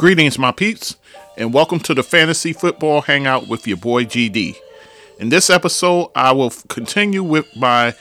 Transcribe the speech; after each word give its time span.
Greetings, 0.00 0.38
my 0.38 0.50
peeps, 0.50 0.96
and 1.36 1.52
welcome 1.52 1.78
to 1.80 1.92
the 1.92 2.02
Fantasy 2.02 2.54
Football 2.54 3.02
Hangout 3.02 3.48
with 3.48 3.66
your 3.66 3.76
boy 3.76 4.06
GD. 4.06 4.56
In 5.18 5.28
this 5.28 5.50
episode, 5.50 6.10
I 6.14 6.32
will 6.32 6.48
continue 6.68 7.22
with 7.22 7.54
my 7.54 7.94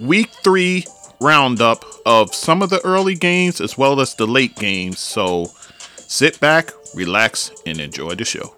week 0.00 0.30
three 0.44 0.84
roundup 1.20 1.84
of 2.06 2.32
some 2.32 2.62
of 2.62 2.70
the 2.70 2.80
early 2.84 3.16
games 3.16 3.60
as 3.60 3.76
well 3.76 4.00
as 4.00 4.14
the 4.14 4.24
late 4.24 4.54
games. 4.54 5.00
So 5.00 5.46
sit 5.96 6.38
back, 6.38 6.70
relax, 6.94 7.50
and 7.66 7.80
enjoy 7.80 8.14
the 8.14 8.24
show. 8.24 8.54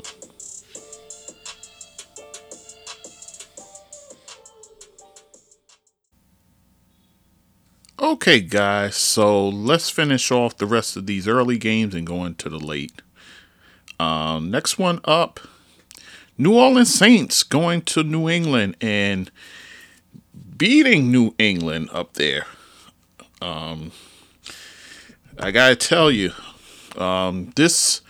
Okay, 8.12 8.40
guys, 8.40 8.96
so 8.96 9.46
let's 9.46 9.90
finish 9.90 10.30
off 10.30 10.56
the 10.56 10.64
rest 10.64 10.96
of 10.96 11.04
these 11.04 11.28
early 11.28 11.58
games 11.58 11.94
and 11.94 12.06
go 12.06 12.24
into 12.24 12.48
the 12.48 12.58
late. 12.58 13.02
Um, 14.00 14.50
next 14.50 14.78
one 14.78 15.00
up 15.04 15.40
New 16.38 16.54
Orleans 16.54 16.94
Saints 16.94 17.42
going 17.42 17.82
to 17.82 18.02
New 18.02 18.26
England 18.26 18.78
and 18.80 19.30
beating 20.56 21.12
New 21.12 21.34
England 21.38 21.90
up 21.92 22.14
there. 22.14 22.46
Um, 23.42 23.92
I 25.38 25.50
gotta 25.50 25.76
tell 25.76 26.10
you, 26.10 26.32
um, 26.96 27.52
this 27.56 28.00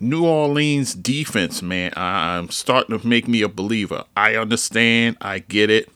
New 0.00 0.26
Orleans 0.26 0.92
defense, 0.92 1.62
man, 1.62 1.92
I'm 1.94 2.50
starting 2.50 2.98
to 2.98 3.06
make 3.06 3.28
me 3.28 3.42
a 3.42 3.48
believer. 3.48 4.06
I 4.16 4.34
understand, 4.34 5.18
I 5.20 5.38
get 5.38 5.70
it. 5.70 5.88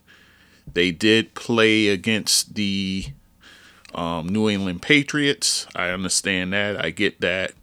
They 0.73 0.91
did 0.91 1.33
play 1.33 1.89
against 1.89 2.55
the 2.55 3.07
um, 3.93 4.29
New 4.29 4.49
England 4.49 4.81
Patriots. 4.81 5.67
I 5.75 5.89
understand 5.89 6.53
that. 6.53 6.83
I 6.83 6.89
get 6.89 7.21
that. 7.21 7.53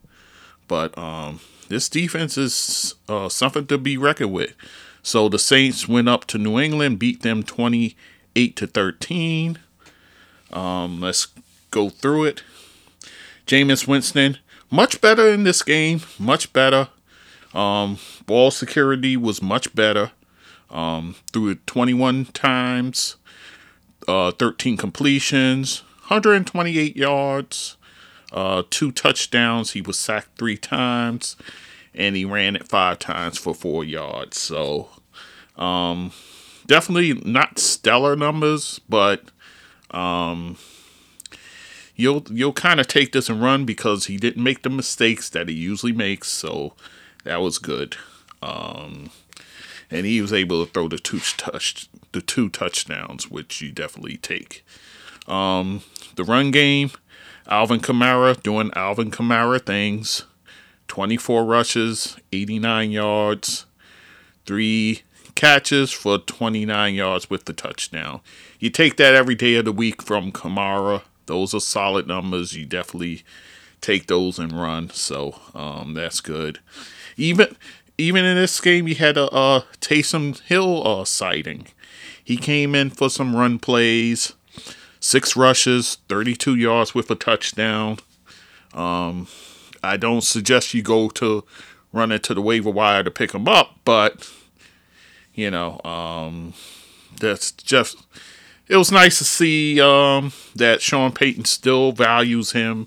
But 0.67 0.97
um, 0.99 1.41
this 1.69 1.89
defense 1.89 2.37
is 2.37 2.95
uh, 3.09 3.29
something 3.29 3.67
to 3.67 3.79
be 3.79 3.97
reckoned 3.97 4.33
with. 4.33 4.55
So 5.03 5.29
the 5.29 5.39
Saints 5.39 5.89
went 5.89 6.09
up 6.09 6.27
to 6.27 6.39
New 6.39 6.59
England, 6.59 6.99
beat 6.99 7.23
them 7.23 7.43
28 7.43 8.57
to 8.57 8.67
13. 8.67 9.59
Um, 10.53 11.01
let's 11.01 11.29
go 11.71 11.89
through 11.89 12.25
it. 12.25 12.43
Jameis 13.47 13.87
Winston, 13.87 14.39
much 14.71 15.01
better 15.01 15.29
in 15.29 15.45
this 15.45 15.63
game, 15.63 16.03
much 16.19 16.53
better. 16.53 16.89
Um, 17.55 17.99
ball 18.27 18.51
security 18.51 19.17
was 19.17 19.41
much 19.41 19.75
better. 19.75 20.13
Um, 20.71 21.17
threw 21.33 21.49
it 21.49 21.67
21 21.67 22.27
times, 22.27 23.17
uh, 24.07 24.33
13 24.33 24.77
completions, 24.77 25.83
128 26.09 26.97
yards, 26.97 27.77
uh, 28.33 28.63
two 28.71 28.91
touchdowns. 28.91 29.73
He 29.73 29.83
was 29.83 29.99
sacked 29.99 30.39
three 30.39 30.57
times, 30.57 31.37
and 31.95 32.17
he 32.17 32.25
ran 32.25 32.57
it 32.57 32.67
five 32.67 32.99
times 32.99 33.37
for 33.37 33.55
four 33.55 33.85
yards. 33.85 34.39
So, 34.39 34.89
um, 35.57 36.13
definitely 36.67 37.13
not 37.31 37.59
stellar 37.59 38.17
numbers, 38.17 38.81
but 38.89 39.25
um, 39.91 40.57
you'll 41.95 42.25
you'll 42.31 42.55
kind 42.55 42.81
of 42.81 42.89
take 42.89 43.13
this 43.13 43.29
and 43.29 43.43
run 43.43 43.67
because 43.67 44.07
he 44.07 44.17
didn't 44.17 44.43
make 44.43 44.63
the 44.63 44.71
mistakes 44.71 45.29
that 45.31 45.49
he 45.49 45.55
usually 45.55 45.93
makes. 45.93 46.29
So 46.29 46.73
that 47.25 47.43
was 47.43 47.59
good. 47.59 47.97
Um, 48.41 49.11
and 49.91 50.07
he 50.07 50.23
was 50.23 50.33
able 50.33 50.65
to 50.65 50.73
throw 50.73 50.89
the 50.89 50.99
two 50.99 51.19
touch 51.19 51.89
the 52.13 52.23
two 52.23 52.49
touchdowns, 52.49 53.31
which 53.31 53.61
you 53.61 53.73
definitely 53.73 54.17
take. 54.17 54.65
Um, 55.29 55.83
the 56.17 56.25
run 56.25 56.51
game, 56.51 56.91
Alvin 57.47 57.81
Kamara 57.81 58.43
doing 58.43 58.71
Alvin 58.75 59.11
Kamara 59.11 59.65
things. 59.65 60.25
24 60.89 61.45
rushes, 61.45 62.17
89 62.33 62.91
yards, 62.91 63.67
three 64.47 65.03
catches 65.35 65.93
for 65.93 66.19
29 66.19 66.95
yards 66.95 67.31
with 67.31 67.45
the 67.45 67.53
touchdown. 67.53 68.21
You 68.59 68.71
take 68.71 68.97
that 68.97 69.15
every 69.15 69.35
day 69.35 69.55
of 69.55 69.67
the 69.67 69.73
week 69.73 70.03
from 70.03 70.33
Kamara. 70.33 71.03
Those 71.27 71.55
are 71.55 71.61
solid 71.61 72.07
numbers. 72.09 72.55
You 72.55 72.65
definitely 72.67 73.23
take 73.81 74.07
those 74.07 74.39
and 74.39 74.51
run. 74.53 74.91
So 74.91 75.39
um, 75.55 75.95
that's 75.95 76.21
good. 76.21 76.59
Even 77.17 77.55
even 77.99 78.25
in 78.25 78.37
this 78.37 78.61
game, 78.61 78.89
you 78.89 78.95
had 78.95 79.17
a, 79.17 79.33
a 79.35 79.65
Taysom 79.81 80.41
Hill 80.41 80.87
uh, 80.87 81.05
sighting. 81.05 81.67
He 82.23 82.37
came 82.37 82.75
in 82.75 82.91
for 82.91 83.11
some 83.11 83.37
run 83.37 83.59
plays 83.59 84.35
six 85.01 85.37
rushes, 85.37 85.99
32 86.09 86.55
yards 86.55 86.95
with 86.95 87.11
a 87.11 87.15
touchdown. 87.15 87.99
Um, 88.75 89.29
I 89.83 89.97
don't 89.97 90.23
suggest 90.23 90.75
you 90.75 90.83
go 90.83 91.09
to 91.11 91.45
run 91.93 92.13
into 92.13 92.35
the 92.35 92.43
waiver 92.43 92.71
wire 92.71 93.03
to 93.03 93.11
pick 93.11 93.33
him 93.33 93.49
up, 93.49 93.79
but 93.85 94.31
you 95.35 95.51
know, 95.51 95.81
um, 95.85 96.55
that's 97.21 97.53
just 97.53 97.97
it 98.69 98.77
was 98.77 98.93
nice 98.93 99.19
to 99.19 99.25
see 99.25 99.81
um, 99.81 100.33
that 100.55 100.83
Sean 100.83 101.13
Payton 101.13 101.47
still 101.47 101.93
values 101.93 102.53
him 102.53 102.87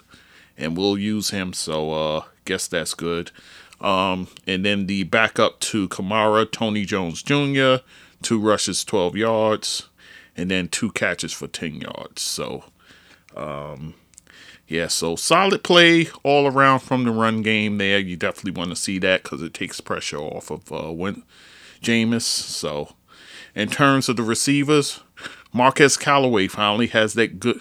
and 0.57 0.77
will 0.77 0.97
use 0.97 1.31
him. 1.31 1.53
So 1.53 1.94
uh, 1.94 2.23
guess 2.45 2.67
that's 2.67 2.94
good. 2.94 3.31
Um, 3.79 4.27
and 4.45 4.63
then 4.63 4.85
the 4.85 5.03
backup 5.05 5.59
to 5.61 5.89
Kamara, 5.89 6.50
Tony 6.50 6.85
Jones 6.85 7.23
Jr., 7.23 7.83
two 8.21 8.39
rushes, 8.39 8.83
12 8.85 9.16
yards 9.16 9.88
and 10.36 10.50
then 10.50 10.68
two 10.68 10.92
catches 10.92 11.34
for 11.34 11.47
10 11.47 11.75
yards. 11.75 12.22
So, 12.22 12.66
um, 13.36 13.96
yeah, 14.68 14.88
so 14.88 15.16
solid 15.16 15.64
play 15.64 16.08
all 16.24 16.47
around 16.47 16.80
from 16.80 17.03
the 17.03 17.12
run 17.12 17.42
game 17.42 17.78
there. 17.78 18.00
You 18.00 18.16
definitely 18.16 18.59
want 18.59 18.69
to 18.69 18.75
see 18.75 19.00
that 19.00 19.24
because 19.24 19.42
it 19.42 19.53
takes 19.53 19.81
pressure 19.81 20.18
off 20.19 20.50
of 20.50 20.72
uh, 20.72 20.92
when 20.92 21.24
Jameis. 21.81 22.22
So, 22.22 22.96
in 23.53 23.69
terms 23.69 24.08
of 24.08 24.16
the 24.16 24.24
receivers, 24.24 25.02
Marquez 25.52 25.97
Callaway 25.97 26.48
finally 26.48 26.88
has 26.88 27.16
that 27.16 27.40
good, 27.40 27.59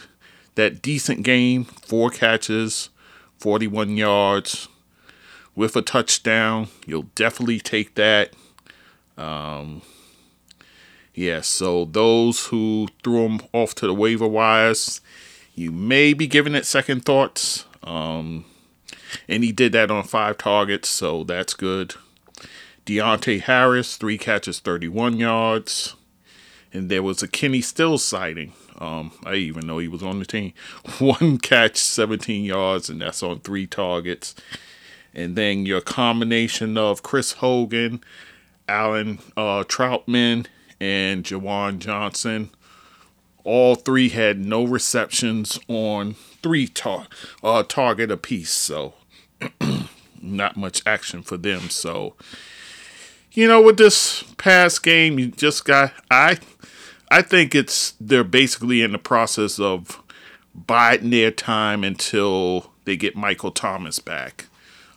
that 0.54 0.82
decent 0.82 1.24
game. 1.24 1.64
Four 1.64 2.10
catches, 2.10 2.90
41 3.38 3.96
yards 3.96 4.68
with 5.56 5.74
a 5.74 5.82
touchdown. 5.82 6.68
You'll 6.86 7.10
definitely 7.14 7.58
take 7.58 7.96
that. 7.96 8.32
Um, 9.16 9.82
yeah, 11.20 11.42
so 11.42 11.84
those 11.84 12.46
who 12.46 12.88
threw 13.04 13.26
him 13.26 13.40
off 13.52 13.74
to 13.74 13.86
the 13.86 13.92
waiver 13.92 14.26
wires, 14.26 15.02
you 15.54 15.70
may 15.70 16.14
be 16.14 16.26
giving 16.26 16.54
it 16.54 16.64
second 16.64 17.04
thoughts. 17.04 17.66
Um, 17.82 18.46
and 19.28 19.44
he 19.44 19.52
did 19.52 19.72
that 19.72 19.90
on 19.90 20.04
five 20.04 20.38
targets, 20.38 20.88
so 20.88 21.22
that's 21.24 21.52
good. 21.52 21.94
Deonte 22.86 23.42
Harris, 23.42 23.98
three 23.98 24.16
catches, 24.16 24.60
31 24.60 25.18
yards. 25.18 25.94
And 26.72 26.90
there 26.90 27.02
was 27.02 27.22
a 27.22 27.28
Kenny 27.28 27.60
Stills 27.60 28.02
sighting. 28.02 28.54
Um, 28.78 29.12
I 29.22 29.34
even 29.34 29.66
know 29.66 29.76
he 29.76 29.88
was 29.88 30.02
on 30.02 30.20
the 30.20 30.24
team. 30.24 30.54
One 31.00 31.36
catch, 31.36 31.76
17 31.76 32.44
yards, 32.44 32.88
and 32.88 33.02
that's 33.02 33.22
on 33.22 33.40
three 33.40 33.66
targets. 33.66 34.34
And 35.14 35.36
then 35.36 35.66
your 35.66 35.82
combination 35.82 36.78
of 36.78 37.02
Chris 37.02 37.32
Hogan, 37.32 38.02
Alan 38.66 39.18
uh, 39.36 39.64
Trautman, 39.64 40.46
and 40.80 41.24
Juwan 41.24 41.78
Johnson. 41.78 42.50
All 43.44 43.74
three 43.74 44.10
had 44.10 44.44
no 44.44 44.64
receptions 44.64 45.58
on 45.68 46.14
three 46.42 46.66
tar- 46.66 47.08
uh, 47.42 47.62
target 47.62 48.10
apiece, 48.10 48.50
so 48.50 48.94
not 50.22 50.56
much 50.56 50.82
action 50.86 51.22
for 51.22 51.36
them. 51.36 51.70
So, 51.70 52.14
you 53.32 53.48
know, 53.48 53.62
with 53.62 53.78
this 53.78 54.24
past 54.36 54.82
game, 54.82 55.18
you 55.18 55.28
just 55.28 55.64
got 55.64 55.92
I 56.10 56.38
I 57.10 57.22
think 57.22 57.54
it's 57.54 57.94
they're 58.00 58.24
basically 58.24 58.82
in 58.82 58.92
the 58.92 58.98
process 58.98 59.58
of 59.58 60.02
biding 60.54 61.10
their 61.10 61.30
time 61.30 61.84
until 61.84 62.72
they 62.84 62.96
get 62.96 63.16
Michael 63.16 63.50
Thomas 63.50 63.98
back. 63.98 64.46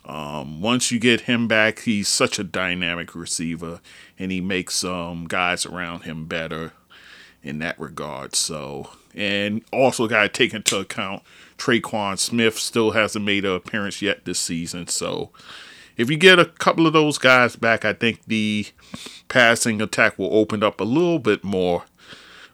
Um, 0.06 0.62
once 0.62 0.92
you 0.92 1.00
get 1.00 1.22
him 1.22 1.48
back, 1.48 1.80
he's 1.80 2.08
such 2.10 2.38
a 2.38 2.44
dynamic 2.44 3.16
receiver, 3.16 3.80
and 4.18 4.32
he 4.32 4.42
makes 4.42 4.84
um, 4.84 5.26
guys 5.28 5.66
around 5.66 6.02
him 6.02 6.26
better 6.26 6.74
in 7.42 7.60
that 7.60 7.80
regard. 7.80 8.36
So, 8.36 8.90
and 9.14 9.64
also 9.72 10.08
got 10.08 10.24
to 10.24 10.30
take 10.30 10.54
into 10.54 10.78
account 10.80 11.24
Tre'Quan 11.58 12.18
Smith 12.18 12.58
still 12.58 12.92
hasn't 12.92 13.26
made 13.26 13.46
an 13.46 13.54
appearance 13.54 14.02
yet 14.02 14.26
this 14.26 14.40
season. 14.40 14.88
So, 14.88 15.32
if 15.96 16.10
you 16.10 16.18
get 16.18 16.40
a 16.40 16.46
couple 16.46 16.88
of 16.88 16.94
those 16.94 17.18
guys 17.18 17.56
back, 17.56 17.86
I 17.86 17.94
think 17.94 18.26
the 18.26 18.68
passing 19.28 19.82
attack 19.82 20.18
will 20.18 20.34
open 20.34 20.64
up 20.64 20.82
a 20.82 20.86
little 20.86 21.20
bit 21.20 21.44
more. 21.44 21.86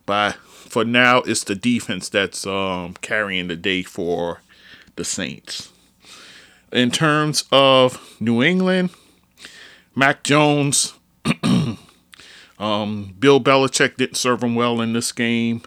But 0.05 0.35
for 0.35 0.83
now, 0.83 1.19
it's 1.19 1.44
the 1.44 1.55
defense 1.55 2.09
that's 2.09 2.45
um, 2.45 2.95
carrying 3.01 3.47
the 3.47 3.55
day 3.55 3.83
for 3.83 4.41
the 4.95 5.05
Saints. 5.05 5.71
In 6.71 6.91
terms 6.91 7.45
of 7.51 8.15
New 8.19 8.44
England, 8.44 8.91
Mac 9.95 10.23
Jones, 10.23 10.94
um, 12.60 13.16
Bill 13.19 13.40
Belichick 13.40 13.98
didn't 13.98 14.18
serve 14.18 14.44
him 14.44 14.56
well 14.56 14.81
in 14.81 14.94
this 14.94 15.12
game. 15.12 15.62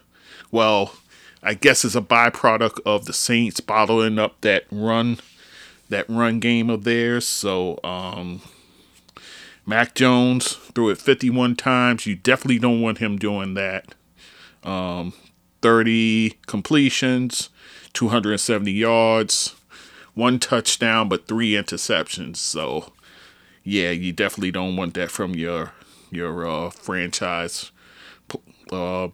Well, 0.51 0.95
I 1.43 1.55
guess 1.55 1.85
it's 1.85 1.95
a 1.95 2.01
byproduct 2.01 2.81
of 2.87 3.07
the 3.07 3.13
Saints 3.13 3.61
bottling 3.61 4.19
up 4.19 4.41
that 4.43 4.65
run 4.71 5.19
that 5.89 6.09
run 6.09 6.41
game 6.41 6.71
of 6.71 6.85
theirs. 6.85 7.27
So 7.27 7.79
um, 7.85 8.41
Mac 9.67 9.95
Jones 9.95 10.55
threw 10.55 10.91
it 10.91 10.99
51 10.99 11.57
times. 11.57 12.07
You 12.07 12.17
definitely 12.17 12.59
don't 12.59 12.81
want 12.81 12.99
him 12.99 13.19
doing 13.19 13.55
that. 13.55 13.95
Um, 14.65 15.13
30 15.61 16.39
completions, 16.47 17.51
270 17.93 18.73
yards, 18.73 19.55
one 20.15 20.39
touchdown, 20.39 21.09
but 21.09 21.27
three 21.27 21.53
interceptions. 21.53 22.37
So, 22.37 22.93
yeah, 23.65 23.91
you 23.91 24.13
definitely 24.13 24.51
don't 24.51 24.77
want 24.77 24.95
that 24.95 25.11
from 25.11 25.35
your 25.35 25.73
your 26.11 26.47
uh, 26.47 26.71
franchise 26.71 27.71
uh, 28.71 29.09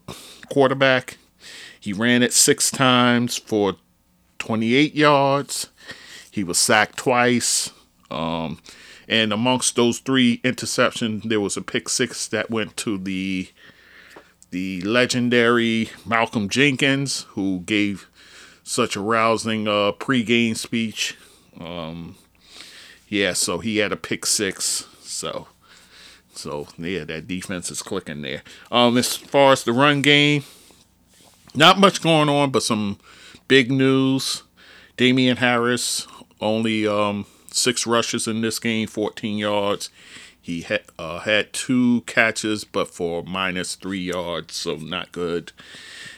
quarterback. 0.50 1.18
He 1.78 1.92
ran 1.92 2.22
it 2.22 2.32
six 2.32 2.70
times 2.70 3.36
for 3.36 3.76
28 4.38 4.94
yards. 4.94 5.68
He 6.30 6.44
was 6.44 6.58
sacked 6.58 6.98
twice. 6.98 7.70
Um, 8.10 8.60
and 9.08 9.32
amongst 9.32 9.76
those 9.76 10.00
three 10.00 10.38
interceptions, 10.38 11.24
there 11.24 11.40
was 11.40 11.56
a 11.56 11.62
pick 11.62 11.88
six 11.88 12.26
that 12.28 12.50
went 12.50 12.76
to 12.78 12.98
the 12.98 13.48
the 14.50 14.80
legendary 14.80 15.90
Malcolm 16.06 16.48
Jenkins, 16.48 17.22
who 17.30 17.60
gave 17.60 18.08
such 18.62 18.96
a 18.96 19.00
rousing 19.00 19.68
uh, 19.68 19.92
pregame 19.92 20.56
speech. 20.56 21.16
Um, 21.60 22.16
yeah, 23.08 23.32
so 23.32 23.58
he 23.58 23.78
had 23.78 23.92
a 23.92 23.96
pick 23.96 24.26
six. 24.26 24.86
So, 25.00 25.48
so 26.34 26.68
yeah, 26.78 27.04
that 27.04 27.26
defense 27.26 27.70
is 27.70 27.82
clicking 27.82 28.22
there. 28.22 28.42
Um, 28.70 28.96
as 28.96 29.16
far 29.16 29.52
as 29.52 29.64
the 29.64 29.72
run 29.72 30.02
game, 30.02 30.44
not 31.54 31.78
much 31.78 32.02
going 32.02 32.28
on, 32.28 32.50
but 32.50 32.62
some 32.62 32.98
big 33.48 33.70
news. 33.70 34.42
Damien 34.96 35.38
Harris 35.38 36.06
only 36.40 36.86
um, 36.86 37.26
six 37.50 37.86
rushes 37.86 38.26
in 38.26 38.40
this 38.40 38.58
game, 38.58 38.86
14 38.86 39.38
yards. 39.38 39.90
He 40.40 40.62
had 40.62 40.82
uh, 40.98 41.20
had 41.20 41.52
two 41.52 42.02
catches, 42.06 42.64
but 42.64 42.88
for 42.88 43.22
minus 43.22 43.74
three 43.74 44.00
yards, 44.00 44.54
so 44.54 44.76
not 44.76 45.12
good. 45.12 45.52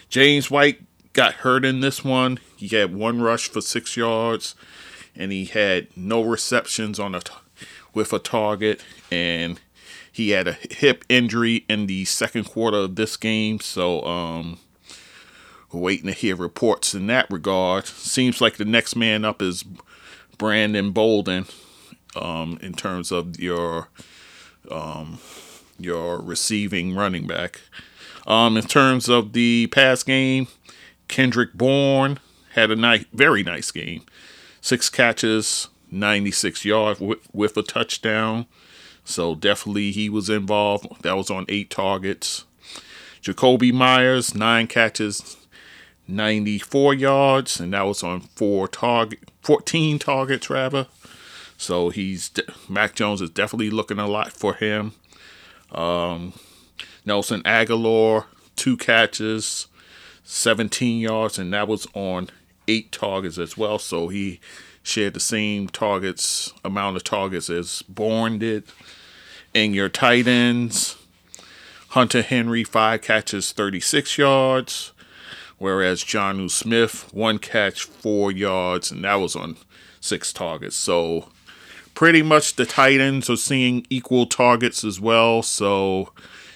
James 0.09 0.49
White 0.49 0.81
got 1.13 1.35
hurt 1.35 1.65
in 1.65 1.81
this 1.81 2.03
one. 2.03 2.39
He 2.55 2.67
had 2.69 2.95
one 2.95 3.21
rush 3.21 3.49
for 3.49 3.61
six 3.61 3.97
yards, 3.97 4.55
and 5.15 5.31
he 5.31 5.45
had 5.45 5.87
no 5.95 6.21
receptions 6.21 6.99
on 6.99 7.15
a 7.15 7.21
t- 7.21 7.33
with 7.93 8.13
a 8.13 8.19
target, 8.19 8.83
and 9.11 9.59
he 10.11 10.31
had 10.31 10.47
a 10.47 10.53
hip 10.53 11.03
injury 11.09 11.65
in 11.69 11.87
the 11.87 12.05
second 12.05 12.45
quarter 12.45 12.77
of 12.77 12.95
this 12.95 13.17
game. 13.17 13.59
So, 13.59 14.03
um, 14.03 14.59
waiting 15.71 16.07
to 16.07 16.13
hear 16.13 16.35
reports 16.35 16.93
in 16.93 17.07
that 17.07 17.29
regard. 17.29 17.85
Seems 17.85 18.41
like 18.41 18.57
the 18.57 18.65
next 18.65 18.95
man 18.95 19.23
up 19.23 19.41
is 19.41 19.63
Brandon 20.37 20.91
Bolden 20.91 21.45
um, 22.15 22.57
in 22.61 22.73
terms 22.73 23.11
of 23.11 23.39
your 23.39 23.89
um, 24.69 25.19
your 25.79 26.21
receiving 26.21 26.95
running 26.95 27.27
back. 27.27 27.61
Um, 28.27 28.57
in 28.57 28.63
terms 28.63 29.09
of 29.09 29.33
the 29.33 29.67
pass 29.67 30.03
game, 30.03 30.47
Kendrick 31.07 31.53
Bourne 31.53 32.19
had 32.53 32.69
a 32.71 32.75
nice, 32.75 33.05
very 33.13 33.43
nice 33.43 33.71
game. 33.71 34.03
Six 34.61 34.89
catches, 34.89 35.67
96 35.89 36.63
yards 36.63 36.99
with, 36.99 37.19
with 37.33 37.57
a 37.57 37.63
touchdown. 37.63 38.45
So 39.03 39.35
definitely 39.35 39.91
he 39.91 40.09
was 40.09 40.29
involved. 40.29 40.87
That 41.01 41.17
was 41.17 41.29
on 41.29 41.45
eight 41.49 41.69
targets. 41.69 42.45
Jakobi 43.21 43.73
Meyers, 43.73 44.33
nine 44.33 44.67
catches, 44.67 45.37
94 46.07 46.93
yards, 46.93 47.59
and 47.59 47.73
that 47.73 47.83
was 47.83 48.03
on 48.03 48.21
four 48.21 48.67
target, 48.67 49.19
14 49.41 49.99
targets 49.99 50.49
rather. 50.49 50.87
So 51.57 51.89
he's 51.89 52.31
Mac 52.67 52.95
Jones 52.95 53.21
is 53.21 53.29
definitely 53.29 53.69
looking 53.69 53.99
a 53.99 54.07
lot 54.07 54.31
for 54.31 54.55
him. 54.55 54.93
Um, 55.71 56.33
Nelson 57.05 57.43
Agholor, 57.43 58.25
two 58.55 58.75
catches, 58.77 59.67
17 60.23 60.99
yards, 60.99 61.37
and 61.37 61.53
that 61.53 61.67
was 61.67 61.87
on 61.93 62.29
eight 62.67 62.91
targets 62.91 63.37
as 63.37 63.57
well. 63.57 63.79
So 63.79 64.07
he 64.07 64.39
shared 64.83 65.13
the 65.13 65.19
same 65.19 65.67
targets 65.67 66.53
amount 66.63 66.97
of 66.97 67.03
targets 67.03 67.49
as 67.49 67.83
Bourne 67.83 68.39
did. 68.39 68.63
And 69.53 69.75
your 69.75 69.89
tight 69.89 70.27
ends, 70.27 70.97
Hunter 71.89 72.21
Henry, 72.21 72.63
five 72.63 73.01
catches, 73.01 73.51
36 73.51 74.17
yards 74.17 74.93
whereas 75.61 76.03
Jonnu 76.03 76.49
Smith, 76.49 77.07
one 77.13 77.37
catch, 77.37 77.83
four 77.83 78.31
yards, 78.31 78.89
and 78.89 79.03
that 79.03 79.13
was 79.13 79.35
on 79.35 79.57
six 79.99 80.33
targets. 80.33 80.75
So 80.75 81.29
pretty 81.93 82.23
much 82.23 82.55
the 82.55 82.65
Titans 82.65 83.29
are 83.29 83.37
seeing 83.37 83.85
equal 83.87 84.25
targets 84.25 84.83
as 84.83 84.99
well. 84.99 85.43
So 85.43 86.13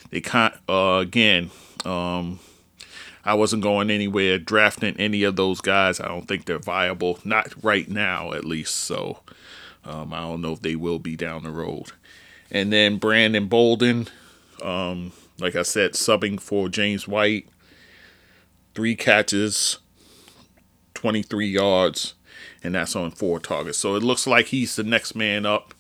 they 0.10 0.22
can't, 0.22 0.56
uh, 0.68 0.98
again, 1.04 1.52
um, 1.86 2.40
I 3.26 3.34
wasn't 3.34 3.64
going 3.64 3.90
anywhere 3.90 4.38
drafting 4.38 4.96
any 4.98 5.24
of 5.24 5.36
those 5.36 5.60
guys. 5.60 6.00
I 6.00 6.08
don't 6.08 6.28
think 6.28 6.46
they're 6.46 6.60
viable, 6.60 7.20
not 7.24 7.54
right 7.64 7.90
now 7.90 8.32
at 8.34 8.46
least. 8.46 8.76
So 8.76 9.20
um, 9.84 10.14
I 10.14 10.22
don't 10.22 10.42
know 10.42 10.54
if 10.54 10.62
they 10.62 10.76
will 10.76 11.00
be 11.00 11.16
down 11.16 11.44
the 11.44 11.52
road. 11.52 11.92
And 12.52 12.72
then 12.72 12.98
Brandon 12.98 13.48
Bolden, 13.48 14.08
um, 14.62 15.12
like 15.40 15.56
I 15.56 15.64
said, 15.64 15.94
subbing 15.94 16.40
for 16.40 16.70
James 16.70 17.08
White 17.08 17.48
three 18.76 18.96
catches, 18.96 19.80
23 20.94 21.48
yards, 21.48 22.14
and 22.62 22.76
that's 22.76 22.96
on 22.96 23.10
four 23.10 23.40
targets. 23.40 23.78
So 23.78 23.96
it 23.96 24.04
looks 24.04 24.28
like 24.28 24.48
he's 24.48 24.76
the 24.76 24.84
next 24.84 25.16
man 25.16 25.46
up 25.46 25.74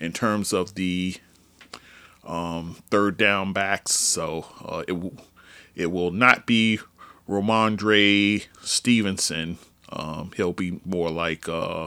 in 0.00 0.12
terms 0.12 0.52
of 0.52 0.76
the 0.76 1.16
um, 2.24 2.76
third 2.90 3.16
down 3.16 3.52
backs. 3.52 3.92
So 3.92 4.46
uh, 4.64 4.84
it 4.86 4.96
it 5.78 5.92
will 5.92 6.10
not 6.10 6.44
be 6.44 6.80
Rhamondre 7.26 8.46
Stevenson. 8.60 9.58
Um, 9.90 10.32
he'll 10.36 10.52
be 10.52 10.80
more 10.84 11.08
like 11.08 11.48
uh, 11.48 11.86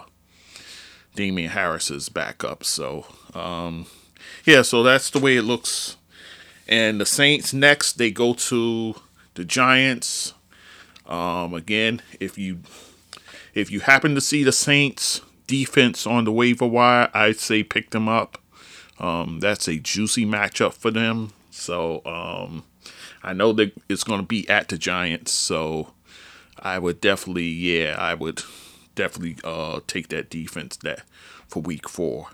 Damien 1.13 1.51
Harris's 1.51 2.09
backup. 2.09 2.63
So 2.63 3.05
um, 3.35 3.85
yeah, 4.45 4.63
so 4.63 4.81
that's 4.81 5.09
the 5.09 5.19
way 5.19 5.35
it 5.35 5.43
looks. 5.43 5.97
And 6.67 7.01
the 7.01 7.05
Saints 7.05 7.53
next, 7.53 7.97
they 7.97 8.11
go 8.11 8.33
to 8.33 8.95
the 9.35 9.43
Giants. 9.43 10.33
Um, 11.05 11.53
again, 11.53 12.01
if 12.19 12.37
you 12.37 12.59
if 13.53 13.69
you 13.69 13.81
happen 13.81 14.15
to 14.15 14.21
see 14.21 14.43
the 14.43 14.53
Saints 14.53 15.21
defense 15.47 16.07
on 16.07 16.23
the 16.23 16.31
waiver 16.31 16.65
wire, 16.65 17.09
I'd 17.13 17.39
say 17.39 17.63
pick 17.63 17.89
them 17.89 18.07
up. 18.07 18.37
Um, 18.99 19.39
that's 19.41 19.67
a 19.67 19.77
juicy 19.77 20.25
matchup 20.25 20.73
for 20.73 20.91
them. 20.91 21.33
So 21.49 22.01
um, 22.05 22.63
I 23.23 23.33
know 23.33 23.53
that 23.53 23.73
it's 23.89 24.03
going 24.03 24.19
to 24.19 24.25
be 24.25 24.47
at 24.49 24.69
the 24.69 24.77
Giants. 24.77 25.31
So 25.31 25.93
I 26.59 26.79
would 26.79 27.01
definitely, 27.01 27.47
yeah, 27.47 27.95
I 27.97 28.13
would 28.13 28.41
definitely 28.95 29.37
uh, 29.43 29.81
take 29.87 30.09
that 30.09 30.29
defense 30.29 30.77
that 30.77 31.03
for 31.47 31.61
Week 31.61 31.87
Four. 31.89 32.27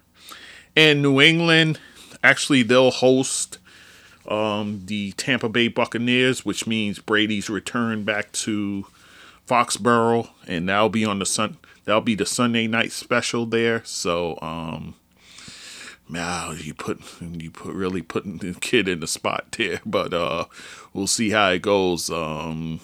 And 0.75 1.01
New 1.01 1.19
England, 1.19 1.79
actually, 2.23 2.63
they'll 2.63 2.91
host 2.91 3.57
um, 4.27 4.83
the 4.85 5.13
Tampa 5.13 5.49
Bay 5.49 5.67
Buccaneers, 5.69 6.45
which 6.45 6.67
means 6.67 6.99
Brady's 6.99 7.49
return 7.49 8.03
back 8.03 8.31
to 8.33 8.85
Foxborough, 9.47 10.29
and 10.45 10.69
that'll 10.69 10.89
be 10.89 11.05
on 11.05 11.19
the 11.19 11.25
sun. 11.25 11.57
That'll 11.85 12.01
be 12.01 12.15
the 12.15 12.25
Sunday 12.25 12.67
night 12.67 12.91
special 12.91 13.45
there. 13.45 13.83
So, 13.85 14.37
um, 14.41 14.95
now 16.09 16.51
you 16.51 16.73
put 16.73 16.99
you 17.21 17.51
put 17.51 17.73
really 17.73 18.01
putting 18.01 18.37
the 18.37 18.53
kid 18.53 18.87
in 18.87 18.99
the 18.99 19.07
spot 19.07 19.55
there, 19.57 19.81
but 19.85 20.13
uh, 20.13 20.45
we'll 20.93 21.07
see 21.07 21.31
how 21.31 21.49
it 21.49 21.61
goes. 21.61 22.09
Um, 22.09 22.79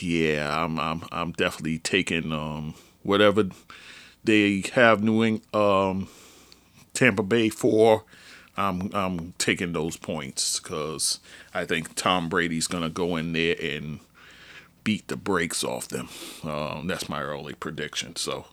yeah, 0.00 0.64
I'm 0.64 0.78
I'm 0.78 1.02
I'm 1.10 1.32
definitely 1.32 1.78
taking 1.78 2.32
um 2.32 2.74
whatever 3.02 3.48
they 4.24 4.64
have 4.74 5.02
New 5.02 5.24
England 5.24 5.54
um 5.54 6.08
Tampa 6.92 7.22
Bay 7.22 7.48
for 7.48 8.04
I'm 8.56 8.90
I'm 8.94 9.34
taking 9.38 9.72
those 9.72 9.96
points 9.96 10.60
because 10.60 11.20
I 11.52 11.64
think 11.64 11.94
Tom 11.94 12.28
Brady's 12.28 12.66
gonna 12.66 12.88
go 12.88 13.16
in 13.16 13.32
there 13.32 13.56
and 13.60 14.00
beat 14.82 15.08
the 15.08 15.16
brakes 15.16 15.64
off 15.64 15.88
them. 15.88 16.08
Um, 16.44 16.86
that's 16.86 17.08
my 17.08 17.20
early 17.20 17.54
prediction. 17.54 18.14
So, 18.16 18.46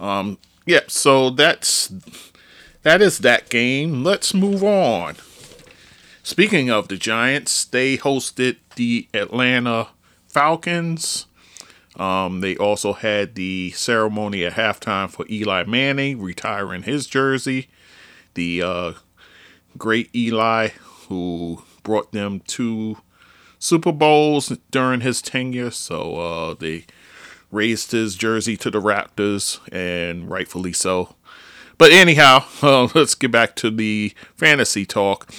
um, 0.00 0.38
yeah. 0.66 0.80
So 0.88 1.30
that's 1.30 1.92
that 2.82 3.00
is 3.00 3.18
that 3.20 3.48
game. 3.48 4.04
Let's 4.04 4.34
move 4.34 4.62
on. 4.62 5.16
Speaking 6.22 6.70
of 6.70 6.88
the 6.88 6.96
Giants, 6.96 7.64
they 7.64 7.96
hosted 7.96 8.56
the 8.74 9.08
Atlanta 9.14 9.88
Falcons. 10.26 11.26
Um, 11.96 12.40
they 12.40 12.56
also 12.56 12.92
had 12.92 13.36
the 13.36 13.70
ceremony 13.70 14.44
at 14.44 14.54
halftime 14.54 15.08
for 15.08 15.24
Eli 15.30 15.64
Manning 15.64 16.20
retiring 16.20 16.82
his 16.82 17.06
jersey. 17.06 17.68
The 18.34 18.60
uh, 18.60 18.92
great 19.78 20.14
Eli, 20.14 20.68
who 21.08 21.62
brought 21.82 22.12
them 22.12 22.40
two 22.40 22.98
Super 23.58 23.92
Bowls 23.92 24.48
during 24.70 25.00
his 25.00 25.22
tenure. 25.22 25.70
So 25.70 26.16
uh, 26.16 26.54
they 26.54 26.86
raised 27.56 27.92
his 27.92 28.14
jersey 28.14 28.56
to 28.58 28.70
the 28.70 28.80
Raptors, 28.80 29.58
and 29.72 30.30
rightfully 30.30 30.72
so. 30.72 31.14
But 31.78 31.90
anyhow, 31.90 32.44
uh, 32.62 32.88
let's 32.94 33.14
get 33.14 33.32
back 33.32 33.56
to 33.56 33.70
the 33.70 34.14
fantasy 34.36 34.84
talk. 34.84 35.32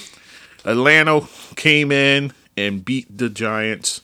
Atlanta 0.66 1.22
came 1.56 1.92
in 1.92 2.34
and 2.58 2.84
beat 2.84 3.18
the 3.18 3.30
Giants 3.30 4.02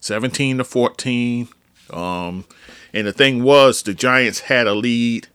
17 0.00 0.58
to 0.58 0.64
14. 0.64 1.48
Um, 1.90 2.44
and 2.92 3.06
the 3.06 3.12
thing 3.12 3.42
was, 3.42 3.82
the 3.82 3.94
Giants 3.94 4.40
had 4.40 4.66
a 4.66 4.74
lead 4.74 5.28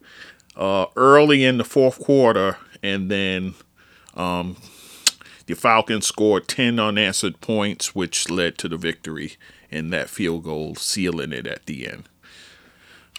uh, 0.55 0.85
early 0.95 1.43
in 1.43 1.57
the 1.57 1.63
fourth 1.63 1.99
quarter, 1.99 2.57
and 2.83 3.09
then 3.09 3.55
um, 4.15 4.55
the 5.47 5.55
Falcons 5.55 6.05
scored 6.05 6.47
10 6.47 6.79
unanswered 6.79 7.41
points, 7.41 7.95
which 7.95 8.29
led 8.29 8.57
to 8.59 8.69
the 8.69 8.77
victory 8.77 9.37
and 9.71 9.91
that 9.93 10.09
field 10.09 10.43
goal 10.43 10.75
sealing 10.75 11.31
it 11.31 11.47
at 11.47 11.65
the 11.65 11.87
end. 11.87 12.07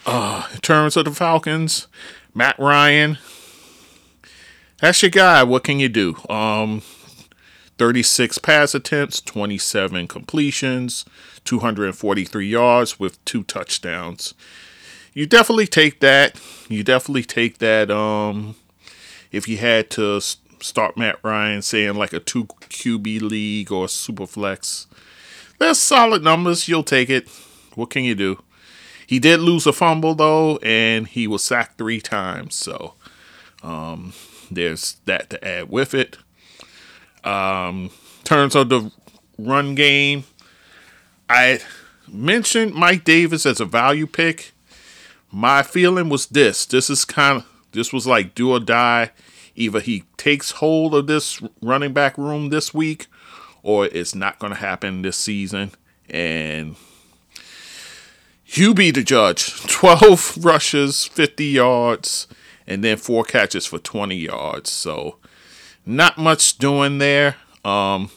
Uh, 0.05 0.47
in 0.53 0.59
terms 0.61 0.97
of 0.97 1.05
the 1.05 1.11
Falcons, 1.11 1.87
Matt 2.33 2.57
Ryan, 2.57 3.17
that's 4.79 5.01
your 5.01 5.11
guy. 5.11 5.43
What 5.43 5.63
can 5.63 5.79
you 5.79 5.89
do? 5.89 6.15
Um, 6.27 6.81
36 7.77 8.37
pass 8.39 8.73
attempts, 8.73 9.21
27 9.21 10.07
completions, 10.07 11.05
243 11.45 12.47
yards 12.47 12.99
with 12.99 13.23
two 13.25 13.43
touchdowns. 13.43 14.33
You 15.13 15.25
definitely 15.25 15.67
take 15.67 15.99
that. 15.99 16.39
You 16.69 16.83
definitely 16.83 17.23
take 17.23 17.59
that. 17.59 17.91
Um, 17.91 18.55
if 19.31 19.47
you 19.47 19.57
had 19.57 19.89
to 19.91 20.19
start 20.19 20.97
Matt 20.97 21.17
Ryan, 21.23 21.61
saying 21.61 21.95
like 21.95 22.13
a 22.13 22.19
two 22.19 22.45
QB 22.45 23.21
league 23.21 23.71
or 23.71 23.87
super 23.87 24.25
flex, 24.25 24.87
that's 25.59 25.79
solid 25.79 26.23
numbers. 26.23 26.67
You'll 26.67 26.83
take 26.83 27.09
it. 27.09 27.27
What 27.75 27.89
can 27.89 28.03
you 28.03 28.15
do? 28.15 28.41
He 29.11 29.19
did 29.19 29.41
lose 29.41 29.67
a 29.67 29.73
fumble 29.73 30.15
though, 30.15 30.55
and 30.63 31.05
he 31.05 31.27
was 31.27 31.43
sacked 31.43 31.77
three 31.77 31.99
times. 31.99 32.55
So 32.55 32.93
um, 33.61 34.13
there's 34.49 35.01
that 35.03 35.29
to 35.31 35.45
add 35.45 35.69
with 35.69 35.93
it. 35.93 36.17
Um, 37.25 37.89
terms 38.23 38.55
of 38.55 38.69
the 38.69 38.89
run 39.37 39.75
game, 39.75 40.23
I 41.29 41.59
mentioned 42.07 42.73
Mike 42.73 43.03
Davis 43.03 43.45
as 43.45 43.59
a 43.59 43.65
value 43.65 44.07
pick. 44.07 44.53
My 45.29 45.61
feeling 45.61 46.07
was 46.07 46.27
this: 46.27 46.65
this 46.65 46.89
is 46.89 47.03
kind 47.03 47.39
of 47.39 47.45
this 47.73 47.91
was 47.91 48.07
like 48.07 48.33
do 48.33 48.51
or 48.51 48.61
die. 48.61 49.11
Either 49.57 49.81
he 49.81 50.05
takes 50.15 50.51
hold 50.51 50.95
of 50.95 51.07
this 51.07 51.43
running 51.61 51.91
back 51.91 52.17
room 52.17 52.47
this 52.47 52.73
week, 52.73 53.07
or 53.61 53.87
it's 53.87 54.15
not 54.15 54.39
going 54.39 54.53
to 54.53 54.59
happen 54.59 55.01
this 55.01 55.17
season. 55.17 55.71
And 56.09 56.77
you 58.57 58.73
be 58.73 58.91
the 58.91 59.03
judge. 59.03 59.61
12 59.67 60.43
rushes, 60.43 61.05
50 61.05 61.45
yards, 61.45 62.27
and 62.67 62.83
then 62.83 62.97
four 62.97 63.23
catches 63.23 63.65
for 63.65 63.79
20 63.79 64.15
yards. 64.15 64.69
So, 64.69 65.17
not 65.85 66.17
much 66.17 66.57
doing 66.57 66.97
there. 66.97 67.37
Um, 67.63 68.09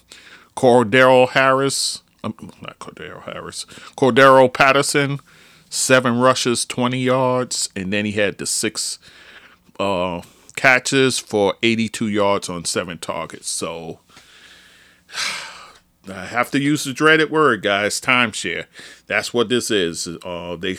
Cordarrelle 0.57 1.31
Harris, 1.31 2.03
um, 2.23 2.35
not 2.63 2.79
Cordarrelle 2.79 3.25
Harris, 3.25 3.65
Cordarrelle 3.97 4.53
Patterson, 4.53 5.21
seven 5.69 6.19
rushes, 6.19 6.65
20 6.65 6.99
yards, 6.99 7.69
and 7.75 7.93
then 7.93 8.05
he 8.05 8.13
had 8.13 8.39
the 8.39 8.47
six 8.47 8.99
uh, 9.81 10.23
catches 10.57 11.19
for 11.19 11.55
82 11.63 12.09
yards 12.09 12.49
on 12.49 12.65
seven 12.65 12.99
targets. 12.99 13.49
So 13.49 14.01
I 16.13 16.27
have 16.27 16.51
to 16.51 16.61
use 16.61 16.85
the 16.85 16.93
dreaded 16.93 17.31
word, 17.31 17.63
guys. 17.63 18.01
Timeshare. 18.01 18.67
That's 19.07 19.33
what 19.33 19.49
this 19.49 19.71
is. 19.71 20.07
Uh, 20.25 20.57
they 20.57 20.79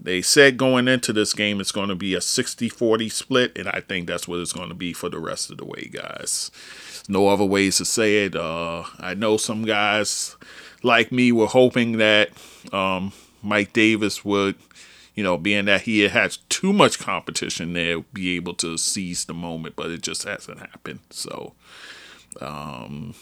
they 0.00 0.20
said 0.22 0.56
going 0.56 0.88
into 0.88 1.12
this 1.12 1.32
game 1.32 1.60
it's 1.60 1.72
going 1.72 1.88
to 1.88 1.94
be 1.94 2.14
a 2.14 2.18
60-40 2.18 3.10
split, 3.10 3.56
and 3.56 3.68
I 3.68 3.80
think 3.80 4.06
that's 4.06 4.28
what 4.28 4.40
it's 4.40 4.52
going 4.52 4.68
to 4.68 4.74
be 4.74 4.92
for 4.92 5.08
the 5.08 5.20
rest 5.20 5.50
of 5.50 5.58
the 5.58 5.64
way, 5.64 5.88
guys. 5.90 6.50
No 7.08 7.28
other 7.28 7.44
ways 7.44 7.78
to 7.78 7.84
say 7.84 8.24
it. 8.24 8.34
Uh, 8.36 8.84
I 8.98 9.14
know 9.14 9.36
some 9.36 9.64
guys 9.64 10.36
like 10.82 11.12
me 11.12 11.32
were 11.32 11.46
hoping 11.46 11.98
that 11.98 12.30
um, 12.72 13.12
Mike 13.42 13.72
Davis 13.72 14.24
would 14.24 14.56
you 15.14 15.22
know, 15.22 15.38
being 15.38 15.66
that 15.66 15.82
he 15.82 16.00
has 16.00 16.38
too 16.48 16.72
much 16.72 16.98
competition 16.98 17.72
there, 17.72 18.00
be 18.00 18.34
able 18.36 18.54
to 18.54 18.76
seize 18.76 19.24
the 19.24 19.34
moment, 19.34 19.76
but 19.76 19.90
it 19.90 20.02
just 20.02 20.24
hasn't 20.24 20.58
happened. 20.58 20.98
So, 21.10 21.52
um, 22.40 23.14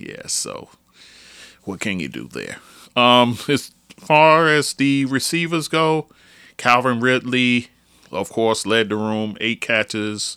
yeah, 0.00 0.26
so 0.26 0.68
what 1.64 1.80
can 1.80 2.00
you 2.00 2.08
do 2.08 2.28
there? 2.28 2.58
Um, 2.96 3.38
as 3.48 3.72
far 3.96 4.48
as 4.48 4.74
the 4.74 5.04
receivers 5.04 5.68
go, 5.68 6.08
Calvin 6.56 7.00
Ridley, 7.00 7.68
of 8.10 8.30
course, 8.30 8.66
led 8.66 8.88
the 8.88 8.96
room, 8.96 9.36
eight 9.40 9.60
catches, 9.60 10.36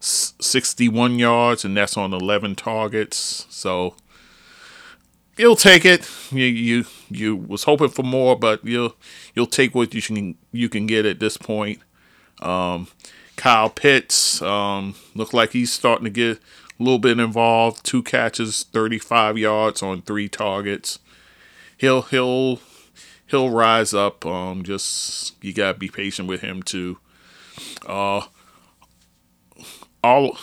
61 0.00 1.18
yards, 1.18 1.64
and 1.64 1.76
that's 1.76 1.96
on 1.96 2.12
11 2.12 2.56
targets. 2.56 3.46
So, 3.50 3.94
you'll 5.40 5.56
take 5.56 5.84
it. 5.84 6.08
You 6.30 6.44
you 6.44 6.84
you 7.08 7.36
was 7.36 7.64
hoping 7.64 7.88
for 7.88 8.02
more, 8.02 8.36
but 8.38 8.64
you'll 8.64 8.94
you'll 9.34 9.46
take 9.46 9.74
what 9.74 9.94
you 9.94 10.02
can 10.02 10.36
you 10.52 10.68
can 10.68 10.86
get 10.86 11.06
at 11.06 11.18
this 11.18 11.36
point. 11.36 11.80
Um, 12.40 12.88
Kyle 13.36 13.70
Pitts 13.70 14.42
um, 14.42 14.94
looked 15.14 15.32
like 15.32 15.52
he's 15.52 15.72
starting 15.72 16.04
to 16.04 16.10
get 16.10 16.38
a 16.80 16.82
little 16.82 16.98
bit 16.98 17.20
involved. 17.20 17.84
Two 17.84 18.02
catches, 18.02 18.64
35 18.64 19.36
yards 19.36 19.82
on 19.82 20.02
three 20.02 20.28
targets. 20.28 20.98
He'll 21.76 22.02
he'll 22.02 22.60
he'll 23.26 23.50
rise 23.50 23.92
up. 23.92 24.24
Um, 24.24 24.62
just 24.62 25.42
you 25.44 25.52
gotta 25.52 25.78
be 25.78 25.88
patient 25.88 26.28
with 26.28 26.40
him 26.40 26.62
too. 26.62 26.98
Uh, 27.86 28.22
all 30.02 30.38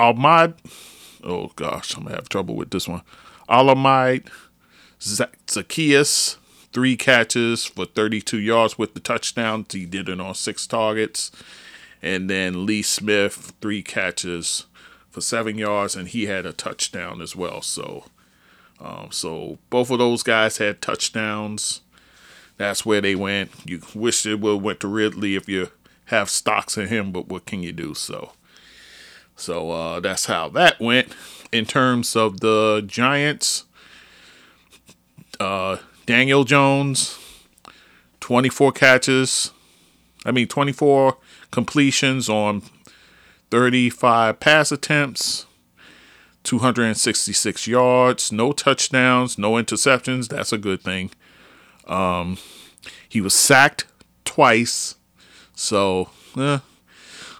Ahmad. 0.00 0.54
Oh 1.22 1.52
gosh, 1.56 1.96
I'm 1.96 2.04
gonna 2.04 2.16
have 2.16 2.28
trouble 2.28 2.56
with 2.56 2.70
this 2.70 2.88
one. 2.88 3.02
Olamide, 3.48 4.28
Zaccheaus, 4.98 6.36
three 6.72 6.96
catches 6.96 7.66
for 7.66 7.84
32 7.84 8.38
yards 8.38 8.78
with 8.78 8.94
the 8.94 9.00
touchdown. 9.00 9.66
He 9.70 9.84
did 9.84 10.08
it 10.08 10.20
on 10.20 10.34
six 10.34 10.66
targets. 10.66 11.30
And 12.04 12.28
then 12.28 12.66
Lee 12.66 12.82
Smith, 12.82 13.52
three 13.60 13.82
catches 13.82 14.66
for 15.12 15.20
seven 15.20 15.58
yards, 15.58 15.94
and 15.94 16.08
he 16.08 16.24
had 16.24 16.46
a 16.46 16.52
touchdown 16.52 17.20
as 17.20 17.36
well. 17.36 17.60
So, 17.60 18.04
um, 18.80 19.08
so 19.10 19.58
both 19.68 19.90
of 19.90 19.98
those 19.98 20.22
guys 20.22 20.56
had 20.56 20.80
touchdowns. 20.80 21.82
That's 22.56 22.86
where 22.86 23.02
they 23.02 23.14
went. 23.14 23.50
You 23.66 23.82
wish 23.94 24.24
it 24.24 24.40
would 24.40 24.62
went 24.62 24.80
to 24.80 24.88
Ridley 24.88 25.36
if 25.36 25.48
you 25.48 25.68
have 26.06 26.30
stocks 26.30 26.78
in 26.78 26.88
him, 26.88 27.12
but 27.12 27.28
what 27.28 27.44
can 27.44 27.62
you 27.62 27.72
do? 27.72 27.92
So, 27.92 28.32
so 29.36 29.70
uh, 29.70 30.00
that's 30.00 30.26
how 30.26 30.48
that 30.50 30.80
went 30.80 31.14
in 31.52 31.66
terms 31.66 32.16
of 32.16 32.40
the 32.40 32.82
Giants, 32.86 33.64
uh, 35.38 35.76
Daniel 36.06 36.44
Jones, 36.44 37.18
24 38.20 38.72
catches. 38.72 39.50
I 40.24 40.30
mean, 40.30 40.48
24 40.48 41.18
completions 41.50 42.30
on 42.30 42.62
35 43.52 44.40
pass 44.40 44.72
attempts, 44.72 45.44
266 46.42 47.66
yards, 47.66 48.32
no 48.32 48.50
touchdowns, 48.50 49.36
no 49.36 49.52
interceptions. 49.52 50.28
That's 50.28 50.54
a 50.54 50.58
good 50.58 50.80
thing. 50.80 51.10
Um, 51.86 52.38
he 53.06 53.20
was 53.20 53.34
sacked 53.34 53.84
twice, 54.24 54.94
so 55.54 56.08
eh, 56.38 56.60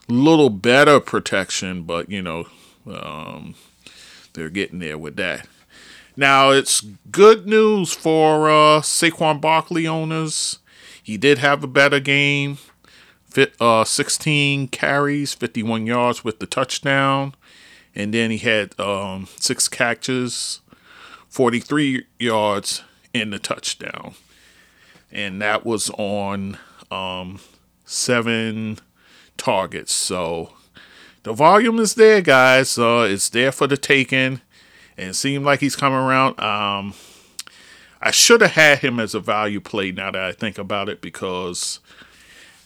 little 0.06 0.50
better 0.50 1.00
protection, 1.00 1.84
but 1.84 2.10
you 2.10 2.20
know, 2.20 2.44
um, 2.86 3.54
they're 4.34 4.50
getting 4.50 4.80
there 4.80 4.98
with 4.98 5.16
that. 5.16 5.48
Now 6.14 6.50
it's 6.50 6.82
good 7.10 7.46
news 7.46 7.94
for 7.94 8.50
uh, 8.50 8.80
Saquon 8.82 9.40
Barkley 9.40 9.88
owners. 9.88 10.58
He 11.02 11.16
did 11.16 11.38
have 11.38 11.64
a 11.64 11.66
better 11.66 12.00
game. 12.00 12.58
Uh, 13.60 13.84
16 13.84 14.68
carries, 14.68 15.34
51 15.34 15.86
yards 15.86 16.24
with 16.24 16.38
the 16.38 16.46
touchdown, 16.46 17.34
and 17.94 18.12
then 18.12 18.30
he 18.30 18.38
had 18.38 18.78
um, 18.78 19.26
six 19.36 19.68
catches, 19.68 20.60
43 21.28 22.04
yards 22.18 22.82
in 23.14 23.30
the 23.30 23.38
touchdown, 23.38 24.14
and 25.10 25.40
that 25.40 25.64
was 25.64 25.90
on 25.90 26.58
um, 26.90 27.40
seven 27.84 28.78
targets. 29.36 29.92
So 29.92 30.52
the 31.22 31.32
volume 31.32 31.78
is 31.78 31.94
there, 31.94 32.20
guys. 32.20 32.78
Uh, 32.78 33.06
it's 33.08 33.28
there 33.28 33.52
for 33.52 33.66
the 33.66 33.76
taking, 33.76 34.40
and 34.96 35.10
it 35.10 35.14
seemed 35.14 35.44
like 35.44 35.60
he's 35.60 35.76
coming 35.76 35.98
around. 35.98 36.38
Um, 36.40 36.94
I 38.00 38.10
should 38.10 38.40
have 38.40 38.52
had 38.52 38.78
him 38.80 38.98
as 38.98 39.14
a 39.14 39.20
value 39.20 39.60
play 39.60 39.92
now 39.92 40.10
that 40.10 40.22
I 40.22 40.32
think 40.32 40.58
about 40.58 40.88
it 40.88 41.00
because 41.00 41.78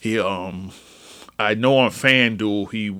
he 0.00 0.18
um 0.18 0.72
I 1.38 1.54
know 1.54 1.78
on 1.78 1.90
FanDuel 1.90 2.70
he 2.70 2.98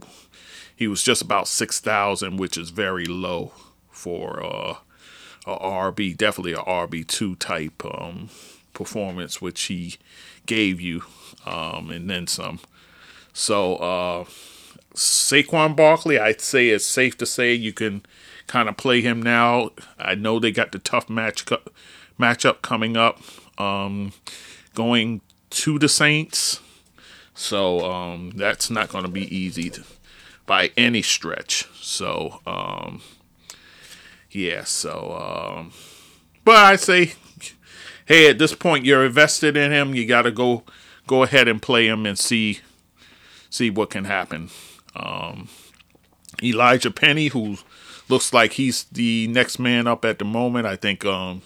he 0.75 0.89
was 0.89 1.03
just 1.03 1.23
about 1.23 1.49
six 1.49 1.81
thousand, 1.81 2.37
which 2.37 2.57
is 2.59 2.71
very 2.71 3.07
low 3.07 3.53
for 3.91 4.43
uh 4.43 4.77
a 5.47 5.59
RB, 5.59 6.17
definitely 6.17 6.55
a 6.55 6.59
RB 6.59 7.07
two 7.07 7.37
type 7.37 7.85
um 7.85 8.31
performance, 8.73 9.41
which 9.41 9.65
he 9.65 9.97
gave 10.45 10.81
you, 10.81 11.03
um, 11.45 11.91
and 11.91 12.09
then 12.09 12.27
some. 12.27 12.61
So 13.33 13.77
uh, 13.77 14.25
Saquon 14.95 15.75
Barkley, 15.77 16.19
I'd 16.19 16.41
say 16.41 16.69
it's 16.69 16.87
safe 16.87 17.19
to 17.19 17.27
say 17.27 17.53
you 17.55 17.73
can 17.73 18.05
kind 18.47 18.69
of 18.69 18.77
play 18.77 19.01
him 19.01 19.21
now. 19.21 19.71
I 19.99 20.15
know 20.15 20.39
they 20.39 20.53
got 20.53 20.73
the 20.73 20.79
tough 20.79 21.09
match 21.09 21.45
matchup 22.19 22.63
coming 22.63 22.97
up, 22.97 23.21
um, 23.59 24.13
going 24.75 25.21
to 25.51 25.79
the 25.79 25.89
Saints. 25.89 26.61
So 27.37 27.81
um, 27.91 28.33
that's 28.35 28.71
not 28.71 28.89
going 28.89 29.05
to 29.05 29.11
be 29.11 29.35
easy 29.35 29.69
to, 29.71 29.85
by 30.47 30.73
any 30.77 31.03
stretch. 31.03 31.69
So 31.81 32.41
um, 32.47 33.03
yeah, 34.31 34.65
so 34.65 35.55
um, 35.55 35.73
but 36.45 36.57
I 36.57 36.77
say, 36.77 37.13
hey, 38.07 38.31
at 38.31 38.39
this 38.39 38.55
point 38.55 38.87
you're 38.87 39.05
invested 39.05 39.57
in 39.57 39.71
him. 39.71 39.95
You 39.95 40.07
got 40.07 40.23
to 40.23 40.31
go 40.31 40.65
go 41.07 41.23
ahead 41.23 41.47
and 41.47 41.61
play 41.61 41.87
him 41.87 42.07
and 42.07 42.19
see 42.19 42.61
see 43.51 43.71
what 43.71 43.91
can 43.91 44.05
happen. 44.05 44.49
Um, 44.95 45.49
Elijhaa 46.43 46.95
Penny, 46.95 47.29
who 47.29 47.59
looks 48.09 48.33
like 48.33 48.55
he's 48.55 48.85
the 48.85 49.29
next 49.29 49.59
man 49.59 49.87
up 49.87 50.05
at 50.07 50.19
the 50.19 50.25
moment. 50.25 50.67
I 50.67 50.77
think 50.77 51.05
um, 51.05 51.43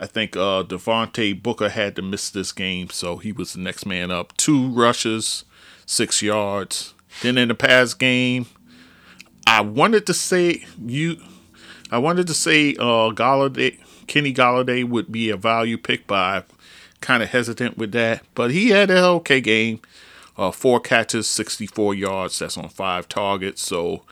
I 0.00 0.06
think 0.06 0.36
uh, 0.36 0.62
Devontae 0.62 1.42
Booker 1.42 1.70
had 1.70 1.96
to 1.96 2.02
miss 2.02 2.30
this 2.30 2.52
game, 2.52 2.90
so 2.90 3.16
he 3.16 3.32
was 3.32 3.54
the 3.54 3.60
next 3.60 3.84
man 3.84 4.10
up. 4.10 4.36
Two 4.36 4.68
rushes, 4.68 5.44
six 5.86 6.22
yards. 6.22 6.94
Then 7.22 7.36
in 7.36 7.48
the 7.48 7.54
past 7.54 7.98
game, 7.98 8.46
I 9.46 9.60
wanted 9.60 10.06
to 10.06 10.14
say 10.14 10.64
you, 10.84 11.16
I 11.90 11.98
wanted 11.98 12.28
to 12.28 12.34
say 12.34 12.74
uh, 12.74 13.10
Golladay, 13.10 13.78
Kenny 14.06 14.32
Golladay 14.32 14.88
would 14.88 15.10
be 15.10 15.30
a 15.30 15.36
value 15.36 15.78
pick, 15.78 16.06
but 16.06 16.16
I 16.16 16.42
kind 17.00 17.22
of 17.22 17.30
hesitant 17.30 17.76
with 17.76 17.92
that. 17.92 18.22
But 18.34 18.52
he 18.52 18.68
had 18.68 18.90
an 18.90 18.98
okay 18.98 19.40
game. 19.40 19.80
Uh, 20.36 20.52
four 20.52 20.78
catches, 20.78 21.26
64 21.28 21.94
yards. 21.94 22.38
That's 22.38 22.56
on 22.56 22.68
five 22.68 23.08
targets. 23.08 23.60
So 23.62 24.04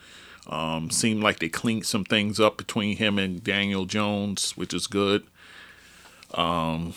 um, 0.47 0.89
seemed 0.89 1.23
like 1.23 1.39
they 1.39 1.47
cleaned 1.47 1.85
some 1.85 2.03
things 2.03 2.39
up 2.39 2.57
between 2.57 2.97
him 2.97 3.17
and 3.17 3.41
Daniel 3.41 3.85
Jones, 3.85 4.57
which 4.57 4.73
is 4.73 4.87
good. 4.87 5.23
Um, 6.33 6.93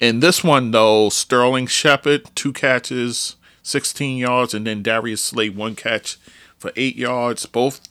in 0.00 0.20
this 0.20 0.42
one, 0.42 0.70
though, 0.70 1.08
Sterling 1.08 1.66
Shepard, 1.66 2.34
two 2.34 2.52
catches, 2.52 3.36
16 3.62 4.18
yards, 4.18 4.54
and 4.54 4.66
then 4.66 4.82
Darius 4.82 5.22
Slay, 5.22 5.48
one 5.48 5.76
catch 5.76 6.18
for 6.58 6.72
eight 6.76 6.96
yards. 6.96 7.46
Both 7.46 7.88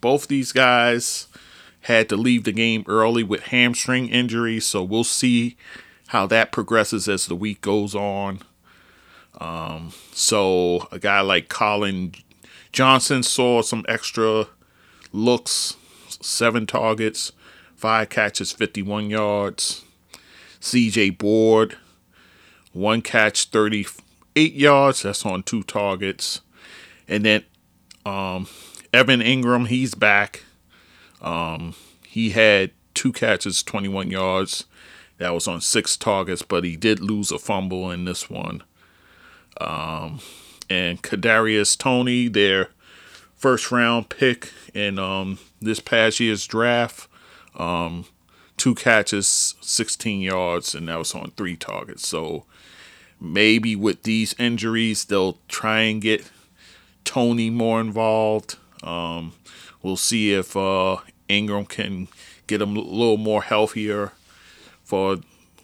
both 0.00 0.28
these 0.28 0.52
guys 0.52 1.26
had 1.82 2.08
to 2.10 2.16
leave 2.16 2.44
the 2.44 2.52
game 2.52 2.84
early 2.86 3.22
with 3.22 3.44
hamstring 3.44 4.08
injuries, 4.08 4.66
so 4.66 4.82
we'll 4.82 5.04
see 5.04 5.56
how 6.08 6.26
that 6.26 6.52
progresses 6.52 7.08
as 7.08 7.26
the 7.26 7.36
week 7.36 7.60
goes 7.60 7.94
on. 7.94 8.40
Um, 9.40 9.92
so 10.12 10.88
a 10.92 10.98
guy 10.98 11.20
like 11.20 11.48
Collin 11.48 12.14
Johnson 12.72 13.22
saw 13.22 13.62
some 13.62 13.84
extra 13.88 14.46
looks, 15.12 15.76
seven 16.08 16.66
targets, 16.66 17.32
five 17.80 18.10
catches, 18.10 18.52
51 18.52 19.08
yards. 19.08 19.84
CJ 20.60 21.16
Board, 21.16 21.78
one 22.72 23.00
catch, 23.00 23.46
38 23.46 24.52
yards. 24.52 25.02
That's 25.02 25.24
on 25.24 25.42
two 25.42 25.62
targets. 25.62 26.42
And 27.08 27.24
then 27.24 27.44
um, 28.04 28.46
Evan 28.92 29.20
Engram, 29.20 29.66
he's 29.66 29.94
back. 29.94 30.44
Um, 31.22 31.74
he 32.06 32.30
had 32.30 32.72
two 32.92 33.12
catches, 33.12 33.62
21 33.62 34.10
yards. 34.10 34.66
That 35.16 35.32
was 35.32 35.48
on 35.48 35.62
six 35.62 35.96
targets, 35.96 36.42
but 36.42 36.64
he 36.64 36.76
did 36.76 37.00
lose 37.00 37.30
a 37.30 37.38
fumble 37.38 37.90
in 37.90 38.04
this 38.04 38.28
one. 38.28 38.62
Um, 39.58 40.20
and 40.68 41.02
Kadarius 41.02 41.76
Toney, 41.78 42.28
their 42.28 42.68
first 43.34 43.70
round 43.70 44.10
pick 44.10 44.50
in 44.74 44.98
um, 44.98 45.38
this 45.60 45.80
past 45.80 46.20
year's 46.20 46.46
draft, 46.46 47.08
um, 47.56 48.06
two 48.56 48.74
catches, 48.74 49.54
16 49.60 50.20
yards, 50.20 50.74
and 50.74 50.88
that 50.88 50.98
was 50.98 51.14
on 51.14 51.32
three 51.36 51.56
targets. 51.56 52.06
So 52.06 52.44
maybe 53.20 53.76
with 53.76 54.02
these 54.02 54.34
injuries, 54.38 55.04
they'll 55.04 55.38
try 55.48 55.80
and 55.80 56.00
get 56.00 56.30
Toney 57.04 57.50
more 57.50 57.80
involved. 57.80 58.56
Um, 58.82 59.32
we'll 59.82 59.96
see 59.96 60.32
if 60.32 60.56
uh, 60.56 60.98
Engram 61.28 61.68
can 61.68 62.08
get 62.46 62.62
him 62.62 62.76
a 62.76 62.80
little 62.80 63.16
more 63.16 63.42
healthier 63.42 64.12
for 64.84 65.18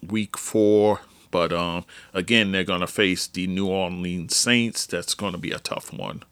week 0.07 0.37
four. 0.37 1.01
But 1.31 1.53
um, 1.53 1.85
again, 2.15 2.53
they're 2.53 2.65
going 2.65 2.81
to 2.81 2.87
face 2.87 3.27
the 3.27 3.47
New 3.47 3.67
Orleans 3.67 4.35
Saints. 4.35 4.87
That's 4.87 5.15
going 5.15 5.33
to 5.33 5.39
be 5.39 5.51
a 5.51 5.59
tough 5.59 5.93
one. 5.93 6.23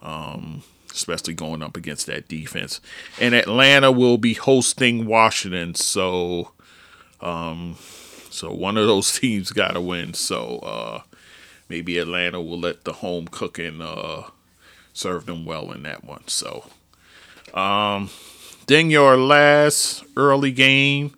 Um, 0.00 0.62
especially 0.92 1.34
going 1.34 1.62
up 1.62 1.76
against 1.76 2.06
that 2.06 2.28
defense. 2.28 2.80
And 3.20 3.34
Atlanta 3.34 3.90
will 3.92 4.18
be 4.18 4.34
hosting 4.34 5.06
Washington, 5.06 5.74
so 5.74 6.52
um, 7.20 7.76
so 8.30 8.52
one 8.52 8.76
of 8.76 8.86
those 8.86 9.12
teams 9.18 9.52
got 9.52 9.72
to 9.72 9.80
win. 9.80 10.14
So 10.14 10.58
uh, 10.58 11.02
maybe 11.68 11.98
Atlanta 11.98 12.40
will 12.40 12.58
let 12.58 12.84
the 12.84 12.94
home 12.94 13.28
cooking 13.28 13.80
uh, 13.80 14.24
serve 14.92 15.26
them 15.26 15.44
well 15.44 15.72
in 15.72 15.82
that 15.84 16.04
one. 16.04 16.26
So 16.26 16.64
um, 17.54 18.10
then 18.66 18.90
your 18.90 19.16
last 19.16 20.04
early 20.16 20.52
game, 20.52 21.14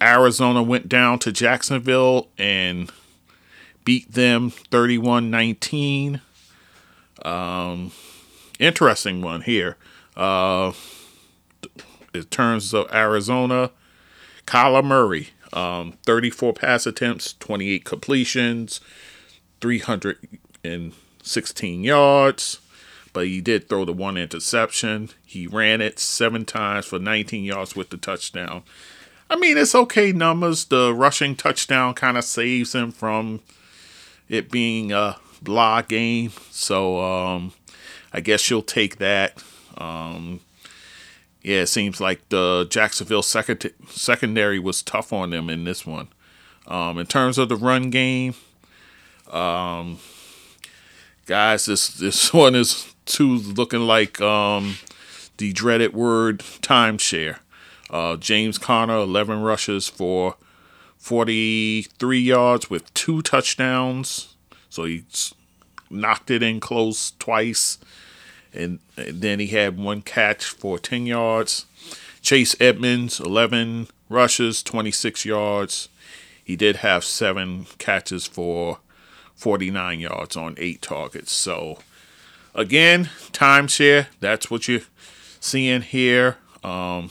Arizona 0.00 0.62
went 0.62 0.88
down 0.88 1.18
to 1.20 1.32
Jacksonville 1.32 2.28
and 2.36 2.90
beat 3.84 4.12
them 4.12 4.50
31 4.50 5.30
19. 5.30 6.20
Um, 7.22 7.92
interesting 8.58 9.22
one 9.22 9.42
here. 9.42 9.76
Uh, 10.16 10.72
in 12.14 12.24
terms 12.24 12.72
of 12.72 12.92
Arizona, 12.92 13.70
Kyler 14.46 14.84
Murray, 14.84 15.30
um, 15.52 15.92
34 16.04 16.54
pass 16.54 16.86
attempts, 16.86 17.34
28 17.34 17.84
completions, 17.84 18.80
316 19.60 21.84
yards, 21.84 22.60
but 23.12 23.26
he 23.26 23.40
did 23.40 23.68
throw 23.68 23.84
the 23.84 23.92
one 23.92 24.16
interception. 24.16 25.10
He 25.24 25.46
ran 25.46 25.80
it 25.80 25.98
seven 25.98 26.44
times 26.44 26.86
for 26.86 26.98
19 26.98 27.44
yards 27.44 27.76
with 27.76 27.90
the 27.90 27.96
touchdown. 27.96 28.62
I 29.28 29.36
mean, 29.36 29.58
it's 29.58 29.74
okay 29.74 30.12
numbers. 30.12 30.66
The 30.66 30.94
rushing 30.94 31.34
touchdown 31.34 31.94
kind 31.94 32.16
of 32.16 32.24
saves 32.24 32.74
him 32.74 32.92
from 32.92 33.40
it 34.28 34.50
being 34.50 34.92
a 34.92 35.16
blah 35.42 35.82
game. 35.82 36.32
So, 36.50 37.00
um, 37.00 37.52
I 38.12 38.20
guess 38.20 38.48
you'll 38.50 38.62
take 38.62 38.96
that. 38.98 39.42
Um, 39.78 40.40
yeah, 41.42 41.62
it 41.62 41.66
seems 41.66 42.00
like 42.00 42.28
the 42.28 42.66
Jacksonville 42.68 43.22
second- 43.22 43.72
secondary 43.88 44.58
was 44.58 44.82
tough 44.82 45.12
on 45.12 45.30
them 45.30 45.48
in 45.48 45.64
this 45.64 45.86
one. 45.86 46.08
Um, 46.66 46.98
in 46.98 47.06
terms 47.06 47.38
of 47.38 47.48
the 47.48 47.56
run 47.56 47.90
game, 47.90 48.34
um, 49.30 49.98
guys, 51.26 51.66
this 51.66 51.88
this 51.88 52.32
one 52.34 52.54
is 52.54 52.94
too 53.04 53.36
looking 53.36 53.82
like 53.82 54.20
um, 54.20 54.78
the 55.36 55.52
dreaded 55.52 55.92
word 55.92 56.40
timeshare. 56.40 57.38
Uh, 57.88 58.16
James 58.16 58.58
Conner, 58.58 58.96
11 58.96 59.42
rushes 59.42 59.88
for 59.88 60.36
43 60.96 62.18
yards 62.18 62.68
with 62.68 62.92
two 62.94 63.22
touchdowns. 63.22 64.34
So 64.68 64.84
he 64.84 65.04
knocked 65.90 66.30
it 66.30 66.42
in 66.42 66.60
close 66.60 67.12
twice. 67.18 67.78
And, 68.52 68.78
then 68.96 69.40
he 69.40 69.48
had 69.48 69.76
one 69.78 70.00
catch 70.00 70.46
for 70.46 70.78
10 70.78 71.04
yards. 71.06 71.66
Chase 72.22 72.56
Edmonds, 72.58 73.20
11 73.20 73.88
rushes, 74.08 74.62
26 74.62 75.24
yards. 75.26 75.88
He 76.42 76.56
did 76.56 76.76
have 76.76 77.04
seven 77.04 77.66
catches 77.78 78.26
for 78.26 78.78
49 79.34 80.00
yards 80.00 80.36
on 80.36 80.54
eight 80.56 80.80
targets. 80.80 81.32
So, 81.32 81.78
again, 82.54 83.10
timeshare. 83.32 84.06
That's 84.20 84.50
what 84.50 84.66
you're 84.66 84.80
seeing 85.40 85.82
here. 85.82 86.38
Um, 86.64 87.10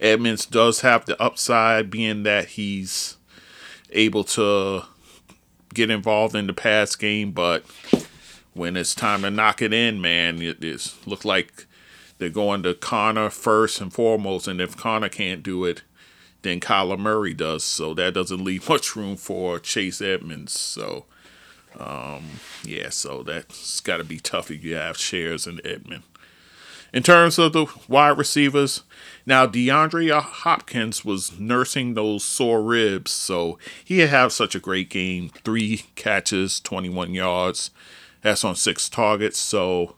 Edmonds 0.00 0.44
does 0.44 0.80
have 0.80 1.04
the 1.04 1.20
upside, 1.22 1.90
being 1.90 2.24
that 2.24 2.48
he's 2.48 3.16
able 3.90 4.24
to 4.24 4.84
get 5.74 5.90
involved 5.90 6.34
in 6.34 6.46
the 6.46 6.52
pass 6.52 6.96
game, 6.96 7.32
but 7.32 7.64
when 8.54 8.76
it's 8.76 8.94
time 8.94 9.22
to 9.22 9.30
knock 9.30 9.62
it 9.62 9.72
in, 9.72 10.00
man, 10.00 10.40
it 10.42 10.62
is 10.62 10.96
look 11.06 11.24
like 11.24 11.66
they're 12.18 12.28
going 12.28 12.62
to 12.62 12.74
Conner 12.74 13.30
first 13.30 13.80
and 13.80 13.92
foremost, 13.92 14.46
and 14.46 14.60
if 14.60 14.76
Conner 14.76 15.08
can't 15.08 15.42
do 15.42 15.64
it, 15.64 15.82
then 16.42 16.60
Kyler 16.60 16.98
Murray 16.98 17.34
does. 17.34 17.64
So 17.64 17.94
that 17.94 18.14
doesn't 18.14 18.44
leave 18.44 18.68
much 18.68 18.94
room 18.94 19.16
for 19.16 19.58
Chase 19.58 20.00
Edmonds. 20.00 20.52
So 20.58 21.06
um, 21.78 22.24
yeah, 22.64 22.90
so 22.90 23.22
that's 23.22 23.80
got 23.80 23.98
to 23.98 24.04
be 24.04 24.18
tough 24.18 24.50
if 24.50 24.62
you 24.64 24.76
have 24.76 24.96
shares 24.96 25.46
in 25.46 25.60
Edmond. 25.64 26.02
In 26.92 27.02
terms 27.02 27.38
of 27.38 27.54
the 27.54 27.66
wide 27.88 28.18
receivers, 28.18 28.82
now 29.24 29.46
DeAndre 29.46 30.20
Hopkins 30.20 31.04
was 31.04 31.38
nursing 31.38 31.94
those 31.94 32.22
sore 32.22 32.62
ribs, 32.62 33.10
so 33.10 33.58
he 33.82 34.00
had 34.00 34.32
such 34.32 34.54
a 34.54 34.60
great 34.60 34.90
game. 34.90 35.30
Three 35.42 35.84
catches, 35.94 36.60
21 36.60 37.14
yards. 37.14 37.70
That's 38.20 38.44
on 38.44 38.56
six 38.56 38.90
targets. 38.90 39.38
So 39.38 39.96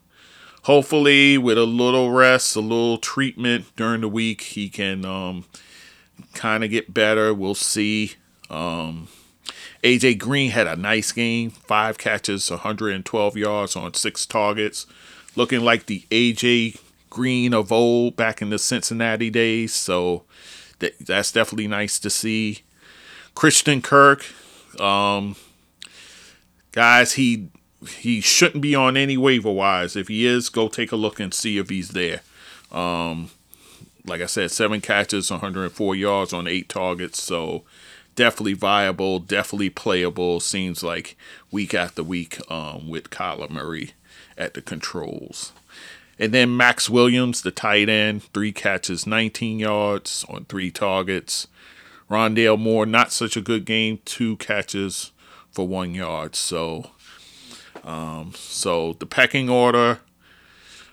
hopefully, 0.63 1.37
with 1.37 1.59
a 1.59 1.65
little 1.65 2.13
rest, 2.13 2.55
a 2.55 2.61
little 2.61 2.99
treatment 2.99 3.67
during 3.77 4.03
the 4.03 4.09
week, 4.09 4.43
he 4.43 4.69
can 4.69 5.05
um, 5.05 5.47
kind 6.33 6.63
of 6.63 6.71
get 6.71 6.95
better. 6.95 7.35
We'll 7.35 7.57
see. 7.57 8.13
Um, 8.49 9.09
AJ 9.83 10.19
Green 10.19 10.53
had 10.53 10.69
a 10.69 10.77
nice 10.77 11.11
game, 11.11 11.51
five 11.51 11.99
catches, 11.99 12.51
112 12.51 13.37
yards 13.37 13.75
on 13.75 13.95
six 13.95 14.25
targets, 14.25 14.87
looking 15.35 15.61
like 15.61 15.87
the 15.87 16.07
AJ 16.11 16.79
Green 17.15 17.55
of 17.55 17.71
old 17.71 18.17
back 18.17 18.43
in 18.43 18.51
the 18.51 18.59
Cincinnati 18.59 19.31
days. 19.31 19.73
So 19.73 20.25
that, 20.81 20.99
that's 20.99 21.31
definitely 21.31 21.69
nice 21.69 22.01
to 22.01 22.11
see. 22.11 22.63
Christian 23.37 23.81
Kirk, 23.81 24.25
um, 24.81 25.37
guys, 26.73 27.13
he 27.13 27.49
he 27.89 28.21
shouldn't 28.21 28.63
be 28.63 28.75
on 28.75 28.97
any 28.97 29.17
waiver 29.17 29.53
wise. 29.53 29.95
If 29.95 30.09
he 30.09 30.27
is, 30.27 30.49
go 30.49 30.69
take 30.69 30.91
a 30.91 30.97
look 30.97 31.21
and 31.21 31.33
see 31.33 31.57
if 31.59 31.69
he's 31.69 31.91
there. 31.91 32.23
Um, 32.73 33.31
like 34.05 34.21
I 34.21 34.27
said, 34.27 34.51
seven 34.51 34.81
catches, 34.81 35.31
104 35.31 35.95
yards 35.95 36.33
on 36.33 36.49
eight 36.49 36.69
targets. 36.69 37.23
So 37.23 37.63
definitely 38.17 38.55
viable, 38.55 39.21
definitely 39.21 39.71
playable. 39.71 40.41
Seems 40.41 40.83
like 40.83 41.17
week 41.53 41.75
after 41.75 42.03
week 42.03 42.39
um, 42.51 42.89
with 42.89 43.11
Kyler 43.11 43.51
Murray 43.51 43.93
at 44.37 44.55
the 44.55 44.63
controls. 44.63 45.53
And 46.19 46.33
then 46.33 46.57
Maxx 46.57 46.89
Williams, 46.89 47.43
the 47.43 47.51
tight 47.51 47.89
end, 47.89 48.23
three 48.33 48.53
catches, 48.53 49.07
19 49.07 49.59
yards 49.59 50.25
on 50.29 50.45
three 50.45 50.71
targets. 50.71 51.49
Rondale 52.11 52.59
Moore, 52.59 52.87
not 52.87 53.13
such 53.13 53.37
a 53.37 53.41
good 53.41 53.65
game, 53.65 53.99
two 54.05 54.37
catches 54.37 55.13
for 55.51 55.67
one 55.67 55.95
yard. 55.95 56.37
So, 56.37 56.91
um, 57.83 58.33
so 58.35 58.93
the 58.95 59.07
pecking 59.07 59.49
order, 59.49 60.01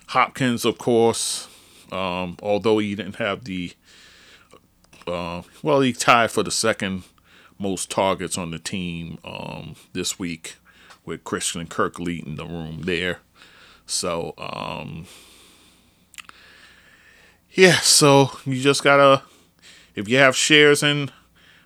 Hopkins, 0.07 0.65
of 0.65 0.77
course, 0.77 1.47
um, 1.91 2.37
although 2.41 2.79
he 2.79 2.95
didn't 2.95 3.17
have 3.17 3.43
the, 3.43 3.73
uh, 5.05 5.41
well, 5.61 5.81
he 5.81 5.93
tied 5.93 6.31
for 6.31 6.43
the 6.43 6.51
second 6.51 7.03
most 7.59 7.91
targets 7.91 8.37
on 8.37 8.51
the 8.51 8.59
team 8.59 9.19
um, 9.23 9.75
this 9.93 10.17
week 10.17 10.55
with 11.05 11.23
Christian 11.23 11.67
Kirk 11.67 11.99
leading 11.99 12.35
the 12.35 12.45
room 12.45 12.81
there. 12.83 13.19
So, 13.91 14.33
um, 14.37 15.05
yeah, 17.51 17.75
so 17.81 18.31
you 18.45 18.61
just 18.61 18.83
gotta, 18.83 19.23
if 19.95 20.07
you 20.07 20.17
have 20.17 20.35
shares 20.35 20.81
in 20.81 21.11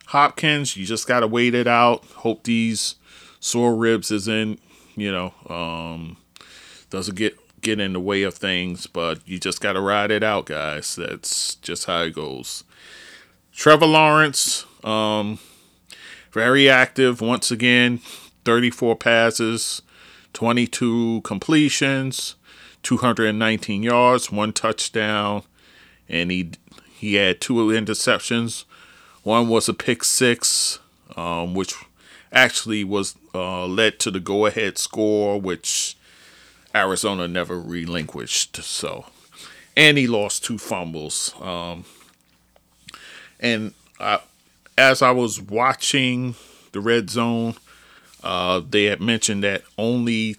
Hopkins, 0.07 0.75
you 0.75 0.85
just 0.85 1.07
gotta 1.07 1.27
wait 1.27 1.53
it 1.53 1.67
out. 1.67 2.03
Hope 2.05 2.43
these 2.43 2.95
sore 3.39 3.75
ribs 3.75 4.09
is 4.11 4.27
in, 4.27 4.57
you 4.95 5.11
know, 5.11 5.33
um, 5.47 6.17
doesn't 6.89 7.15
get 7.15 7.37
get 7.61 7.79
in 7.79 7.93
the 7.93 7.99
way 7.99 8.21
of 8.23 8.35
things, 8.35 8.85
but 8.85 9.19
you 9.27 9.39
just 9.39 9.61
gotta 9.61 9.81
ride 9.81 10.11
it 10.11 10.23
out, 10.23 10.45
guys. 10.45 10.95
That's 10.95 11.55
just 11.55 11.85
how 11.85 12.01
it 12.01 12.15
goes. 12.15 12.63
Trevor 13.51 13.85
Lawrence, 13.85 14.65
um, 14.83 15.39
very 16.31 16.69
active 16.69 17.21
once 17.21 17.51
again, 17.51 17.99
34 18.43 18.95
passes, 18.97 19.81
22 20.35 21.21
completions, 21.21 22.35
219 22.83 23.81
yards, 23.81 24.31
one 24.31 24.51
touchdown, 24.51 25.43
and 26.09 26.29
he 26.29 26.51
he 26.93 27.15
had 27.15 27.41
two 27.41 27.53
interceptions. 27.53 28.65
One 29.23 29.47
was 29.47 29.69
a 29.69 29.73
pick 29.73 30.03
six, 30.03 30.79
um, 31.15 31.53
which 31.55 31.73
actually 32.31 32.83
was 32.83 33.15
uh, 33.33 33.65
led 33.65 33.97
to 33.99 34.11
the 34.11 34.19
go-ahead 34.19 34.77
score, 34.77 35.39
which 35.39 35.95
Arizona 36.75 37.27
never 37.27 37.59
relinquished. 37.59 38.57
So, 38.57 39.05
and 39.75 39.97
he 39.97 40.05
lost 40.05 40.43
two 40.43 40.57
fumbles. 40.57 41.33
Um, 41.39 41.85
and 43.39 43.73
I, 44.01 44.19
as 44.77 45.01
I 45.01 45.11
was 45.11 45.41
watching 45.41 46.35
the 46.73 46.81
red 46.81 47.09
zone, 47.09 47.55
uh, 48.25 48.61
they 48.67 48.85
had 48.85 49.01
mentioned 49.01 49.43
that 49.43 49.63
only 49.77 50.37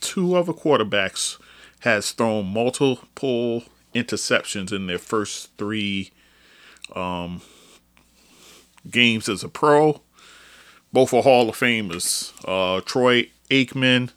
two 0.00 0.34
other 0.34 0.52
quarterbacks 0.52 1.40
has 1.80 2.12
thrown 2.12 2.46
multiple 2.46 3.64
interceptions 3.94 4.72
in 4.72 4.86
their 4.86 4.98
first 4.98 5.56
three 5.56 6.10
um, 6.94 7.40
games 8.90 9.28
as 9.28 9.44
a 9.44 9.48
pro. 9.48 10.00
Both 10.92 11.12
are 11.14 11.22
Hall 11.22 11.48
of 11.48 11.56
Famers, 11.56 12.32
uh, 12.46 12.80
Troy 12.80 13.30
Aikman 13.50 14.10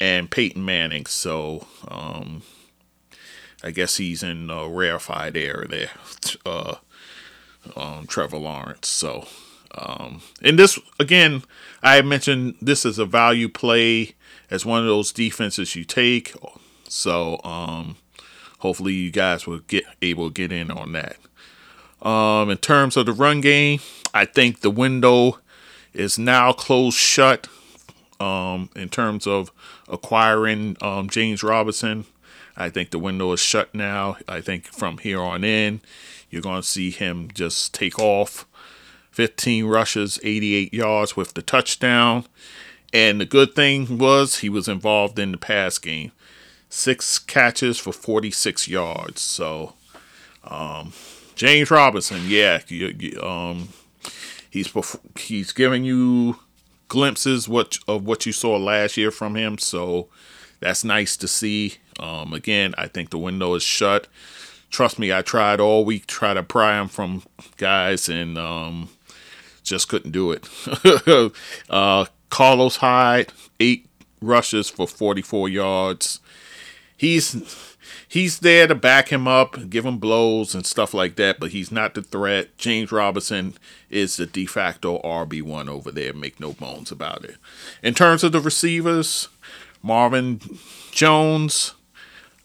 and 0.00 0.30
Peyton 0.30 0.64
Manning. 0.64 1.06
So 1.06 1.66
um, 1.88 2.42
I 3.62 3.70
guess 3.70 3.96
he's 3.96 4.22
in 4.22 4.50
a 4.50 4.68
rarefied 4.68 5.36
air 5.36 5.66
there. 5.68 5.90
Uh, 6.44 6.76
um, 7.76 8.06
Trevor 8.06 8.36
Lawrence. 8.36 8.88
So, 8.88 9.26
um, 9.76 10.22
and 10.42 10.58
this 10.58 10.78
again, 10.98 11.42
I 11.82 12.00
mentioned 12.02 12.56
this 12.60 12.84
is 12.84 12.98
a 12.98 13.06
value 13.06 13.48
play 13.48 14.14
as 14.50 14.64
one 14.64 14.80
of 14.80 14.86
those 14.86 15.12
defenses 15.12 15.74
you 15.74 15.84
take. 15.84 16.34
So, 16.88 17.40
um, 17.44 17.96
hopefully 18.58 18.92
you 18.92 19.10
guys 19.10 19.46
will 19.46 19.60
get 19.60 19.84
able 20.00 20.28
to 20.28 20.32
get 20.32 20.52
in 20.52 20.70
on 20.70 20.92
that. 20.92 21.16
Um, 22.06 22.50
in 22.50 22.58
terms 22.58 22.96
of 22.96 23.06
the 23.06 23.12
run 23.12 23.40
game, 23.40 23.80
I 24.12 24.26
think 24.26 24.60
the 24.60 24.70
window 24.70 25.38
is 25.92 26.18
now 26.18 26.52
closed 26.52 26.96
shut. 26.96 27.48
Um, 28.20 28.70
in 28.76 28.88
terms 28.90 29.26
of 29.26 29.50
acquiring 29.88 30.76
um, 30.80 31.10
James 31.10 31.42
Robinson, 31.42 32.04
I 32.56 32.70
think 32.70 32.90
the 32.90 32.98
window 32.98 33.32
is 33.32 33.40
shut 33.40 33.74
now. 33.74 34.16
I 34.28 34.40
think 34.40 34.66
from 34.66 34.98
here 34.98 35.20
on 35.20 35.42
in, 35.42 35.80
you're 36.30 36.42
going 36.42 36.62
to 36.62 36.68
see 36.68 36.90
him 36.90 37.28
just 37.34 37.74
take 37.74 37.98
off. 37.98 38.46
15 39.14 39.66
rushes, 39.66 40.18
88 40.24 40.74
yards 40.74 41.16
with 41.16 41.34
the 41.34 41.42
touchdown. 41.42 42.24
And 42.92 43.20
the 43.20 43.24
good 43.24 43.54
thing 43.54 43.96
was 43.96 44.38
he 44.38 44.48
was 44.48 44.66
involved 44.66 45.20
in 45.20 45.30
the 45.30 45.38
pass 45.38 45.78
game. 45.78 46.10
Six 46.68 47.20
catches 47.20 47.78
for 47.78 47.92
46 47.92 48.66
yards. 48.66 49.20
So, 49.20 49.74
um, 50.42 50.92
James 51.36 51.70
Robinson, 51.70 52.22
yeah, 52.26 52.62
you, 52.66 52.92
you, 52.98 53.22
um, 53.22 53.68
he's 54.50 54.72
he's 55.16 55.52
giving 55.52 55.84
you 55.84 56.40
glimpses 56.88 57.48
what 57.48 57.78
of 57.86 58.04
what 58.04 58.26
you 58.26 58.32
saw 58.32 58.56
last 58.56 58.96
year 58.96 59.12
from 59.12 59.36
him. 59.36 59.58
So 59.58 60.08
that's 60.58 60.82
nice 60.82 61.16
to 61.18 61.28
see. 61.28 61.74
Um, 62.00 62.32
again, 62.32 62.74
I 62.76 62.88
think 62.88 63.10
the 63.10 63.18
window 63.18 63.54
is 63.54 63.62
shut 63.62 64.08
trust 64.74 64.98
me, 64.98 65.12
I 65.12 65.22
tried 65.22 65.60
all 65.60 65.84
week 65.84 66.06
try 66.08 66.34
to 66.34 66.42
pry 66.42 66.80
him 66.80 66.88
from 66.88 67.22
guys 67.56 68.08
and 68.08 68.36
um, 68.36 68.88
just 69.64 69.88
couldn't 69.88 70.12
do 70.12 70.30
it. 70.30 70.48
uh, 71.70 72.06
Carlos 72.30 72.76
Hyde, 72.76 73.32
eight 73.58 73.88
rushes 74.20 74.68
for 74.68 74.86
44 74.86 75.48
yards. 75.48 76.20
He's 76.96 77.76
he's 78.08 78.38
there 78.38 78.66
to 78.66 78.74
back 78.74 79.08
him 79.08 79.26
up, 79.26 79.68
give 79.68 79.84
him 79.84 79.98
blows 79.98 80.54
and 80.54 80.64
stuff 80.64 80.94
like 80.94 81.16
that, 81.16 81.40
but 81.40 81.50
he's 81.50 81.72
not 81.72 81.94
the 81.94 82.02
threat. 82.02 82.56
James 82.56 82.92
Robinson 82.92 83.54
is 83.90 84.16
the 84.16 84.26
de 84.26 84.46
facto 84.46 85.00
RB1 85.02 85.68
over 85.68 85.90
there, 85.90 86.12
make 86.12 86.38
no 86.38 86.52
bones 86.52 86.92
about 86.92 87.24
it. 87.24 87.36
In 87.82 87.94
terms 87.94 88.22
of 88.22 88.32
the 88.32 88.40
receivers, 88.40 89.28
Marvin 89.82 90.40
Jones, 90.92 91.74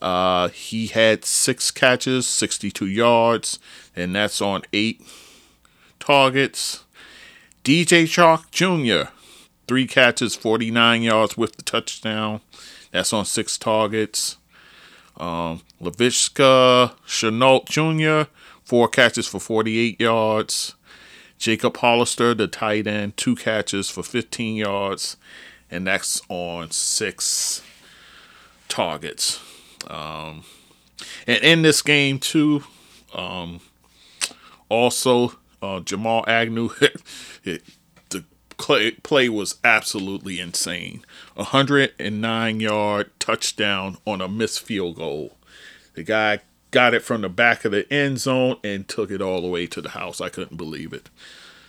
uh, 0.01 0.49
he 0.49 0.87
had 0.87 1.25
six 1.25 1.71
catches, 1.71 2.27
62 2.27 2.87
yards, 2.87 3.59
and 3.95 4.15
that's 4.15 4.41
on 4.41 4.63
eight 4.73 5.01
targets. 5.99 6.83
DJ 7.63 8.03
Chark 8.03 8.49
Jr., 8.51 9.11
three 9.67 9.85
catches, 9.85 10.35
49 10.35 11.01
yards 11.01 11.37
with 11.37 11.55
the 11.55 11.61
touchdown. 11.61 12.41
That's 12.91 13.13
on 13.13 13.25
six 13.25 13.57
targets. 13.57 14.37
Um, 15.17 15.61
Laviska 15.81 16.93
Shenault 17.05 17.65
Jr., 17.67 18.31
four 18.63 18.87
catches 18.87 19.27
for 19.27 19.39
48 19.39 19.99
yards. 19.99 20.75
Jacob 21.37 21.77
Hollister, 21.77 22.33
the 22.33 22.47
tight 22.47 22.87
end, 22.87 23.15
two 23.15 23.35
catches 23.35 23.89
for 23.89 24.03
15 24.03 24.57
yards, 24.57 25.17
and 25.71 25.87
that's 25.87 26.21
on 26.29 26.71
six 26.71 27.61
targets. 28.67 29.39
Um, 29.87 30.43
and 31.25 31.43
in 31.43 31.61
this 31.61 31.81
game 31.81 32.19
too, 32.19 32.63
um, 33.13 33.61
also 34.67 35.38
uh, 35.61 35.79
Jamal 35.81 36.23
Agnew, 36.27 36.69
it, 37.43 37.63
the 38.09 38.23
play, 38.57 38.91
play 38.91 39.29
was 39.29 39.57
absolutely 39.63 40.39
insane. 40.39 41.05
109 41.35 42.59
yard 42.59 43.11
touchdown 43.19 43.97
on 44.05 44.21
a 44.21 44.27
missed 44.27 44.61
field 44.61 44.97
goal. 44.97 45.37
The 45.93 46.03
guy 46.03 46.39
got 46.71 46.93
it 46.93 47.03
from 47.03 47.21
the 47.21 47.29
back 47.29 47.65
of 47.65 47.71
the 47.71 47.91
end 47.91 48.19
zone 48.19 48.57
and 48.63 48.87
took 48.87 49.11
it 49.11 49.21
all 49.21 49.41
the 49.41 49.47
way 49.47 49.67
to 49.67 49.81
the 49.81 49.89
house. 49.89 50.21
I 50.21 50.29
couldn't 50.29 50.57
believe 50.57 50.93
it. 50.93 51.09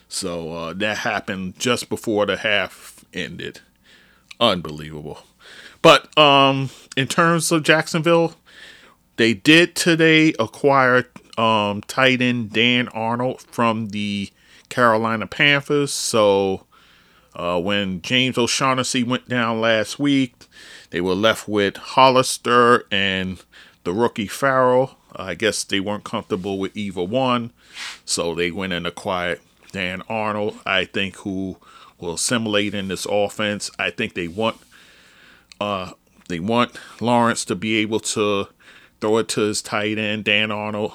So 0.09 0.53
uh, 0.53 0.73
that 0.75 0.99
happened 0.99 1.59
just 1.59 1.89
before 1.89 2.27
the 2.27 2.37
half 2.37 3.05
ended. 3.15 3.61
Unbelievable. 4.39 5.21
But 5.83 6.17
um, 6.19 6.71
in 6.97 7.07
terms 7.07 7.51
of 7.53 7.63
Jacksonville, 7.63 8.35
they 9.17 9.35
did 9.35 9.75
today 9.75 10.35
acquire 10.39 11.07
um, 11.41 11.81
tight 11.83 12.21
end 12.21 12.53
Dan 12.53 12.89
Arnold 12.89 13.41
from 13.43 13.89
the 13.89 14.31
Carolina 14.69 15.27
Panthers. 15.27 15.93
So 15.93 16.67
uh, 17.35 17.59
when 17.61 18.03
James 18.03 18.37
O'Shaughnessy 18.37 19.03
went 19.03 19.29
down 19.29 19.61
last 19.61 19.99
week, 19.99 20.35
they 20.91 21.01
were 21.01 21.15
left 21.15 21.49
with 21.49 21.77
Hollister 21.77 22.85
and 22.91 23.43
the 23.85 23.95
rookie 23.95 24.27
Farrell. 24.27 24.97
I 25.17 25.35
guess 25.35 25.65
they 25.65 25.81
weren't 25.81 26.05
comfortable 26.05 26.59
with 26.59 26.77
either 26.77 27.03
one, 27.03 27.53
so 28.05 28.35
they 28.35 28.51
went 28.51 28.73
and 28.73 28.87
acquired 28.87 29.41
Dan 29.73 30.03
Arnold. 30.09 30.59
I 30.67 30.85
think 30.85 31.17
who 31.17 31.57
will 31.99 32.15
assimilate 32.15 32.75
in 32.75 32.89
this 32.89 33.07
offense. 33.07 33.71
I 33.79 33.91
think 33.91 34.15
they 34.15 34.29
want 34.29 34.59
uh, 35.61 35.93
they 36.29 36.39
want 36.39 36.79
Lawrence 37.01 37.45
to 37.47 37.57
be 37.57 37.77
able 37.79 38.01
to 38.01 38.49
throw 39.01 39.19
it 39.19 39.29
to 39.31 39.41
his 39.41 39.63
tight 39.63 39.99
end 39.99 40.25
Dan 40.25 40.51
Arnold. 40.51 40.93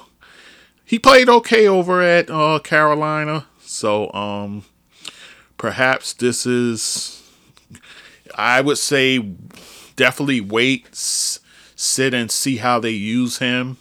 He 0.85 0.99
played 0.99 1.27
okay 1.29 1.67
over 1.67 2.01
at 2.01 2.29
uh, 2.29 2.59
Carolina, 2.59 3.47
so 3.59 4.11
um, 4.13 4.63
perhaps 5.57 6.13
this 6.13 6.45
is. 6.45 7.23
I 8.35 8.61
would 8.61 8.77
say 8.77 9.19
definitely 9.95 10.41
wait, 10.41 10.87
s- 10.91 11.39
sit 11.75 12.13
and 12.13 12.29
see 12.29 12.57
how 12.57 12.79
they 12.79 12.91
use 12.91 13.39
him, 13.39 13.77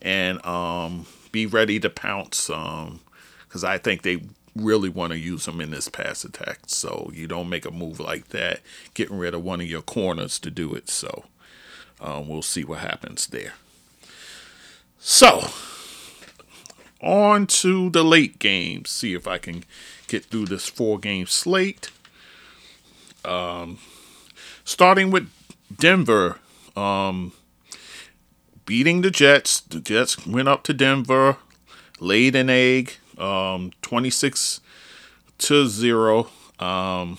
and 0.00 0.44
um, 0.46 1.06
be 1.32 1.46
ready 1.46 1.80
to 1.80 1.90
pounce. 1.90 2.46
Because 2.46 3.64
I 3.64 3.78
think 3.78 4.02
they 4.02 4.22
really 4.54 4.88
want 4.88 5.12
to 5.12 5.18
use 5.18 5.46
him 5.48 5.60
in 5.60 5.70
this 5.70 5.88
pass 5.88 6.24
attack. 6.24 6.60
So 6.66 7.10
you 7.14 7.26
don't 7.26 7.48
make 7.48 7.64
a 7.64 7.70
move 7.70 7.98
like 7.98 8.28
that, 8.28 8.60
getting 8.94 9.18
rid 9.18 9.34
of 9.34 9.42
one 9.42 9.60
of 9.60 9.68
your 9.68 9.82
corners 9.82 10.38
to 10.40 10.50
do 10.50 10.74
it. 10.74 10.88
So 10.88 11.24
um, 12.00 12.28
we'll 12.28 12.42
see 12.42 12.64
what 12.64 12.78
happens 12.78 13.26
there. 13.28 13.54
So 14.98 15.48
on 17.02 17.46
to 17.46 17.90
the 17.90 18.04
late 18.04 18.38
games. 18.38 18.90
See 18.90 19.14
if 19.14 19.26
I 19.26 19.38
can 19.38 19.64
get 20.06 20.24
through 20.26 20.46
this 20.46 20.66
four 20.66 20.98
game 20.98 21.26
slate. 21.26 21.90
Um, 23.24 23.78
starting 24.64 25.10
with 25.10 25.30
Denver. 25.76 26.38
Um, 26.76 27.32
beating 28.68 29.00
the 29.00 29.10
Jets. 29.10 29.60
The 29.60 29.80
Jets 29.80 30.26
went 30.26 30.46
up 30.46 30.62
to 30.64 30.74
Denver, 30.74 31.38
laid 32.00 32.36
an 32.36 32.50
egg, 32.50 32.96
um, 33.16 33.72
26 33.82 34.60
to 35.38 35.66
0. 35.66 36.28
Um, 36.58 37.18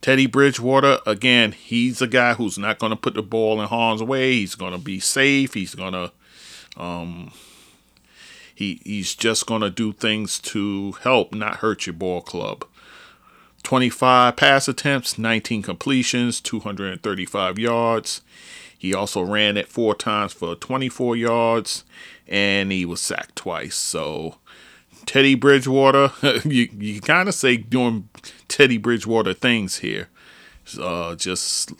Teddy 0.00 0.24
Bridgewater, 0.24 1.00
again, 1.04 1.52
he's 1.52 2.00
a 2.00 2.06
guy 2.06 2.32
who's 2.32 2.56
not 2.56 2.78
going 2.78 2.90
to 2.90 2.96
put 2.96 3.12
the 3.12 3.22
ball 3.22 3.60
in 3.60 3.68
harm's 3.68 4.02
way. 4.02 4.32
He's 4.32 4.54
going 4.54 4.72
to 4.72 4.78
be 4.78 4.98
safe. 4.98 5.52
He's 5.52 5.74
going 5.74 5.92
to, 5.92 6.12
um, 6.78 7.32
he, 8.60 8.78
he's 8.84 9.14
just 9.14 9.46
going 9.46 9.62
to 9.62 9.70
do 9.70 9.90
things 9.90 10.38
to 10.38 10.92
help, 11.00 11.32
not 11.32 11.56
hurt 11.56 11.86
your 11.86 11.94
ball 11.94 12.20
club. 12.20 12.66
25 13.62 14.36
pass 14.36 14.68
attempts, 14.68 15.16
19 15.16 15.62
completions, 15.62 16.42
235 16.42 17.58
yards. 17.58 18.20
He 18.76 18.92
also 18.94 19.22
ran 19.22 19.56
it 19.56 19.66
four 19.66 19.94
times 19.94 20.34
for 20.34 20.54
24 20.54 21.16
yards, 21.16 21.84
and 22.28 22.70
he 22.70 22.84
was 22.84 23.00
sacked 23.00 23.34
twice. 23.34 23.76
So 23.76 24.36
Teddy 25.06 25.34
Bridgewater, 25.34 26.12
you 26.44 26.68
you 26.78 27.00
kind 27.00 27.30
of 27.30 27.34
say 27.34 27.56
doing 27.56 28.10
Teddy 28.48 28.76
Bridgewater 28.76 29.32
things 29.32 29.78
here. 29.78 30.10
Uh, 30.78 31.14
just 31.14 31.72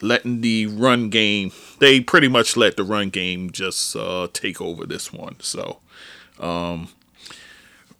letting 0.00 0.40
the 0.40 0.66
run 0.66 1.10
game. 1.10 1.52
They 1.78 2.00
pretty 2.00 2.28
much 2.28 2.56
let 2.56 2.78
the 2.78 2.84
run 2.84 3.10
game 3.10 3.50
just 3.50 3.94
uh, 3.94 4.28
take 4.32 4.62
over 4.62 4.86
this 4.86 5.12
one. 5.12 5.36
So, 5.40 5.80
um, 6.40 6.88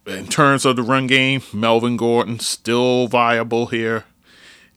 in 0.07 0.27
terms 0.27 0.65
of 0.65 0.77
the 0.77 0.83
run 0.83 1.07
game, 1.07 1.43
Melvin 1.53 1.97
Gordon 1.97 2.39
still 2.39 3.09
viable 3.09 3.67
here. 3.67 4.05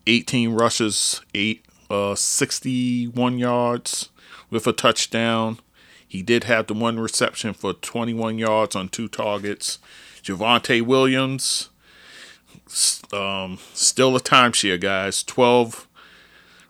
18 0.07 0.53
rushes, 0.53 1.21
eight 1.35 1.65
uh, 1.89 2.15
61 2.15 3.37
yards 3.37 4.09
with 4.49 4.65
a 4.67 4.73
touchdown. 4.73 5.59
He 6.07 6.23
did 6.23 6.45
have 6.45 6.67
the 6.67 6.73
one 6.73 6.99
reception 6.99 7.53
for 7.53 7.73
21 7.73 8.39
yards 8.39 8.75
on 8.75 8.89
two 8.89 9.07
targets. 9.07 9.77
Javonte 10.23 10.81
Williams, 10.81 11.69
um, 13.13 13.59
still 13.73 14.15
a 14.15 14.19
timeshare, 14.19 14.81
guys. 14.81 15.23
12 15.23 15.87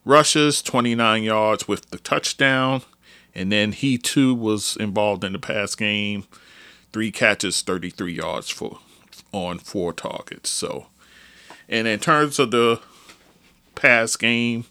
rushes, 0.04 0.62
29 0.62 1.23
yards 1.23 1.67
with 1.67 1.89
the 1.89 1.99
touchdown. 1.99 2.82
And 3.34 3.52
then 3.52 3.71
he 3.71 3.97
too 3.97 4.36
was 4.36 4.75
involved 4.78 5.23
in 5.23 5.34
the 5.34 5.39
pass 5.39 5.75
game. 5.75 6.25
Three 6.91 7.12
catches, 7.12 7.62
33 7.62 8.13
yards 8.13 8.49
for 8.49 8.80
on 9.32 9.60
four 9.60 9.93
targets. 9.93 10.49
So, 10.49 10.88
and 11.67 11.88
in 11.88 11.99
terms 11.99 12.39
of 12.39 12.52
the 12.52 12.82
pass 13.75 14.15
game, 14.15 14.65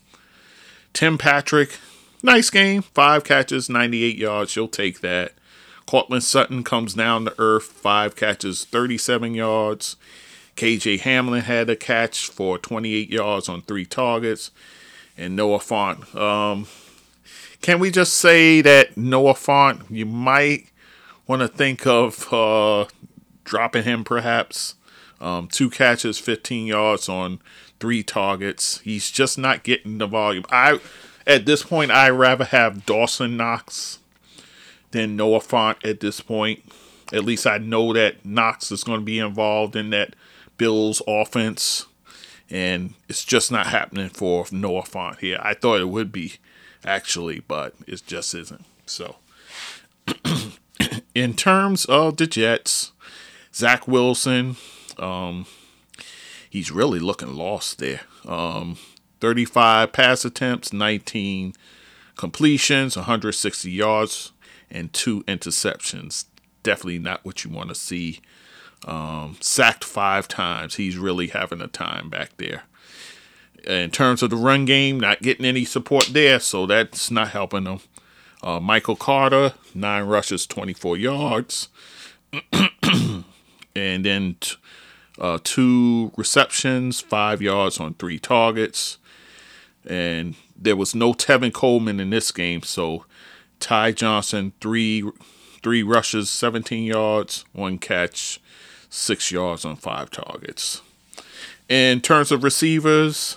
Tim 0.93 1.17
Patrick, 1.17 1.79
Nice 2.23 2.51
game. 2.51 2.83
Five 2.83 3.23
catches, 3.25 3.69
98 3.69 4.17
yards. 4.17 4.57
You'll 4.57 4.69
take 4.69 5.01
that. 5.01 5.35
Courtland 5.87 6.25
Sutton 6.25 6.65
comes 6.65 6.95
down 6.95 7.25
to 7.27 7.35
earth. 7.39 7.67
Five 7.67 8.17
catches, 8.17 8.65
37 8.65 9.35
yards. 9.35 9.97
KJ 10.57 11.01
Hamler 11.01 11.43
had 11.43 11.71
a 11.71 11.77
catch 11.77 12.29
for 12.29 12.59
28 12.59 13.09
yards 13.09 13.49
on 13.49 13.63
three 13.63 13.87
targets. 13.87 14.51
And 15.17 15.37
Noah 15.37 15.59
Fant. 15.59 16.15
Um, 16.17 16.67
can 17.61 17.79
we 17.79 17.91
just 17.91 18.15
say 18.15 18.61
that 18.63 18.97
Noah 18.97 19.35
Fant, 19.35 19.85
you 19.89 20.07
might 20.07 20.67
want 21.29 21.43
to 21.43 21.49
think 21.49 21.87
of 21.87 22.33
uh, 22.33 22.87
dropping 23.45 23.85
him 23.85 24.03
perhaps? 24.03 24.75
Um, 25.21 25.49
two 25.49 25.71
catches, 25.71 26.19
15 26.19 26.67
yards 26.67 27.09
on 27.09 27.41
three 27.79 28.03
targets. 28.03 28.81
He's 28.81 29.11
just 29.11 29.39
not 29.39 29.63
getting 29.63 29.99
the 29.99 30.07
volume. 30.07 30.45
I 30.51 30.81
at 31.29 31.45
this 31.45 31.63
point, 31.63 31.91
I'd 31.91 32.11
rather 32.11 32.47
have 32.47 32.87
Dawson 32.87 33.37
Knox 33.37 33.99
than 34.93 35.15
Noah 35.15 35.41
Fant 35.41 35.77
at 35.85 36.01
this 36.01 36.21
point. 36.21 36.65
At 37.13 37.25
least 37.25 37.47
I 37.47 37.59
know 37.59 37.93
that 37.93 38.25
Knox 38.25 38.73
is 38.73 38.83
going 38.83 39.01
to 39.01 39.05
be 39.05 39.19
involved 39.19 39.77
in 39.77 39.91
that 39.91 40.17
Bills 40.57 41.03
offense. 41.07 41.87
And 42.51 42.95
it's 43.11 43.27
just 43.27 43.53
not 43.53 43.67
happening 43.67 44.09
for 44.09 44.47
Noah 44.51 44.83
Fant 44.83 45.19
here. 45.19 45.39
I 45.43 45.53
thought 45.53 45.81
it 45.81 45.91
would 45.91 46.11
be, 46.11 46.37
actually, 46.83 47.41
but 47.41 47.75
it 47.87 48.03
just 48.07 48.35
isn't. 48.35 48.65
So, 48.87 49.17
in 51.15 51.35
terms 51.35 51.85
of 51.87 52.17
the 52.17 52.27
Jets, 52.27 52.93
Zach 53.55 53.89
Wilson, 53.89 54.57
um, 54.99 55.47
he's 56.49 56.71
really 56.71 56.99
looking 56.99 57.35
lost 57.35 57.79
there. 57.79 58.03
Um, 58.27 58.77
35 59.21 59.93
pass 59.93 60.25
attempts, 60.25 60.73
19 60.73 61.55
completions, 62.17 62.97
160 62.97 63.71
yards, 63.71 64.33
and 64.71 64.93
two 64.93 65.23
interceptions. 65.25 66.27
Definitely 66.63 66.99
not 66.99 67.25
what 67.25 67.45
you 67.45 67.51
want 67.51 67.71
to 67.71 67.75
see. 67.75 68.21
Um, 68.87 69.37
sacked 69.41 69.85
five 69.85 70.29
times. 70.29 70.77
He's 70.77 70.97
really 70.97 71.29
having 71.29 71.61
a 71.61 71.69
time 71.69 72.09
back 72.11 72.37
there. 72.37 72.65
In 73.65 73.91
terms 73.91 74.23
of 74.23 74.31
the 74.31 74.37
run 74.37 74.67
game, 74.67 75.01
not 75.01 75.21
getting 75.21 75.45
any 75.45 75.65
support 75.65 76.11
there, 76.13 76.39
so 76.39 76.65
that's 76.65 77.11
not 77.11 77.31
helping 77.31 77.65
them. 77.65 77.81
Uh, 78.43 78.61
Michael 78.61 78.97
Carter, 78.97 79.55
nine 79.75 80.05
rushes, 80.05 80.47
24 80.47 80.97
yards. 80.97 81.69
and 82.53 83.25
then 83.75 84.37
t- 84.41 84.57
uh, 85.19 85.39
two 85.43 86.13
receptions, 86.17 87.01
five 87.01 87.43
yards 87.43 87.81
on 87.81 87.95
three 87.95 88.19
targets 88.19 88.99
and 89.89 90.35
there 90.57 90.77
was 90.77 90.95
no 90.95 91.13
Tevin 91.13 91.53
Coleman 91.53 91.99
in 91.99 92.11
this 92.11 92.31
game. 92.31 92.63
So 92.63 93.07
Ty 93.59 93.93
Johnson 93.93 94.53
three 94.61 95.03
three 95.63 95.83
rushes, 95.83 96.31
17 96.31 96.85
yards, 96.85 97.45
one 97.53 97.79
catch, 97.79 98.41
six 98.89 99.33
yards 99.33 99.65
on 99.65 99.75
five 99.77 100.11
targets. 100.11 100.83
In 101.69 102.01
terms 102.01 102.31
of 102.31 102.45
receivers, 102.45 103.37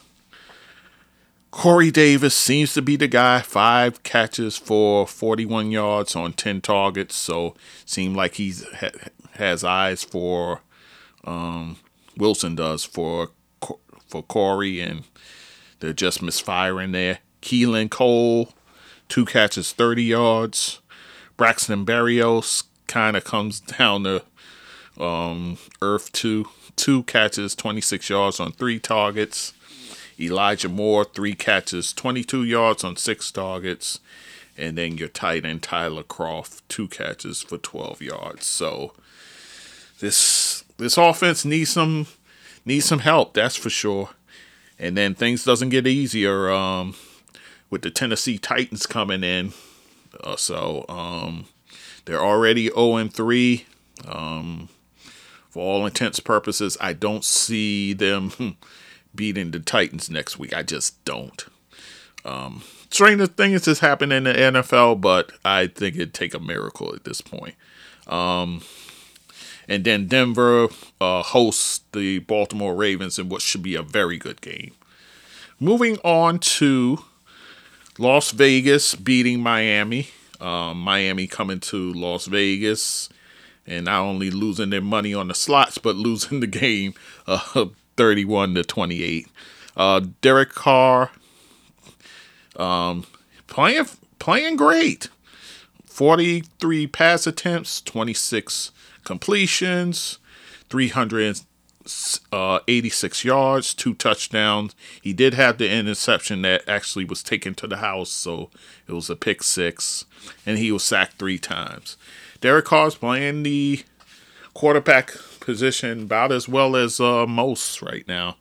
Corey 1.52 1.92
Davis 1.92 2.34
seems 2.34 2.74
to 2.74 2.82
be 2.82 2.96
the 2.96 3.10
guy. 3.10 3.42
Five 3.42 4.04
catches 4.04 4.58
for 4.58 5.06
41 5.06 5.70
yards 5.72 6.16
on 6.16 6.34
10 6.34 6.62
targets. 6.62 7.16
So 7.16 7.56
seemed 7.86 8.16
like 8.16 8.36
he 8.36 8.54
ha- 8.80 9.10
has 9.34 9.64
eyes 9.64 10.04
for 10.04 10.62
um, 11.26 11.78
Wilson 12.18 12.56
does 12.56 12.84
for 12.84 13.30
for 14.08 14.24
Corey 14.24 14.82
and 14.82 15.04
they're 15.80 15.94
just 15.94 16.22
misfiring 16.22 16.92
there. 16.92 17.20
Keelan 17.42 17.90
Cole, 17.90 18.54
two 19.08 19.26
catches, 19.26 19.72
30 19.72 20.04
yards. 20.04 20.80
Braxton 21.38 21.86
Berrios 21.86 22.64
kind 22.88 23.18
of 23.18 23.24
comes 23.24 23.60
down 23.60 24.04
to 24.04 24.24
um, 25.00 25.58
earth 25.82 26.12
two, 26.12 26.48
two 26.76 27.04
catches, 27.04 27.56
26 27.56 28.10
yards 28.10 28.40
on 28.40 28.52
three 28.52 28.80
targets. 28.80 29.54
Elijah 30.22 30.70
Moore, 30.70 31.06
three 31.06 31.34
catches, 31.34 31.94
22 31.94 32.44
yards 32.44 32.84
on 32.84 32.96
six 32.96 33.32
targets. 33.32 34.00
And 34.58 34.78
then 34.78 34.98
your 34.98 35.08
tight 35.08 35.46
end 35.46 35.64
Tyler 35.64 36.04
Kroft, 36.04 36.62
two 36.68 36.88
catches 36.88 37.42
for 37.42 37.58
12 37.58 38.02
yards. 38.02 38.46
So 38.46 38.94
this 40.00 40.64
this 40.78 40.98
offense 40.98 41.46
needs 41.46 41.72
some 41.72 42.08
needs 42.66 42.86
some 42.86 43.00
help, 43.00 43.34
that's 43.34 43.56
for 43.56 43.70
sure. 43.70 44.10
And 44.78 44.98
then 44.98 45.16
things 45.16 45.46
doesn't 45.46 45.70
get 45.70 45.88
easier 45.88 46.52
um, 46.52 46.96
with 47.70 47.84
the 47.84 47.92
Tennessee 47.92 48.38
Titans 48.38 48.86
coming 48.86 49.24
in. 49.24 49.54
Uh, 50.24 50.36
so 50.36 50.86
um, 50.90 51.46
they're 52.06 52.24
already 52.24 52.68
0 52.68 52.98
and 52.98 53.14
3. 53.14 53.66
Um, 54.08 54.70
for 55.50 55.60
all 55.60 55.86
intents 55.86 56.20
purposes, 56.20 56.78
I 56.82 56.94
don't 56.94 57.24
see 57.24 57.94
them 57.94 58.58
beating 59.16 59.52
the 59.52 59.60
Titans 59.60 60.10
next 60.10 60.40
week. 60.40 60.56
I 60.56 60.64
just 60.64 61.04
don't. 61.06 61.46
Um, 62.24 62.64
strange 62.90 63.28
things 63.32 63.66
has 63.66 63.80
happened 63.80 64.14
in 64.14 64.26
the 64.26 64.34
NFL, 64.34 65.02
but 65.02 65.32
I 65.44 65.68
think 65.68 65.96
it'd 65.96 66.14
take 66.14 66.34
a 66.34 66.40
miracle 66.40 66.94
at 66.94 67.04
this 67.04 67.22
point. 67.22 67.56
Um, 68.08 68.62
and 69.68 69.84
then 69.84 70.08
Denver 70.08 70.68
uh, 71.00 71.24
hosts 71.24 71.82
the 71.94 72.20
Baltimore 72.20 72.76
Ravens 72.76 73.18
in 73.18 73.30
what 73.30 73.42
should 73.42 73.64
be 73.64 73.76
a 73.76 73.84
very 73.84 74.18
good 74.18 74.42
game. 74.42 74.74
Moving 75.60 75.98
on 76.04 76.40
to 76.40 77.06
Las 77.98 78.32
Vegas 78.32 78.96
beating 78.96 79.42
Miami. 79.42 80.10
Um, 80.40 80.80
Miami 80.80 81.28
coming 81.28 81.60
to 81.60 81.94
Las 81.94 82.26
Vegas 82.26 83.10
and 83.68 83.86
not 83.86 84.02
only 84.02 84.32
losing 84.32 84.72
their 84.72 84.82
money 84.82 85.14
on 85.14 85.28
the 85.28 85.36
slots, 85.36 85.78
but 85.78 85.96
losing 86.08 86.40
the 86.40 86.48
game 86.48 86.94
uh, 87.28 87.66
31 87.98 88.56
to 88.56 88.64
28. 88.64 89.28
Uh, 89.76 90.02
Derek 90.22 90.54
Carr 90.54 91.12
um, 92.56 93.06
playing 93.48 93.86
playing 94.20 94.56
great. 94.56 95.10
43 95.86 96.88
pass 96.88 97.28
attempts, 97.28 97.82
26 97.82 98.72
completions, 99.04 100.20
386 100.70 103.26
yards, 103.26 103.74
two 103.74 103.94
touchdowns. 103.94 104.74
He 105.02 105.12
did 105.12 105.34
have 105.34 105.58
the 105.58 105.70
interception 105.70 106.44
that 106.44 106.64
actually 106.68 107.04
was 107.04 107.22
taken 107.22 107.54
to 107.56 107.68
the 107.68 107.76
house, 107.78 108.10
so 108.10 108.50
it 108.88 108.94
was 108.94 109.10
a 109.10 109.18
pick 109.18 109.44
six, 109.44 110.06
and 110.46 110.58
he 110.58 110.72
was 110.72 110.84
sacked 110.84 111.20
three 111.20 111.38
times. 111.38 111.98
Derek 112.40 112.64
Carr's 112.66 112.96
playing 112.96 113.44
the 113.44 113.84
quarterback 114.54 115.12
position 115.42 116.04
about 116.04 116.32
as 116.32 116.48
well 116.48 116.78
as 116.78 117.00
uh, 117.02 117.26
most 117.28 117.82
right 117.82 118.08
now. 118.08 118.38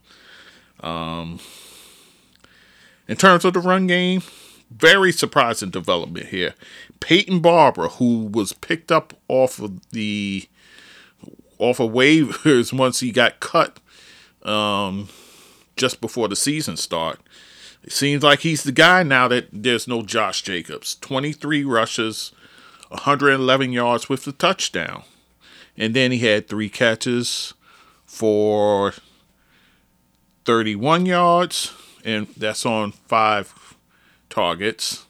Um, 0.80 1.40
in 3.08 3.16
terms 3.16 3.44
of 3.44 3.54
the 3.54 3.60
run 3.60 3.88
game, 3.88 4.22
very 4.70 5.10
surprising 5.10 5.70
development 5.70 6.26
here. 6.26 6.54
Peyton 7.00 7.40
Barber, 7.40 7.88
who 7.88 8.26
was 8.26 8.52
picked 8.52 8.92
up 8.92 9.14
off 9.28 9.58
of 9.58 9.90
the 9.90 10.48
off 11.58 11.80
of 11.80 11.90
waivers 11.90 12.72
once 12.78 13.00
he 13.00 13.10
got 13.10 13.40
cut 13.40 13.80
um, 14.42 15.08
just 15.76 16.00
before 16.00 16.28
the 16.28 16.36
season 16.36 16.76
start. 16.76 17.20
It 17.82 17.92
seems 17.92 18.22
like 18.22 18.40
he's 18.40 18.62
the 18.62 18.72
guy 18.72 19.02
now 19.02 19.26
that 19.28 19.48
there's 19.52 19.88
no 19.88 20.02
Josh 20.02 20.42
Jacobs. 20.42 20.96
23 20.96 21.64
rushes, 21.64 22.32
111 22.88 23.72
yards 23.72 24.08
with 24.08 24.24
the 24.24 24.32
touchdown. 24.32 25.02
And 25.80 25.94
then 25.94 26.12
he 26.12 26.18
had 26.18 26.46
three 26.46 26.68
catches 26.68 27.54
for 28.04 28.92
31 30.44 31.06
yards, 31.06 31.72
and 32.04 32.26
that's 32.36 32.66
on 32.66 32.92
five 32.92 33.74
targets. 34.28 35.06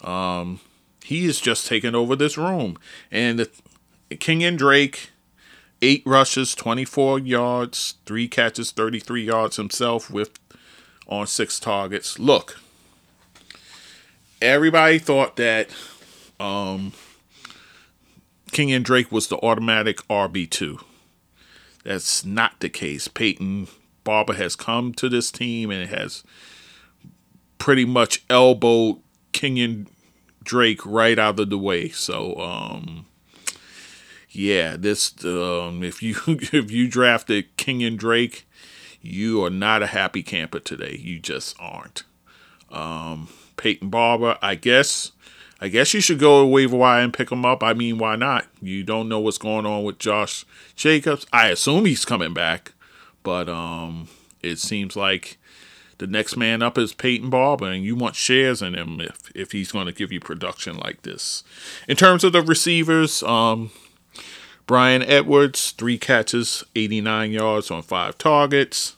Um, 0.00 0.60
he 1.02 1.24
is 1.24 1.40
just 1.40 1.66
taking 1.66 1.96
over 1.96 2.14
this 2.14 2.38
room. 2.38 2.78
And 3.10 3.40
the, 3.40 3.50
Kenyan 4.12 4.56
Drake, 4.56 5.10
eight 5.82 6.04
rushes, 6.06 6.54
24 6.54 7.18
yards, 7.18 7.94
three 8.06 8.28
catches, 8.28 8.70
33 8.70 9.24
yards 9.24 9.56
himself 9.56 10.08
with 10.12 10.38
on 11.08 11.26
six 11.26 11.58
targets. 11.58 12.20
Look, 12.20 12.60
everybody 14.40 15.00
thought 15.00 15.34
that 15.36 15.70
um, 16.38 16.92
Kenyan 18.48 18.82
Drake 18.82 19.12
was 19.12 19.28
the 19.28 19.36
automatic 19.38 19.98
RB2. 20.08 20.82
That's 21.84 22.24
not 22.24 22.60
the 22.60 22.68
case. 22.68 23.08
Peyton 23.08 23.68
Barber 24.04 24.34
has 24.34 24.56
come 24.56 24.92
to 24.94 25.08
this 25.08 25.30
team 25.30 25.70
and 25.70 25.88
has 25.88 26.24
pretty 27.58 27.84
much 27.84 28.24
elbowed 28.28 29.00
Kenyan 29.32 29.86
Drake 30.42 30.84
right 30.84 31.18
out 31.18 31.38
of 31.38 31.50
the 31.50 31.58
way. 31.58 31.88
So, 31.90 32.36
um, 32.40 33.06
yeah, 34.30 34.76
this 34.76 35.12
um, 35.24 35.82
if 35.82 36.02
you 36.02 36.16
if 36.26 36.70
you 36.70 36.88
drafted 36.88 37.56
Kenyan 37.56 37.96
Drake, 37.96 38.46
you 39.00 39.44
are 39.44 39.50
not 39.50 39.82
a 39.82 39.86
happy 39.86 40.22
camper 40.22 40.60
today. 40.60 40.98
You 41.00 41.18
just 41.18 41.56
aren't. 41.60 42.04
Um, 42.70 43.28
Peyton 43.56 43.88
Barber, 43.88 44.38
I 44.42 44.54
guess 44.54 45.12
I 45.60 45.68
guess 45.68 45.92
you 45.92 46.00
should 46.00 46.20
go 46.20 46.42
to 46.42 46.46
waiver 46.46 46.76
wire 46.76 47.02
and 47.02 47.12
pick 47.12 47.32
him 47.32 47.44
up. 47.44 47.62
I 47.62 47.74
mean, 47.74 47.98
why 47.98 48.16
not? 48.16 48.46
You 48.62 48.84
don't 48.84 49.08
know 49.08 49.18
what's 49.18 49.38
going 49.38 49.66
on 49.66 49.82
with 49.82 49.98
Josh 49.98 50.44
Jacobs. 50.76 51.26
I 51.32 51.48
assume 51.48 51.84
he's 51.84 52.04
coming 52.04 52.32
back, 52.32 52.72
but 53.24 53.48
um, 53.48 54.08
it 54.42 54.58
seems 54.60 54.94
like 54.94 55.36
the 55.98 56.06
next 56.06 56.36
man 56.36 56.62
up 56.62 56.78
is 56.78 56.94
Peyton 56.94 57.28
Barber, 57.28 57.66
and 57.66 57.82
you 57.82 57.96
want 57.96 58.14
shares 58.14 58.62
in 58.62 58.74
him 58.74 59.00
if 59.00 59.32
if 59.34 59.50
he's 59.52 59.72
going 59.72 59.86
to 59.86 59.92
give 59.92 60.12
you 60.12 60.20
production 60.20 60.76
like 60.78 61.02
this. 61.02 61.42
In 61.88 61.96
terms 61.96 62.22
of 62.22 62.32
the 62.32 62.40
receivers, 62.40 63.24
um, 63.24 63.72
Bryan 64.66 65.02
Edwards, 65.02 65.72
three 65.72 65.98
catches, 65.98 66.62
89 66.76 67.32
yards 67.32 67.70
on 67.70 67.82
five 67.82 68.16
targets. 68.16 68.94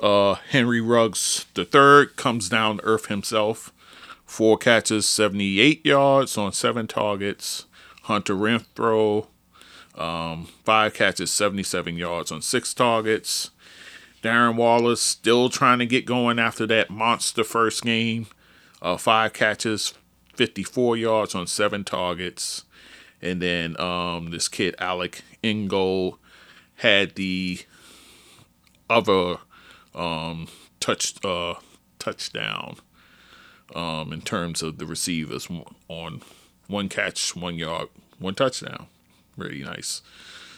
Uh, 0.00 0.34
Henry 0.50 0.80
Ruggs 0.80 1.46
the 1.54 1.64
third 1.64 2.16
comes 2.16 2.48
down 2.48 2.78
to 2.78 2.84
earth 2.84 3.06
himself 3.06 3.72
Four 4.28 4.58
catches, 4.58 5.08
78 5.08 5.84
yards 5.86 6.36
on 6.36 6.52
seven 6.52 6.86
targets. 6.86 7.64
Hunter 8.02 8.34
Renfrow, 8.34 9.26
um, 9.96 10.46
five 10.64 10.92
catches, 10.92 11.32
77 11.32 11.96
yards 11.96 12.30
on 12.30 12.42
six 12.42 12.74
targets. 12.74 13.50
Darren 14.22 14.54
Waller 14.54 14.96
still 14.96 15.48
trying 15.48 15.78
to 15.78 15.86
get 15.86 16.04
going 16.04 16.38
after 16.38 16.66
that 16.66 16.90
monster 16.90 17.42
first 17.42 17.82
game. 17.82 18.26
Uh, 18.82 18.98
five 18.98 19.32
catches, 19.32 19.94
54 20.34 20.98
yards 20.98 21.34
on 21.34 21.46
seven 21.46 21.82
targets. 21.82 22.64
And 23.22 23.40
then 23.40 23.80
um, 23.80 24.30
this 24.30 24.46
kid, 24.46 24.74
Alec 24.78 25.22
Ingold, 25.42 26.18
had 26.76 27.14
the 27.14 27.60
other 28.90 29.38
um, 29.94 30.48
touch 30.80 31.14
uh, 31.24 31.54
touchdown 31.98 32.76
um, 33.74 34.12
in 34.12 34.22
terms 34.22 34.62
of 34.62 34.78
the 34.78 34.86
receivers 34.86 35.48
on 35.88 36.22
one 36.66 36.88
catch, 36.88 37.34
one 37.34 37.56
yard, 37.56 37.88
one 38.18 38.34
touchdown. 38.34 38.86
Really 39.36 39.62
nice. 39.62 40.02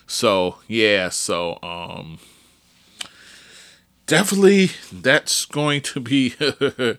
So 0.06 0.56
yeah, 0.66 1.08
so 1.10 1.58
um, 1.62 2.18
definitely 4.06 4.70
that's 4.92 5.44
going 5.44 5.82
to 5.82 6.00
be 6.00 6.30
that 6.38 6.98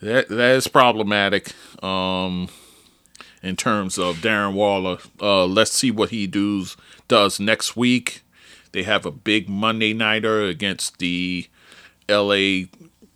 that 0.00 0.30
is 0.30 0.68
problematic. 0.68 1.52
Um, 1.82 2.48
in 3.42 3.56
terms 3.56 3.98
of 3.98 4.16
Darren 4.18 4.54
Waller, 4.54 4.98
uh, 5.20 5.46
let's 5.46 5.72
see 5.72 5.90
what 5.90 6.10
he 6.10 6.26
does 6.26 6.76
does 7.08 7.38
next 7.38 7.76
week. 7.76 8.22
They 8.72 8.84
have 8.84 9.04
a 9.04 9.10
big 9.10 9.48
Monday 9.48 9.92
nighter 9.92 10.42
against 10.42 10.98
the 10.98 11.46
L.A. 12.08 12.68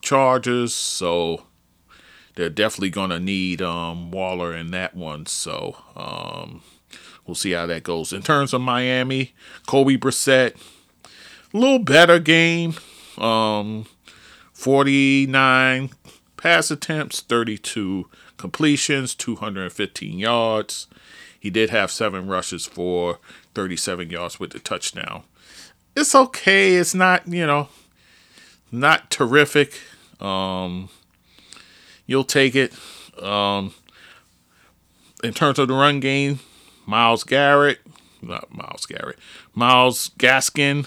Chargers, 0.03 0.74
so 0.74 1.46
they're 2.37 2.51
definitely 2.51 2.91
going 2.91 3.11
to 3.11 3.18
need 3.18 3.61
um, 3.61 4.11
Waller 4.11 4.55
in 4.55 4.70
that 4.70 4.95
one. 4.95 5.26
So 5.26 5.76
um, 5.97 6.62
we'll 7.26 7.34
see 7.34 7.53
how 7.53 7.66
that 7.66 7.82
goes. 7.82 8.12
In 8.12 8.22
terms 8.22 8.55
of 8.55 8.61
Miami, 8.61 9.34
Kobe 9.66 9.97
Brissett, 9.97 10.57
a 11.53 11.57
little 11.57 11.80
better 11.80 12.18
game. 12.18 12.74
Um, 13.18 13.87
49 14.53 15.91
pass 16.37 16.70
attempts, 16.70 17.20
32 17.20 18.09
completions, 18.37 19.14
215 19.14 20.18
yards. 20.18 20.87
He 21.39 21.51
did 21.51 21.70
have 21.70 21.91
seven 21.91 22.26
rushes 22.26 22.66
for 22.66 23.18
37 23.55 24.11
yards 24.11 24.39
with 24.39 24.51
the 24.51 24.59
touchdown. 24.59 25.22
It's 25.95 26.14
okay. 26.14 26.76
It's 26.76 26.95
not, 26.95 27.26
you 27.26 27.47
know, 27.47 27.68
not 28.70 29.11
terrific. 29.11 29.80
Um, 30.20 30.91
you'll 32.07 32.25
take 32.25 32.55
it. 32.55 32.73
Um, 33.23 33.75
in 35.25 35.33
terms 35.33 35.59
of 35.59 35.69
the 35.69 35.75
run 35.75 36.01
game, 36.01 36.41
Myles 36.85 37.25
Garrett, 37.25 37.79
not 38.23 38.53
Myles 38.55 38.87
Garrett, 38.87 39.19
Myles 39.55 40.11
Gaskin, 40.19 40.87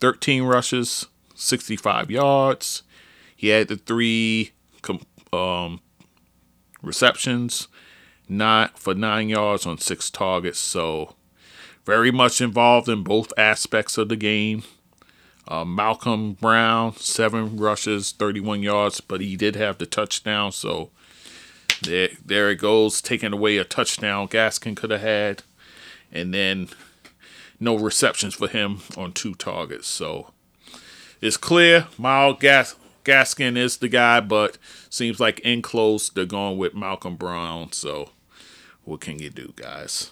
13 0.00 0.42
rushes, 0.42 1.06
65 1.34 2.10
yards. 2.10 2.82
He 3.36 3.48
had 3.48 3.68
the 3.68 3.76
three 3.76 4.52
um, 5.32 5.80
receptions, 6.82 7.68
not 8.28 8.78
for 8.78 8.94
nine 8.94 9.28
yards 9.28 9.66
on 9.66 9.78
six 9.78 10.10
targets. 10.10 10.58
So 10.58 11.14
very 11.84 12.10
much 12.10 12.40
involved 12.40 12.88
in 12.88 13.02
both 13.02 13.32
aspects 13.36 13.98
of 13.98 14.08
the 14.08 14.16
game. 14.16 14.62
Uh, 15.48 15.64
Malcolm 15.64 16.34
Brown, 16.34 16.96
seven 16.96 17.56
rushes, 17.56 18.12
31 18.12 18.62
yards, 18.62 19.00
but 19.00 19.20
he 19.20 19.36
did 19.36 19.56
have 19.56 19.78
the 19.78 19.86
touchdown. 19.86 20.52
So 20.52 20.90
there, 21.82 22.10
there 22.24 22.50
it 22.50 22.56
goes, 22.56 23.02
taking 23.02 23.32
away 23.32 23.56
a 23.56 23.64
touchdown 23.64 24.28
Gaskin 24.28 24.76
could 24.76 24.90
have 24.90 25.00
had. 25.00 25.42
And 26.12 26.32
then 26.32 26.68
no 27.58 27.76
receptions 27.76 28.34
for 28.34 28.48
him 28.48 28.80
on 28.96 29.12
two 29.12 29.34
targets. 29.34 29.88
So 29.88 30.32
it's 31.20 31.36
clear 31.36 31.86
Myles 31.98 32.38
Gas- 32.40 32.76
Gaskin 33.04 33.56
is 33.56 33.78
the 33.78 33.88
guy, 33.88 34.20
but 34.20 34.58
seems 34.90 35.18
like 35.18 35.40
in 35.40 35.62
close 35.62 36.08
they're 36.08 36.24
going 36.24 36.58
with 36.58 36.74
Malcolm 36.74 37.16
Brown. 37.16 37.72
So 37.72 38.10
what 38.84 39.00
can 39.00 39.18
you 39.18 39.30
do, 39.30 39.52
guys? 39.56 40.10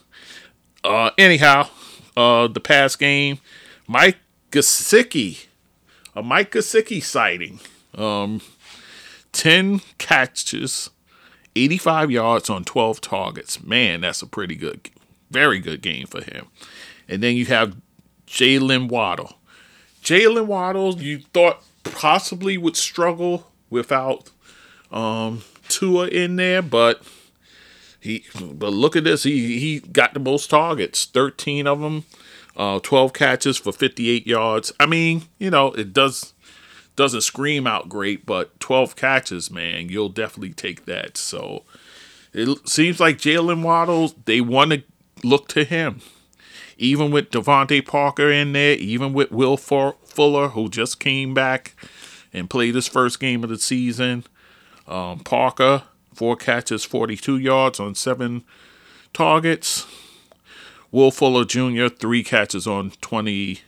Uh, 0.83 1.11
anyhow, 1.19 1.69
uh, 2.17 2.49
the 2.49 2.61
past 2.61 2.99
game, 2.99 3.39
Mike 3.87 4.17
Gesicki, 4.51 5.47
a 6.15 6.23
Mike 6.23 6.53
Gesicki 6.53 7.03
sighting. 7.03 7.61
Um, 7.95 8.41
10 9.33 9.81
catches, 9.99 10.91
85 11.57 12.11
yards 12.11 12.51
on 12.51 12.65
12 12.65 13.01
targets. 13.01 13.63
Man, 13.63 14.01
that's 14.03 14.23
a 14.23 14.27
pretty 14.27 14.57
good, 14.57 14.91
very 15.31 15.59
good 15.61 15.83
game 15.83 16.07
for 16.07 16.23
him. 16.23 16.47
And 17.09 17.23
then 17.23 17.37
you 17.37 17.47
have 17.47 17.77
Jaylen 18.27 18.89
Waddle. 18.89 19.35
Jaylen 20.03 20.47
Waddle, 20.47 21.01
you 21.01 21.21
thought 21.33 21.63
possibly 21.85 22.57
would 22.57 22.77
struggle 22.77 23.47
without 23.69 24.31
um, 24.91 25.43
Tua 25.69 26.09
in 26.09 26.37
there, 26.37 26.63
but 26.63 27.03
he. 28.01 28.25
But 28.41 28.73
look 28.73 28.97
at 28.97 29.05
this. 29.05 29.23
He 29.25 29.59
he 29.59 29.81
got 29.81 30.15
the 30.15 30.21
most 30.21 30.51
targets, 30.51 31.05
thirteen 31.05 31.67
of 31.67 31.81
them, 31.81 32.05
uh, 32.61 32.79
twelve 32.79 33.15
catches 33.15 33.57
for 33.57 33.73
fifty-eight 33.73 34.27
yards. 34.27 34.71
I 34.79 34.85
mean, 34.85 35.23
you 35.39 35.49
know, 35.49 35.73
it 35.73 35.95
does 35.95 36.35
doesn't 36.95 37.23
scream 37.23 37.67
out 37.67 37.89
great, 37.89 38.27
but 38.27 38.61
twelve 38.61 38.97
catches, 38.97 39.51
man, 39.51 39.89
you'll 39.89 40.11
definitely 40.11 40.53
take 40.53 40.85
that. 40.85 41.17
So 41.17 41.63
it 42.35 42.69
seems 42.69 43.01
like 43.01 43.17
Jaylen 43.17 43.63
Waddles, 43.63 44.15
they 44.27 44.43
want 44.43 44.73
to 44.73 44.83
look 45.25 45.49
to 45.49 45.65
him. 45.65 46.03
Even 46.77 47.11
with 47.11 47.31
DeVante 47.31 47.87
Parker 47.87 48.31
in 48.31 48.53
there, 48.53 48.75
even 48.75 49.15
with 49.15 49.31
Will 49.31 49.57
Fuller, 49.57 50.49
who 50.49 50.69
just 50.69 51.01
came 51.01 51.33
back 51.33 51.75
and 52.33 52.51
played 52.51 52.75
his 52.75 52.87
first 52.89 53.21
game 53.21 53.43
of 53.43 53.49
the 53.51 53.59
season. 53.59 54.25
Um, 54.87 55.21
Parker, 55.21 55.85
four 56.15 56.37
catches, 56.37 56.85
42 56.85 57.39
yards 57.39 57.81
on 57.81 57.95
seven 57.95 58.45
targets. 59.13 59.87
Will 60.93 61.11
Fuller 61.11 61.45
Jr., 61.45 61.89
three 61.89 62.23
catches 62.23 62.67
on 62.67 62.91
20 63.01 63.61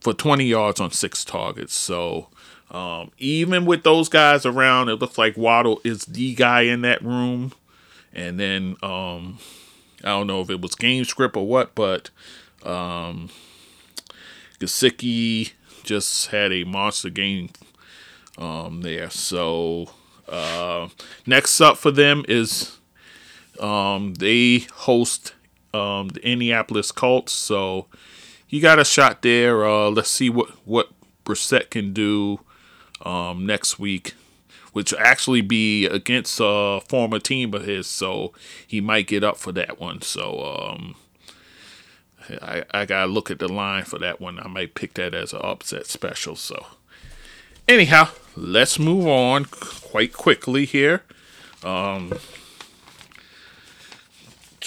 for 0.00 0.12
20 0.12 0.44
yards 0.44 0.80
on 0.80 0.90
six 0.90 1.24
targets. 1.24 1.74
So 1.74 2.28
um, 2.70 3.10
even 3.18 3.66
with 3.66 3.82
those 3.82 4.08
guys 4.08 4.46
around, 4.46 4.88
it 4.88 4.96
looks 4.96 5.18
like 5.18 5.36
Waddle 5.36 5.80
is 5.84 6.04
the 6.04 6.34
guy 6.34 6.62
in 6.62 6.82
that 6.82 7.02
room. 7.02 7.52
And 8.12 8.38
then 8.38 8.76
um, 8.82 9.38
I 10.02 10.08
don't 10.08 10.26
know 10.26 10.40
if 10.40 10.50
it 10.50 10.60
was 10.60 10.74
game 10.74 11.04
script 11.04 11.36
or 11.36 11.46
what, 11.46 11.74
but 11.74 12.10
um, 12.64 13.30
Gesicki 14.58 15.52
just 15.84 16.28
had 16.28 16.52
a 16.52 16.64
monster 16.64 17.10
game 17.10 17.50
um, 18.36 18.82
there. 18.82 19.10
So 19.10 19.90
uh, 20.28 20.88
next 21.26 21.60
up 21.60 21.78
for 21.78 21.90
them 21.90 22.24
is 22.28 22.78
um, 23.60 24.14
they 24.14 24.66
host 24.72 25.32
um, 25.78 26.08
the 26.08 26.26
Indianapolis 26.26 26.92
Colts. 26.92 27.32
So 27.32 27.86
you 28.48 28.60
got 28.60 28.78
a 28.78 28.84
shot 28.84 29.22
there. 29.22 29.64
Uh, 29.64 29.90
let's 29.90 30.10
see 30.10 30.30
what 30.30 30.50
what 30.66 30.90
Brissett 31.24 31.70
can 31.70 31.92
do 31.92 32.40
um, 33.02 33.46
next 33.46 33.78
week 33.78 34.14
which 34.72 34.92
will 34.92 35.00
actually 35.00 35.40
be 35.40 35.86
against 35.86 36.38
a 36.40 36.80
former 36.88 37.18
team 37.18 37.52
of 37.54 37.64
his, 37.64 37.86
so 37.86 38.32
he 38.66 38.80
might 38.80 39.06
get 39.06 39.24
up 39.24 39.36
for 39.36 39.50
that 39.50 39.80
one. 39.80 40.00
So 40.02 40.70
um, 40.70 40.94
I, 42.42 42.64
I 42.72 42.84
gotta 42.84 43.10
look 43.10 43.30
at 43.30 43.38
the 43.38 43.48
line 43.48 43.84
for 43.84 43.98
that 43.98 44.20
one. 44.20 44.38
I 44.38 44.48
might 44.48 44.74
pick 44.74 44.94
that 44.94 45.14
as 45.14 45.32
an 45.32 45.40
upset 45.42 45.86
special. 45.86 46.36
So 46.36 46.66
anyhow, 47.66 48.10
let's 48.36 48.78
move 48.78 49.06
on 49.06 49.46
quite 49.46 50.12
quickly 50.12 50.64
here. 50.64 51.02
Um, 51.64 52.12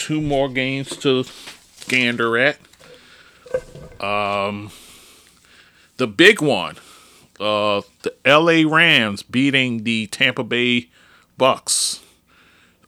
two 0.02 0.20
more 0.22 0.50
games 0.50 0.96
to 0.98 1.26
gander 1.88 2.38
at. 2.38 2.58
Um, 4.00 4.72
the 5.98 6.08
big 6.08 6.42
one 6.42 6.78
uh, 7.40 7.82
the 8.04 8.14
LA 8.26 8.64
Rams 8.72 9.24
beating 9.24 9.84
the 9.84 10.08
Tampa 10.08 10.44
Bay 10.44 10.90
Bucks 11.38 12.02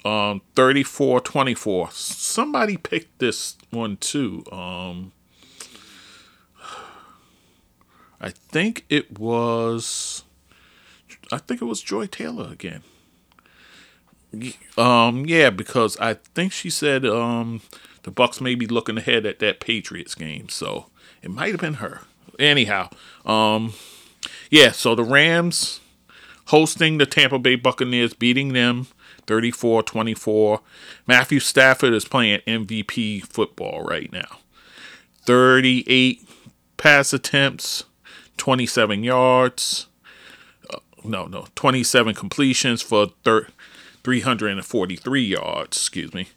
um 0.06 0.42
34-24. 0.56 1.92
Somebody 1.92 2.78
picked 2.78 3.20
this 3.20 3.58
one 3.70 3.98
too. 3.98 4.44
Um 4.52 5.12
I 8.20 8.30
think 8.30 8.86
it 8.90 9.18
was 9.18 10.24
I 11.32 11.38
think 11.38 11.62
it 11.62 11.66
was 11.66 11.82
Joy 11.82 12.06
Taylor 12.06 12.52
again. 12.52 12.84
Um 14.78 15.26
yeah, 15.26 15.50
because 15.50 15.98
I 15.98 16.16
think 16.36 16.52
she 16.52 16.70
said 16.70 17.06
um 17.06 17.62
the 18.04 18.12
Bucks 18.12 18.42
may 18.42 18.56
be 18.56 18.68
looking 18.68 18.98
ahead 18.98 19.26
at 19.26 19.40
that 19.40 19.60
Patriots 19.60 20.16
game, 20.16 20.50
so 20.50 20.88
it 21.22 21.32
might 21.32 21.52
have 21.52 21.62
been 21.62 21.76
her. 21.76 22.02
Anyhow, 22.40 22.90
um 23.26 23.74
yeah, 24.50 24.72
so 24.72 24.96
the 24.96 25.04
Rams 25.04 25.80
hosting 26.48 26.98
the 26.98 27.06
Tampa 27.06 27.40
Bay 27.40 27.56
Buccaneers, 27.56 28.14
beating 28.14 28.54
them 28.54 28.88
34 29.28 29.84
24. 29.84 30.62
Matthew 31.08 31.40
Stafford 31.40 31.94
is 31.94 32.06
playing 32.06 32.42
MVP 32.48 33.26
football 33.26 33.84
right 33.84 34.12
now. 34.12 34.40
38 35.26 36.28
pass 36.78 37.14
attempts, 37.14 37.86
27 38.38 39.04
yards. 39.04 39.88
Uh, 40.70 40.80
no, 41.04 41.26
no, 41.26 41.46
27 41.56 42.14
completions 42.14 42.82
for 42.82 43.08
thir- 43.24 43.48
343 44.04 45.24
yards, 45.24 45.78
excuse 45.78 46.14
me. 46.14 46.30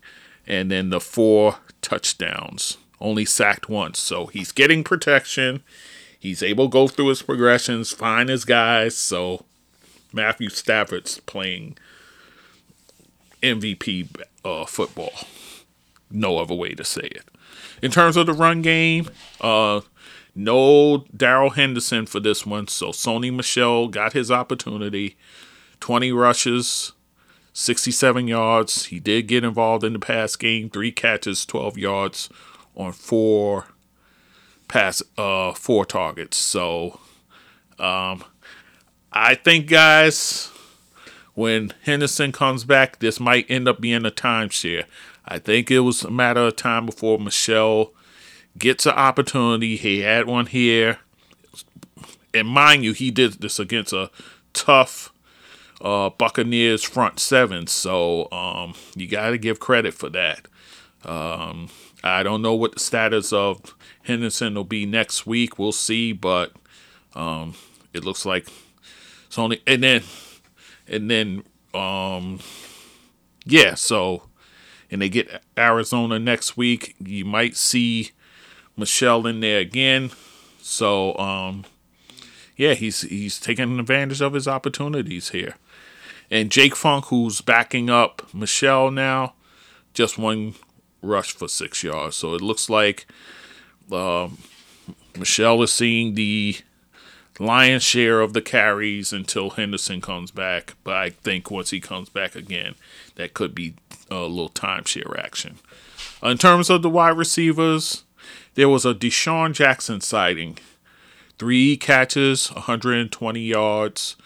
And 0.46 0.70
then 0.70 0.90
the 0.90 1.00
four 1.00 1.56
touchdowns, 1.82 2.78
only 3.00 3.24
sacked 3.24 3.68
once. 3.68 3.98
So 4.00 4.26
he's 4.26 4.52
getting 4.52 4.84
protection. 4.84 5.62
He's 6.18 6.42
able 6.42 6.66
to 6.66 6.72
go 6.72 6.88
through 6.88 7.08
his 7.08 7.22
progressions, 7.22 7.92
find 7.92 8.28
his 8.28 8.44
guys. 8.44 8.96
So 8.96 9.44
Matthew 10.12 10.48
Stafford's 10.48 11.20
playing 11.20 11.76
MVP 13.42 14.08
uh, 14.44 14.64
football. 14.64 15.12
No 16.10 16.38
other 16.38 16.54
way 16.54 16.74
to 16.74 16.84
say 16.84 17.02
it. 17.02 17.24
In 17.82 17.90
terms 17.90 18.16
of 18.16 18.26
the 18.26 18.32
run 18.32 18.62
game, 18.62 19.08
uh, 19.40 19.80
no 20.34 21.04
Darrell 21.16 21.50
Henderson 21.50 22.06
for 22.06 22.20
this 22.20 22.46
one. 22.46 22.68
So 22.68 22.88
Sony 22.88 23.34
Michel 23.34 23.88
got 23.88 24.12
his 24.12 24.30
opportunity. 24.30 25.16
20 25.80 26.10
rushes, 26.12 26.92
67 27.58 28.28
yards. 28.28 28.84
He 28.86 29.00
did 29.00 29.28
get 29.28 29.42
involved 29.42 29.82
in 29.82 29.94
the 29.94 29.98
pass 29.98 30.36
game. 30.36 30.68
Three 30.68 30.92
catches, 30.92 31.46
12 31.46 31.78
yards 31.78 32.28
on 32.76 32.92
four 32.92 33.68
pass 34.68 35.02
uh 35.16 35.54
four 35.54 35.86
targets. 35.86 36.36
So 36.36 37.00
um 37.78 38.22
I 39.10 39.36
think 39.36 39.68
guys 39.68 40.50
when 41.32 41.72
Henderson 41.84 42.30
comes 42.30 42.64
back, 42.64 42.98
this 42.98 43.18
might 43.18 43.50
end 43.50 43.68
up 43.68 43.80
being 43.80 44.04
a 44.04 44.10
timeshare. 44.10 44.84
I 45.24 45.38
think 45.38 45.70
it 45.70 45.80
was 45.80 46.04
a 46.04 46.10
matter 46.10 46.40
of 46.40 46.56
time 46.56 46.84
before 46.84 47.18
Michel 47.18 47.94
gets 48.58 48.84
an 48.84 48.92
opportunity. 48.92 49.76
He 49.76 50.00
had 50.00 50.26
one 50.26 50.46
here. 50.46 50.98
And 52.34 52.48
mind 52.48 52.84
you, 52.84 52.92
he 52.92 53.10
did 53.10 53.40
this 53.40 53.58
against 53.58 53.94
a 53.94 54.10
tough 54.52 55.10
uh, 55.86 56.10
Buccaneers 56.10 56.82
front 56.82 57.20
seven. 57.20 57.68
So 57.68 58.30
um, 58.32 58.74
you 58.96 59.06
got 59.06 59.30
to 59.30 59.38
give 59.38 59.60
credit 59.60 59.94
for 59.94 60.08
that. 60.10 60.48
Um, 61.04 61.68
I 62.02 62.24
don't 62.24 62.42
know 62.42 62.54
what 62.54 62.72
the 62.74 62.80
status 62.80 63.32
of 63.32 63.76
Henderson 64.02 64.54
will 64.54 64.64
be 64.64 64.84
next 64.84 65.26
week. 65.26 65.58
We'll 65.58 65.70
see, 65.70 66.12
but 66.12 66.52
um, 67.14 67.54
it 67.92 68.04
looks 68.04 68.26
like 68.26 68.48
it's 69.26 69.38
only 69.38 69.62
and 69.64 69.82
then 69.84 70.02
and 70.88 71.08
then 71.08 71.44
um, 71.72 72.40
yeah. 73.44 73.74
So 73.74 74.24
and 74.90 75.00
they 75.00 75.08
get 75.08 75.42
Arizona 75.56 76.18
next 76.18 76.56
week, 76.56 76.96
you 76.98 77.24
might 77.24 77.56
see 77.56 78.10
Michel 78.76 79.24
in 79.26 79.38
there 79.40 79.60
again. 79.60 80.10
So, 80.60 81.16
um, 81.16 81.64
yeah, 82.56 82.74
he's 82.74 83.02
he's 83.02 83.38
taking 83.38 83.78
advantage 83.78 84.20
of 84.20 84.32
his 84.32 84.48
opportunities 84.48 85.30
here. 85.30 85.54
And 86.30 86.50
Jake 86.50 86.74
Funk, 86.74 87.06
who's 87.06 87.40
backing 87.40 87.88
up 87.88 88.22
Michel 88.34 88.90
now, 88.90 89.34
just 89.94 90.18
one 90.18 90.54
rush 91.02 91.32
for 91.32 91.48
six 91.48 91.82
yards. 91.82 92.16
So 92.16 92.34
it 92.34 92.40
looks 92.40 92.68
like 92.68 93.06
uh, 93.92 94.28
Michel 95.16 95.62
is 95.62 95.72
seeing 95.72 96.14
the 96.14 96.56
lion's 97.38 97.82
share 97.82 98.20
of 98.20 98.32
the 98.32 98.42
carries 98.42 99.12
until 99.12 99.50
Henderson 99.50 100.00
comes 100.00 100.30
back. 100.30 100.74
But 100.84 100.96
I 100.96 101.10
think 101.10 101.50
once 101.50 101.70
he 101.70 101.80
comes 101.80 102.08
back 102.08 102.34
again, 102.34 102.74
that 103.16 103.34
could 103.34 103.54
be 103.54 103.74
a 104.10 104.20
little 104.20 104.50
timeshare 104.50 105.18
action. 105.18 105.58
In 106.22 106.38
terms 106.38 106.70
of 106.70 106.82
the 106.82 106.90
wide 106.90 107.16
receivers, 107.16 108.04
there 108.54 108.68
was 108.68 108.84
a 108.86 108.94
DeSean 108.94 109.52
Jackson 109.52 110.00
sighting. 110.00 110.58
Three 111.38 111.76
catches, 111.76 112.50
120 112.52 113.40
yards, 113.40 114.16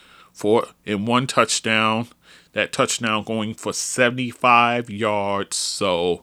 four 0.41 0.69
in 0.87 1.05
one 1.05 1.27
touchdown. 1.27 2.09
That 2.53 2.73
touchdown 2.73 3.25
going 3.25 3.55
for 3.55 3.73
75 3.73 4.91
yards. 4.91 5.57
So, 5.57 6.23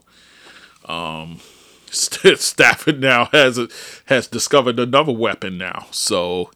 um, 0.86 1.40
Stafford 1.90 3.00
now 3.00 3.26
has 3.32 3.58
a, 3.58 3.70
has 4.06 4.28
discovered 4.28 4.80
another 4.80 5.14
weapon 5.14 5.58
now. 5.58 5.86
So 5.92 6.52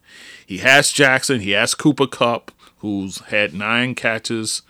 he 0.46 0.58
has 0.58 0.92
Jackson, 0.92 1.42
he 1.42 1.52
has 1.52 1.76
Cooper 1.76 2.08
Kupp, 2.08 2.52
who's 2.80 3.20
had 3.20 3.54
nine 3.54 3.96
catches, 3.96 4.64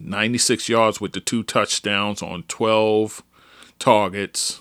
96 0.00 0.68
yards 0.68 1.00
with 1.00 1.12
the 1.12 1.20
two 1.20 1.42
touchdowns 1.42 2.22
on 2.22 2.44
12 2.44 3.22
targets. 3.78 4.58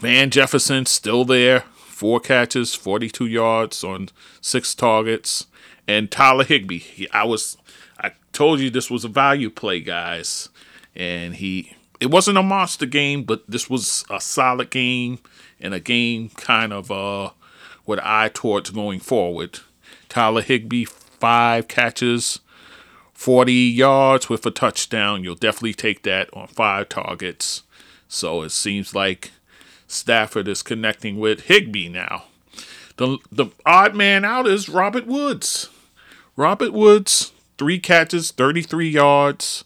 Van 0.00 0.30
Jefferson 0.30 0.84
still 0.84 1.24
there, 1.24 1.60
four 1.76 2.20
catches, 2.20 2.74
42 2.74 3.26
yards 3.26 3.82
on 3.82 4.10
six 4.40 4.74
targets. 4.74 5.46
And 5.88 6.10
Tyler 6.10 6.44
Higbee. 6.44 7.06
I 7.12 7.24
was, 7.24 7.56
I 7.98 8.12
told 8.32 8.60
you 8.60 8.70
this 8.70 8.90
was 8.90 9.04
a 9.04 9.08
value 9.08 9.50
play, 9.50 9.80
guys, 9.80 10.48
and 10.94 11.36
he, 11.36 11.74
it 12.00 12.10
wasn't 12.10 12.38
a 12.38 12.42
monster 12.42 12.86
game, 12.86 13.22
but 13.22 13.48
this 13.48 13.70
was 13.70 14.04
a 14.10 14.20
solid 14.20 14.70
game 14.70 15.18
and 15.60 15.72
a 15.72 15.80
game 15.80 16.28
kind 16.30 16.72
of 16.72 16.90
uh 16.90 17.30
with 17.86 18.00
eye 18.02 18.30
towards 18.32 18.70
going 18.70 19.00
forward. 19.00 19.60
Tyler 20.08 20.42
Higbee 20.42 20.84
five 20.84 21.68
catches, 21.68 22.40
40 23.14 23.52
yards 23.52 24.28
with 24.28 24.44
a 24.44 24.50
touchdown. 24.50 25.24
You'll 25.24 25.36
definitely 25.36 25.74
take 25.74 26.02
that 26.02 26.28
on 26.32 26.48
five 26.48 26.88
targets. 26.88 27.62
So 28.08 28.42
it 28.42 28.50
seems 28.50 28.94
like 28.94 29.30
Stafford 29.86 30.48
is 30.48 30.62
connecting 30.62 31.18
with 31.18 31.42
Higbee 31.42 31.88
now. 31.88 32.24
The, 32.96 33.18
the 33.30 33.46
odd 33.64 33.94
man 33.94 34.24
out 34.24 34.46
is 34.46 34.68
Robert 34.68 35.06
Woods. 35.06 35.68
Robert 36.36 36.72
Woods, 36.72 37.32
three 37.58 37.78
catches, 37.78 38.30
33 38.30 38.88
yards, 38.88 39.64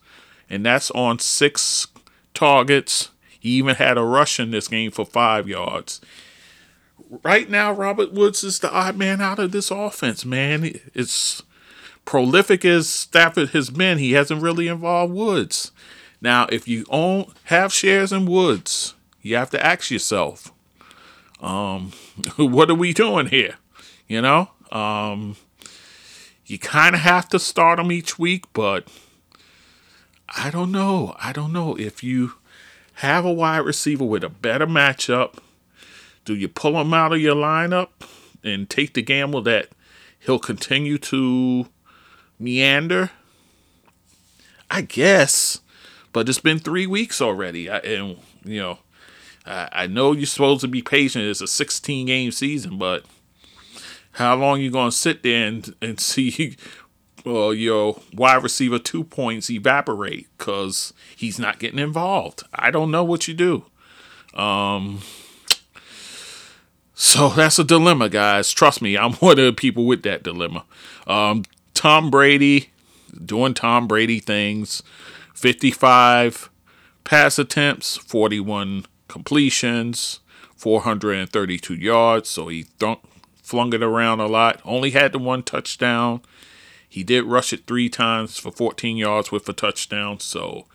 and 0.48 0.64
that's 0.64 0.90
on 0.92 1.18
six 1.18 1.88
targets. 2.32 3.10
He 3.38 3.50
even 3.50 3.76
had 3.76 3.98
a 3.98 4.02
rush 4.02 4.38
in 4.38 4.50
this 4.50 4.68
game 4.68 4.90
for 4.90 5.04
five 5.04 5.48
yards 5.48 6.00
right 7.22 7.48
now, 7.50 7.72
Robert 7.72 8.12
Woods 8.12 8.44
is 8.44 8.58
the 8.58 8.72
odd 8.72 8.96
man 8.96 9.20
out 9.20 9.38
of 9.38 9.52
this 9.52 9.70
offense, 9.70 10.24
man. 10.24 10.78
It's 10.94 11.42
prolific 12.04 12.64
as 12.64 12.88
Stafford 12.88 13.50
has 13.50 13.70
been. 13.70 13.98
He 13.98 14.12
hasn't 14.12 14.42
really 14.42 14.68
involved 14.68 15.12
Woods. 15.12 15.72
Now, 16.20 16.46
if 16.50 16.68
you 16.68 16.84
own 16.90 17.32
have 17.44 17.72
shares 17.72 18.12
in 18.12 18.26
Woods, 18.26 18.94
you 19.22 19.36
have 19.36 19.50
to 19.50 19.64
ask 19.64 19.90
yourself, 19.90 20.52
um, 21.40 21.92
what 22.36 22.70
are 22.70 22.74
we 22.74 22.92
doing 22.92 23.26
here? 23.26 23.56
You 24.06 24.22
know, 24.22 24.50
um, 24.70 25.36
you 26.50 26.58
kind 26.58 26.94
of 26.94 27.02
have 27.02 27.28
to 27.30 27.38
start 27.38 27.78
them 27.78 27.92
each 27.92 28.18
week, 28.18 28.44
but 28.52 28.88
I 30.28 30.50
don't 30.50 30.72
know. 30.72 31.14
I 31.18 31.32
don't 31.32 31.52
know 31.52 31.76
if 31.76 32.02
you 32.02 32.34
have 32.94 33.24
a 33.24 33.32
wide 33.32 33.58
receiver 33.58 34.04
with 34.04 34.24
a 34.24 34.28
better 34.28 34.66
matchup 34.66 35.38
do 36.24 36.34
you 36.34 36.48
pull 36.48 36.80
him 36.80 36.94
out 36.94 37.12
of 37.12 37.20
your 37.20 37.34
lineup 37.34 37.88
and 38.44 38.68
take 38.68 38.94
the 38.94 39.02
gamble 39.02 39.42
that 39.42 39.68
he'll 40.18 40.38
continue 40.38 40.98
to 40.98 41.66
meander? 42.38 43.10
I 44.70 44.82
guess, 44.82 45.60
but 46.12 46.28
it's 46.28 46.38
been 46.38 46.60
three 46.60 46.86
weeks 46.86 47.20
already, 47.20 47.68
I, 47.68 47.78
and 47.78 48.18
you 48.44 48.60
know, 48.60 48.78
I, 49.44 49.68
I 49.72 49.86
know 49.88 50.12
you're 50.12 50.26
supposed 50.26 50.60
to 50.60 50.68
be 50.68 50.82
patient. 50.82 51.24
It's 51.24 51.40
a 51.40 51.48
16 51.48 52.06
game 52.06 52.30
season, 52.30 52.78
but 52.78 53.04
how 54.20 54.36
long 54.36 54.60
you 54.60 54.70
gonna 54.70 54.92
sit 54.92 55.22
there 55.22 55.46
and, 55.46 55.74
and 55.80 55.98
see 56.12 56.56
uh, 57.26 57.50
your 57.50 58.00
wide 58.14 58.42
receiver 58.42 58.78
two 58.78 59.02
points 59.02 59.50
evaporate 59.50 60.28
because 60.38 60.92
he's 61.16 61.38
not 61.38 61.58
getting 61.58 61.78
involved? 61.78 62.44
I 62.54 62.70
don't 62.70 62.90
know 62.90 63.02
what 63.02 63.26
you 63.26 63.34
do. 63.34 63.64
Um, 64.34 65.00
so 66.94 67.30
that's 67.30 67.58
a 67.58 67.64
dilemma, 67.64 68.08
guys. 68.10 68.52
Trust 68.52 68.82
me, 68.82 68.96
I'm 68.96 69.14
one 69.14 69.38
of 69.38 69.44
the 69.44 69.52
people 69.52 69.86
with 69.86 70.02
that 70.02 70.22
dilemma. 70.22 70.64
Um, 71.06 71.44
Tom 71.74 72.10
Brady 72.10 72.70
doing 73.24 73.54
Tom 73.54 73.88
Brady 73.88 74.20
things 74.20 74.82
55 75.34 76.50
pass 77.04 77.38
attempts, 77.38 77.96
41 77.96 78.84
completions, 79.08 80.20
432 80.56 81.74
yards. 81.74 82.28
So 82.28 82.48
he 82.48 82.66
th- 82.78 82.98
flung 83.50 83.74
it 83.74 83.82
around 83.82 84.20
a 84.20 84.26
lot. 84.26 84.60
Only 84.64 84.92
had 84.92 85.10
the 85.10 85.18
one 85.18 85.42
touchdown. 85.42 86.20
He 86.88 87.02
did 87.02 87.24
rush 87.24 87.52
it 87.52 87.66
three 87.66 87.88
times 87.88 88.38
for 88.38 88.52
14 88.52 88.96
yards 88.96 89.32
with 89.32 89.48
a 89.48 89.52
touchdown. 89.52 90.20
So 90.20 90.66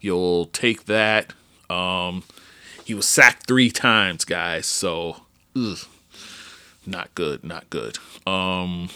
you'll 0.00 0.46
take 0.46 0.84
that. 0.84 1.32
Um, 1.70 2.24
he 2.84 2.92
was 2.92 3.08
sacked 3.08 3.46
three 3.46 3.70
times, 3.70 4.26
guys. 4.26 4.66
So 4.66 5.22
ugh, 5.56 5.78
not 6.84 7.14
good, 7.14 7.42
not 7.42 7.70
good. 7.70 7.96
Um, 8.26 8.90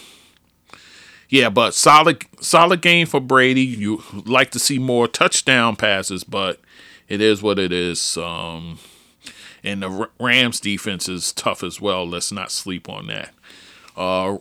yeah, 1.27 1.49
but 1.49 1.73
solid, 1.73 2.25
solid 2.39 2.81
game 2.83 3.07
for 3.07 3.19
Brady. 3.19 3.63
You 3.63 4.03
like 4.13 4.51
to 4.51 4.59
see 4.59 4.77
more 4.77 5.07
touchdown 5.07 5.75
passes, 5.75 6.23
but 6.23 6.59
it 7.07 7.21
is 7.21 7.41
what 7.41 7.57
it 7.57 7.71
is. 7.71 8.17
Um, 8.17 8.77
and 9.65 9.81
the 9.81 10.09
Rams 10.19 10.59
defense 10.59 11.09
is 11.09 11.33
tough 11.33 11.63
as 11.63 11.81
well. 11.81 12.07
Let's 12.07 12.31
not 12.31 12.51
sleep 12.51 12.87
on 12.87 13.07
that. 13.07 13.33
Uh, 13.97 14.37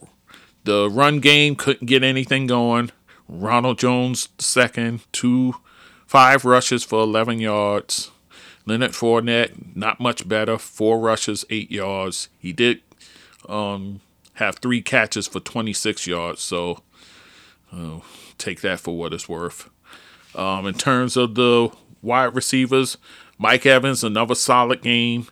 the 0.64 0.88
run 0.90 1.20
game 1.20 1.56
couldn't 1.56 1.86
get 1.86 2.02
anything 2.02 2.46
going. 2.46 2.90
Ronald 3.28 3.78
Jones 3.78 4.28
second, 4.38 5.00
two, 5.12 5.56
five 6.06 6.44
rushes 6.44 6.84
for 6.84 7.02
11 7.02 7.40
yards. 7.40 8.10
Leonard 8.66 8.92
Fournette, 8.92 9.76
not 9.76 10.00
much 10.00 10.28
better. 10.28 10.58
Four 10.58 10.98
rushes, 11.00 11.44
eight 11.50 11.70
yards. 11.70 12.28
He 12.38 12.52
did 12.52 12.80
um, 13.48 14.00
have 14.34 14.56
three 14.56 14.82
catches 14.82 15.26
for 15.26 15.40
26 15.40 16.06
yards, 16.06 16.40
so 16.40 16.82
uh, 17.72 18.00
take 18.38 18.60
that 18.62 18.80
for 18.80 18.96
what 18.96 19.12
it's 19.12 19.28
worth. 19.28 19.70
Um, 20.34 20.66
in 20.66 20.74
terms 20.74 21.16
of 21.16 21.34
the 21.34 21.70
wide 22.02 22.34
receivers, 22.34 22.96
Mike 23.44 23.66
Evans, 23.66 24.02
another 24.02 24.34
solid 24.34 24.80
game. 24.80 25.26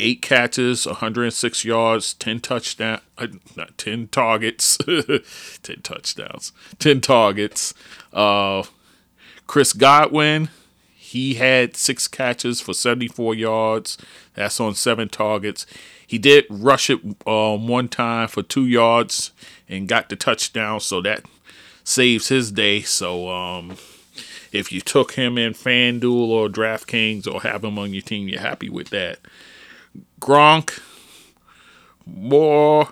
Eight 0.00 0.22
catches, 0.22 0.86
106 0.86 1.66
yards, 1.66 2.14
10 2.14 2.40
touchdown, 2.40 3.02
uh, 3.18 3.26
not 3.54 3.76
10 3.76 4.08
targets, 4.08 4.78
10 5.62 5.82
touchdowns, 5.82 6.52
10 6.78 7.02
targets. 7.02 7.74
Uh, 8.10 8.62
Chris 9.46 9.74
Godwin, 9.74 10.48
he 10.94 11.34
had 11.34 11.76
six 11.76 12.08
catches 12.08 12.62
for 12.62 12.72
74 12.72 13.34
yards. 13.34 13.98
That's 14.32 14.58
on 14.58 14.74
seven 14.74 15.10
targets. 15.10 15.66
He 16.06 16.16
did 16.16 16.46
rush 16.48 16.88
it 16.88 17.00
um, 17.26 17.68
one 17.68 17.88
time 17.88 18.28
for 18.28 18.42
two 18.42 18.66
yards 18.66 19.30
and 19.68 19.86
got 19.86 20.08
the 20.08 20.16
touchdown, 20.16 20.80
so 20.80 21.02
that 21.02 21.26
saves 21.84 22.28
his 22.28 22.50
day. 22.50 22.80
So 22.80 23.28
um, 23.28 23.76
if 24.52 24.70
you 24.70 24.80
took 24.80 25.12
him 25.12 25.38
in 25.38 25.54
FanDuel 25.54 26.28
or 26.28 26.48
DraftKings 26.48 27.26
or 27.26 27.42
have 27.42 27.64
him 27.64 27.78
on 27.78 27.92
your 27.92 28.02
team, 28.02 28.28
you're 28.28 28.40
happy 28.40 28.68
with 28.68 28.90
that. 28.90 29.18
Gronk, 30.20 30.80
more, 32.06 32.88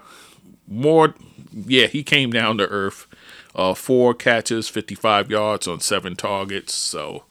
more, 0.66 1.14
yeah, 1.52 1.86
he 1.86 2.02
came 2.02 2.30
down 2.30 2.58
to 2.58 2.68
earth. 2.68 3.06
Uh, 3.54 3.74
four 3.74 4.14
catches, 4.14 4.68
55 4.68 5.30
yards 5.30 5.66
on 5.66 5.80
seven 5.80 6.14
targets. 6.14 6.72
So 6.72 7.24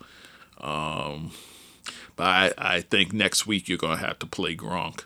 um, 0.62 1.32
but 2.16 2.28
I, 2.28 2.52
I 2.58 2.82
think 2.82 3.14
next 3.14 3.48
week 3.48 3.70
you're 3.70 3.78
going 3.78 3.98
to 3.98 4.06
have 4.06 4.20
to 4.20 4.26
play 4.26 4.56
Gronk. 4.56 5.04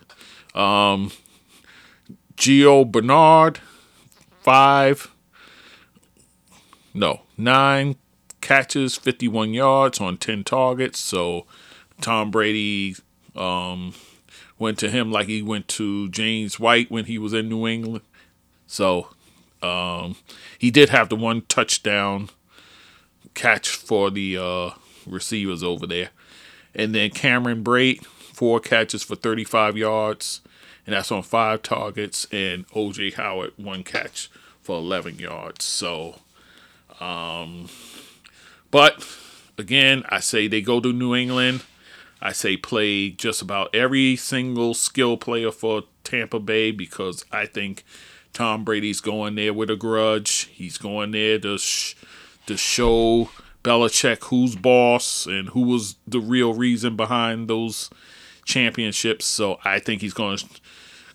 Um, 0.57 1.11
Gio 2.36 2.89
Bernard, 2.91 3.59
five, 4.41 5.11
no, 6.93 7.21
nine 7.38 7.95
catches, 8.44 8.96
51 8.96 9.54
yards 9.54 10.00
on 10.00 10.18
10 10.18 10.44
targets. 10.44 11.00
So 11.00 11.48
Tom 12.02 12.30
Brady 12.30 12.96
um, 13.36 13.94
went 14.60 14.78
to 14.80 14.91
him 14.91 15.12
like 15.12 15.28
he 15.28 15.41
went 15.41 15.68
to 15.70 16.10
James 16.10 16.60
White 16.60 16.91
when 16.91 17.06
he 17.06 17.18
was 17.18 17.34
in 17.34 17.50
New 17.50 17.66
England. 17.66 18.04
So 18.68 19.08
um, 19.64 20.18
he 20.60 20.70
did 20.70 20.89
have 20.89 21.10
the 21.10 21.16
one 21.16 21.41
touchdown 21.44 22.30
catch 23.34 23.70
for 23.70 24.12
the 24.12 24.38
uh, 24.38 24.70
receivers 25.08 25.64
over 25.64 25.88
there. 25.88 26.10
And 26.76 26.94
then 26.94 27.12
Cameron 27.12 27.64
Brate, 27.64 28.04
four 28.06 28.60
catches 28.60 29.04
for 29.04 29.16
35 29.16 29.78
yards, 29.78 30.41
and 30.86 30.94
that's 30.94 31.12
on 31.12 31.24
five 31.24 31.62
targets. 31.62 32.28
And 32.32 32.68
OJ 32.70 33.14
Howard, 33.14 33.54
one 33.58 33.84
catch 33.84 34.30
for 34.62 34.78
11 34.78 35.20
yards. 35.20 35.64
So, 35.64 36.16
um, 37.00 37.70
but 38.74 39.05
again, 39.57 40.03
I 40.09 40.19
say 40.19 40.47
they 40.47 40.61
go 40.61 40.80
to 40.80 40.91
New 40.91 41.13
England. 41.15 41.63
I 42.19 42.32
say 42.32 42.57
play 42.57 43.11
just 43.11 43.41
about 43.41 43.74
every 43.76 44.15
single 44.15 44.74
skill 44.74 45.15
player 45.15 45.51
for 45.51 45.84
Tampa 46.03 46.39
Bay 46.39 46.71
because 46.71 47.24
I 47.32 47.45
think 47.45 47.84
Tom 48.34 48.63
Brady's 48.63 48.99
going 48.99 49.36
there 49.36 49.53
with 49.53 49.69
a 49.69 49.76
grudge. 49.76 50.49
He's 50.51 50.80
going 50.80 51.11
there 51.11 51.38
to 51.39 51.59
sh- 51.59 51.95
to 52.47 52.57
show 52.57 53.30
Belichick 53.63 54.24
who's 54.26 54.55
boss 54.55 55.28
and 55.28 55.49
who 55.49 55.61
was 55.61 55.95
the 56.07 56.19
real 56.19 56.53
reason 56.53 56.95
behind 56.95 57.47
those 57.47 57.91
championships. 58.43 59.26
So 59.26 59.59
I 59.63 59.80
think 59.80 60.01
he's 60.01 60.13
going 60.13 60.38
to 60.38 60.45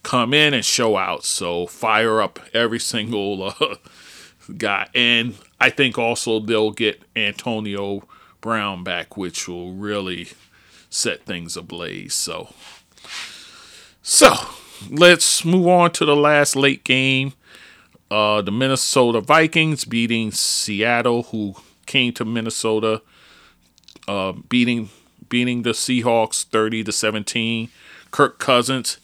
come 0.04 0.32
in 0.32 0.54
and 0.54 0.64
show 0.64 0.96
out. 0.96 1.24
So 1.24 1.66
fire 1.66 2.22
up 2.22 2.38
every 2.54 2.78
single 2.78 3.54
uh, 3.60 3.76
guy. 4.56 4.88
And 4.94 5.34
I 5.60 5.70
think 5.70 5.98
also 5.98 6.40
they'll 6.40 6.70
get 6.70 7.02
Antonio 7.16 8.06
Brown 8.40 8.84
back, 8.84 9.16
which 9.16 9.48
will 9.48 9.72
really 9.72 10.28
set 10.90 11.24
things 11.26 11.56
ablaze. 11.56 12.14
So, 12.14 12.54
so 14.02 14.34
let's 14.88 15.44
move 15.44 15.66
on 15.66 15.90
to 15.92 16.04
the 16.04 16.16
last 16.16 16.54
late 16.54 16.84
game. 16.84 17.32
Uh, 18.10 18.40
the 18.40 18.52
Minnesota 18.52 19.20
Vikings 19.20 19.84
beating 19.84 20.30
Seattle, 20.30 21.24
who 21.24 21.56
came 21.84 22.12
to 22.14 22.24
Minnesota, 22.24 23.02
uh, 24.06 24.32
beating 24.48 24.88
beating 25.28 25.62
the 25.62 25.70
Seahawks 25.72 26.44
thirty 26.44 26.82
to 26.84 26.92
seventeen. 26.92 27.68
Kirk 28.10 28.38
Cousins, 28.38 28.96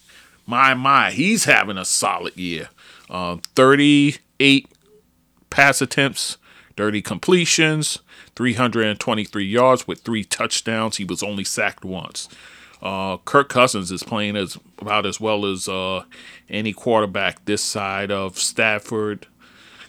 my 0.46 0.72
my, 0.72 1.10
he's 1.10 1.44
having 1.44 1.76
a 1.76 1.84
solid 1.84 2.34
year. 2.36 2.70
Uh, 3.10 3.36
thirty 3.54 4.16
eight 4.40 4.68
pass 5.50 5.82
attempts, 5.82 6.38
thirty 6.76 7.02
completions, 7.02 7.98
three 8.34 8.54
hundred 8.54 8.86
and 8.86 9.00
twenty 9.00 9.24
three 9.24 9.46
yards 9.46 9.86
with 9.86 10.00
three 10.00 10.24
touchdowns. 10.24 10.96
He 10.96 11.04
was 11.04 11.22
only 11.22 11.44
sacked 11.44 11.84
once. 11.84 12.28
Uh, 12.82 13.16
Kirk 13.18 13.48
Cousins 13.48 13.90
is 13.90 14.02
playing 14.02 14.36
as 14.36 14.58
about 14.78 15.06
as 15.06 15.18
well 15.18 15.46
as 15.46 15.68
uh, 15.68 16.04
any 16.50 16.72
quarterback 16.72 17.44
this 17.46 17.62
side 17.62 18.10
of 18.10 18.38
Stafford, 18.38 19.26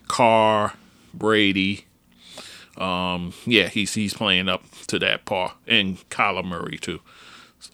Carr, 0.07 0.73
Brady. 1.13 1.85
Um, 2.77 3.33
yeah, 3.45 3.67
he's 3.67 3.93
he's 3.93 4.13
playing 4.13 4.47
up 4.47 4.63
to 4.87 4.99
that 4.99 5.25
par, 5.25 5.55
and 5.67 5.97
Kyler 6.09 6.45
Murray 6.45 6.77
too. 6.77 7.01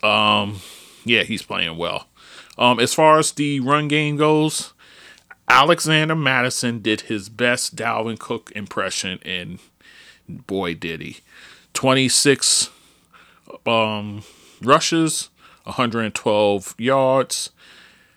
Um, 0.03 0.59
yeah, 1.05 1.24
he's 1.24 1.41
playing 1.41 1.78
well. 1.78 2.07
Um, 2.57 2.80
as 2.80 2.93
far 2.93 3.20
as 3.20 3.32
the 3.32 3.59
run 3.59 3.88
game 3.88 4.18
goes, 4.18 4.74
Alexander 5.51 6.15
Mattison 6.15 6.79
did 6.79 7.01
his 7.01 7.27
best 7.27 7.75
Dalvin 7.75 8.17
Cook 8.17 8.53
impression, 8.55 9.19
and 9.25 9.59
boy 10.29 10.73
did 10.73 11.01
he. 11.01 11.17
Twenty 11.73 12.07
six 12.07 12.69
um 13.65 14.23
rushes, 14.61 15.27
112 15.65 16.73
yards, 16.77 17.49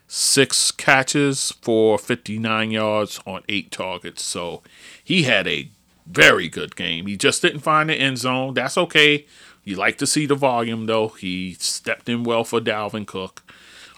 six 0.06 0.70
catches 0.70 1.50
for 1.60 1.98
59 1.98 2.70
yards 2.70 3.20
on 3.26 3.42
eight 3.48 3.72
targets. 3.72 4.22
So 4.22 4.62
he 5.02 5.24
had 5.24 5.48
a 5.48 5.70
very 6.06 6.48
good 6.48 6.76
game. 6.76 7.06
He 7.06 7.16
just 7.16 7.42
didn't 7.42 7.60
find 7.62 7.90
the 7.90 7.94
end 7.94 8.18
zone. 8.18 8.54
That's 8.54 8.78
okay. 8.78 9.26
You 9.64 9.74
like 9.74 9.98
to 9.98 10.06
see 10.06 10.26
the 10.26 10.36
volume, 10.36 10.86
though. 10.86 11.08
He 11.08 11.54
stepped 11.54 12.08
in 12.08 12.22
well 12.22 12.44
for 12.44 12.60
Dalvin 12.60 13.08
Cook. 13.08 13.42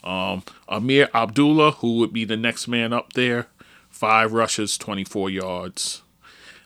Um, 0.06 0.44
Ameer 0.68 1.08
Abdullah, 1.12 1.72
who 1.72 1.96
would 1.96 2.12
be 2.12 2.24
the 2.24 2.36
next 2.36 2.68
man 2.68 2.92
up 2.92 3.14
there, 3.14 3.48
five 3.90 4.32
rushes, 4.32 4.78
24 4.78 5.30
yards. 5.30 6.02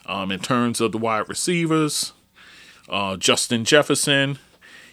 Um, 0.04 0.30
in 0.30 0.40
terms 0.40 0.80
of 0.80 0.92
the 0.92 0.98
wide 0.98 1.28
receivers, 1.28 2.12
uh, 2.88 3.16
Justin 3.16 3.64
Jefferson, 3.64 4.38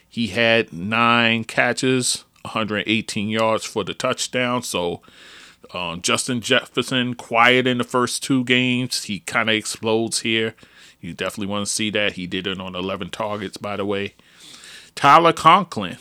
he 0.07 0.27
had 0.27 0.71
nine 0.71 1.43
catches, 1.43 2.23
118 2.43 3.27
yards 3.27 3.65
for 3.65 3.83
the 3.83 3.93
touchdown. 3.93 4.63
So 4.63 5.01
um, 5.73 6.01
Justin 6.01 6.39
Jefferson, 6.39 7.15
quiet 7.15 7.67
in 7.67 7.79
the 7.79 7.83
first 7.83 8.23
two 8.23 8.45
games. 8.45 9.03
He 9.03 9.19
kind 9.19 9.49
of 9.49 9.55
explodes 9.55 10.21
here. 10.21 10.55
You 11.01 11.13
definitely 11.13 11.47
want 11.47 11.67
to 11.67 11.71
see 11.71 11.89
that. 11.89 12.13
He 12.13 12.27
did 12.27 12.47
it 12.47 12.61
on 12.61 12.75
11 12.75 13.09
targets, 13.09 13.57
by 13.57 13.75
the 13.75 13.85
way. 13.85 14.13
Tyler 14.95 15.33
Conklin, 15.33 15.97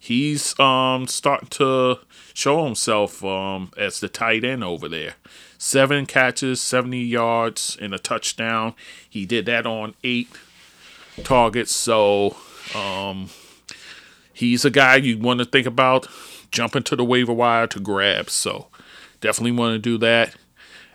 he's 0.00 0.58
um, 0.58 1.06
starting 1.06 1.48
to 1.50 2.00
show 2.34 2.64
himself 2.64 3.22
um, 3.22 3.70
as 3.76 4.00
the 4.00 4.08
tight 4.08 4.44
end 4.44 4.64
over 4.64 4.88
there. 4.88 5.14
Seven 5.58 6.06
catches, 6.06 6.60
70 6.60 6.98
yards, 6.98 7.76
and 7.80 7.94
a 7.94 7.98
touchdown. 7.98 8.74
He 9.08 9.26
did 9.26 9.46
that 9.46 9.66
on 9.66 9.94
eight 10.02 10.30
targets. 11.22 11.72
So 11.72 12.36
um, 12.74 13.28
he's 14.32 14.64
a 14.64 14.70
guy 14.70 14.96
you 14.96 15.18
want 15.18 15.38
to 15.40 15.44
think 15.44 15.66
about 15.66 16.08
jumping 16.50 16.82
to 16.84 16.96
the 16.96 17.04
waiver 17.04 17.34
wire 17.34 17.66
to 17.68 17.78
grab. 17.78 18.30
So 18.30 18.68
definitely 19.20 19.52
want 19.52 19.74
to 19.74 19.78
do 19.78 19.98
that. 19.98 20.34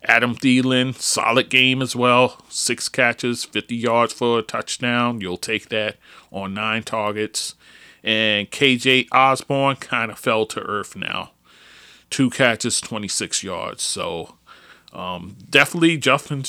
Adam 0.08 0.36
Thielen, 0.36 0.96
solid 0.96 1.50
game 1.50 1.82
as 1.82 1.96
well. 1.96 2.44
Six 2.50 2.90
catches, 2.90 3.44
50 3.44 3.76
yards 3.76 4.14
for 4.14 4.40
a 4.40 4.44
touchdown. 4.44 5.22
You'll 5.22 5.38
take 5.38 5.70
that 5.70 5.98
on 6.32 6.54
nine 6.54 6.84
targets. 6.84 7.56
And 8.06 8.50
KJ 8.52 9.08
Osborn 9.12 9.78
kind 9.78 10.12
of 10.12 10.18
fell 10.20 10.46
to 10.46 10.62
earth 10.62 10.96
now. 10.96 11.32
Two 12.10 12.30
catches, 12.30 12.80
26 12.80 13.44
yards. 13.44 13.82
So 13.82 14.36
um, 14.94 15.36
definitely 15.50 15.98
Justin, 15.98 16.44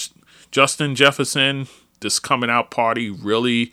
Justin 0.53 0.95
Jefferson, 0.95 1.67
this 2.01 2.19
coming 2.19 2.51
out 2.51 2.71
party 2.71 3.11
really 3.11 3.73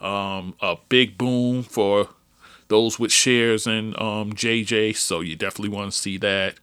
um, 0.00 0.54
a 0.60 0.76
big 0.90 1.16
boom 1.16 1.62
for 1.62 2.10
those 2.68 2.98
with 2.98 3.12
shares 3.12 3.66
in 3.66 3.94
um, 4.00 4.32
JJ, 4.32 4.96
so 4.96 5.20
you 5.20 5.36
definitely 5.36 5.74
want 5.74 5.92
to 5.92 5.98
see 5.98 6.16
that. 6.18 6.56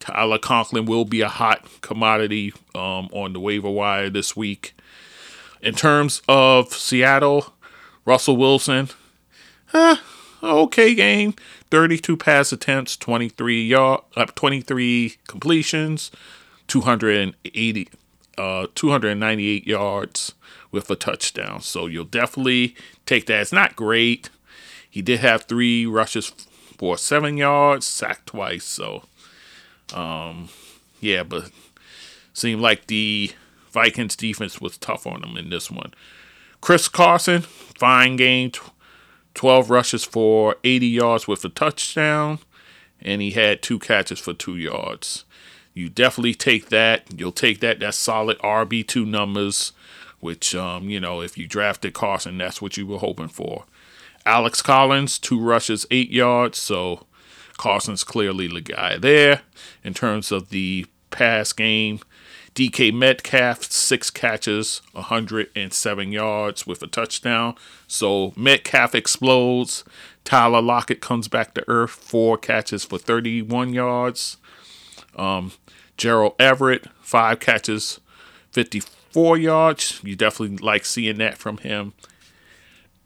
Tyler 0.00 0.38
Conklin 0.38 0.86
will 0.86 1.04
be 1.04 1.20
a 1.20 1.28
hot 1.28 1.66
commodity 1.80 2.52
um, 2.74 3.08
on 3.12 3.32
the 3.32 3.40
waiver 3.40 3.70
wire 3.70 4.08
this 4.08 4.36
week. 4.36 4.74
In 5.60 5.74
terms 5.74 6.22
of 6.28 6.72
Seattle, 6.72 7.52
Russell 8.04 8.36
Wilson, 8.36 8.90
eh, 9.74 9.96
okay 10.42 10.94
game. 10.94 11.34
32 11.70 12.16
pass 12.16 12.52
attempts, 12.52 12.96
23 12.96 13.64
yard, 13.64 14.00
uh, 14.16 14.26
23 14.26 15.16
completions, 15.26 16.10
280, 16.68 17.88
uh, 18.36 18.66
298 18.74 19.66
yards 19.66 20.34
with 20.70 20.90
a 20.90 20.96
touchdown. 20.96 21.60
So 21.60 21.86
you'll 21.86 22.04
definitely 22.04 22.76
take 23.06 23.26
that. 23.26 23.40
It's 23.40 23.52
not 23.52 23.76
great. 23.76 24.30
He 24.88 25.02
did 25.02 25.20
have 25.20 25.44
three 25.44 25.86
rushes 25.86 26.32
for 26.78 26.96
seven 26.96 27.36
yards, 27.36 27.86
sacked 27.86 28.26
twice. 28.26 28.64
So, 28.64 29.04
um, 29.92 30.48
yeah, 31.00 31.22
but 31.22 31.50
seemed 32.32 32.62
like 32.62 32.86
the 32.86 33.32
Vikings 33.70 34.16
defense 34.16 34.60
was 34.60 34.78
tough 34.78 35.06
on 35.06 35.22
him 35.22 35.36
in 35.36 35.50
this 35.50 35.70
one. 35.70 35.92
Chris 36.60 36.88
Carson, 36.88 37.42
fine 37.42 38.16
game, 38.16 38.52
12 39.38 39.70
rushes 39.70 40.04
for 40.04 40.56
80 40.64 40.86
yards 40.86 41.28
with 41.28 41.44
a 41.44 41.48
touchdown, 41.48 42.40
and 43.00 43.22
he 43.22 43.30
had 43.30 43.62
two 43.62 43.78
catches 43.78 44.18
for 44.18 44.34
two 44.34 44.56
yards. 44.56 45.24
You 45.72 45.88
definitely 45.88 46.34
take 46.34 46.70
that. 46.70 47.04
You'll 47.16 47.32
take 47.32 47.60
that. 47.60 47.78
That's 47.78 47.96
solid 47.96 48.38
RB2 48.40 49.06
numbers 49.06 49.72
which, 50.20 50.54
um, 50.54 50.88
you 50.88 51.00
know, 51.00 51.20
if 51.20 51.38
you 51.38 51.46
drafted 51.46 51.94
Carson, 51.94 52.38
that's 52.38 52.60
what 52.60 52.76
you 52.76 52.86
were 52.86 52.98
hoping 52.98 53.28
for. 53.28 53.64
Alex 54.26 54.60
Collins, 54.62 55.18
two 55.18 55.40
rushes, 55.40 55.86
eight 55.90 56.10
yards. 56.10 56.58
So 56.58 57.06
Carson's 57.56 58.04
clearly 58.04 58.48
the 58.48 58.60
guy 58.60 58.98
there. 58.98 59.42
In 59.84 59.94
terms 59.94 60.32
of 60.32 60.50
the 60.50 60.86
pass 61.10 61.52
game, 61.52 62.00
DK 62.58 62.92
Metcalf, 62.92 63.62
six 63.70 64.10
catches, 64.10 64.82
107 64.90 66.10
yards 66.10 66.66
with 66.66 66.82
a 66.82 66.88
touchdown. 66.88 67.54
So 67.86 68.32
Metcalf 68.34 68.96
explodes. 68.96 69.84
Tyler 70.24 70.60
Lockett 70.60 71.00
comes 71.00 71.28
back 71.28 71.54
to 71.54 71.62
earth, 71.68 71.92
four 71.92 72.36
catches 72.36 72.84
for 72.84 72.98
31 72.98 73.74
yards. 73.74 74.38
Um, 75.14 75.52
Gerald 75.96 76.34
Everett, 76.40 76.88
five 77.00 77.38
catches, 77.38 78.00
54 78.50 79.38
yards. 79.38 80.00
You 80.02 80.16
definitely 80.16 80.56
like 80.56 80.84
seeing 80.84 81.18
that 81.18 81.38
from 81.38 81.58
him. 81.58 81.92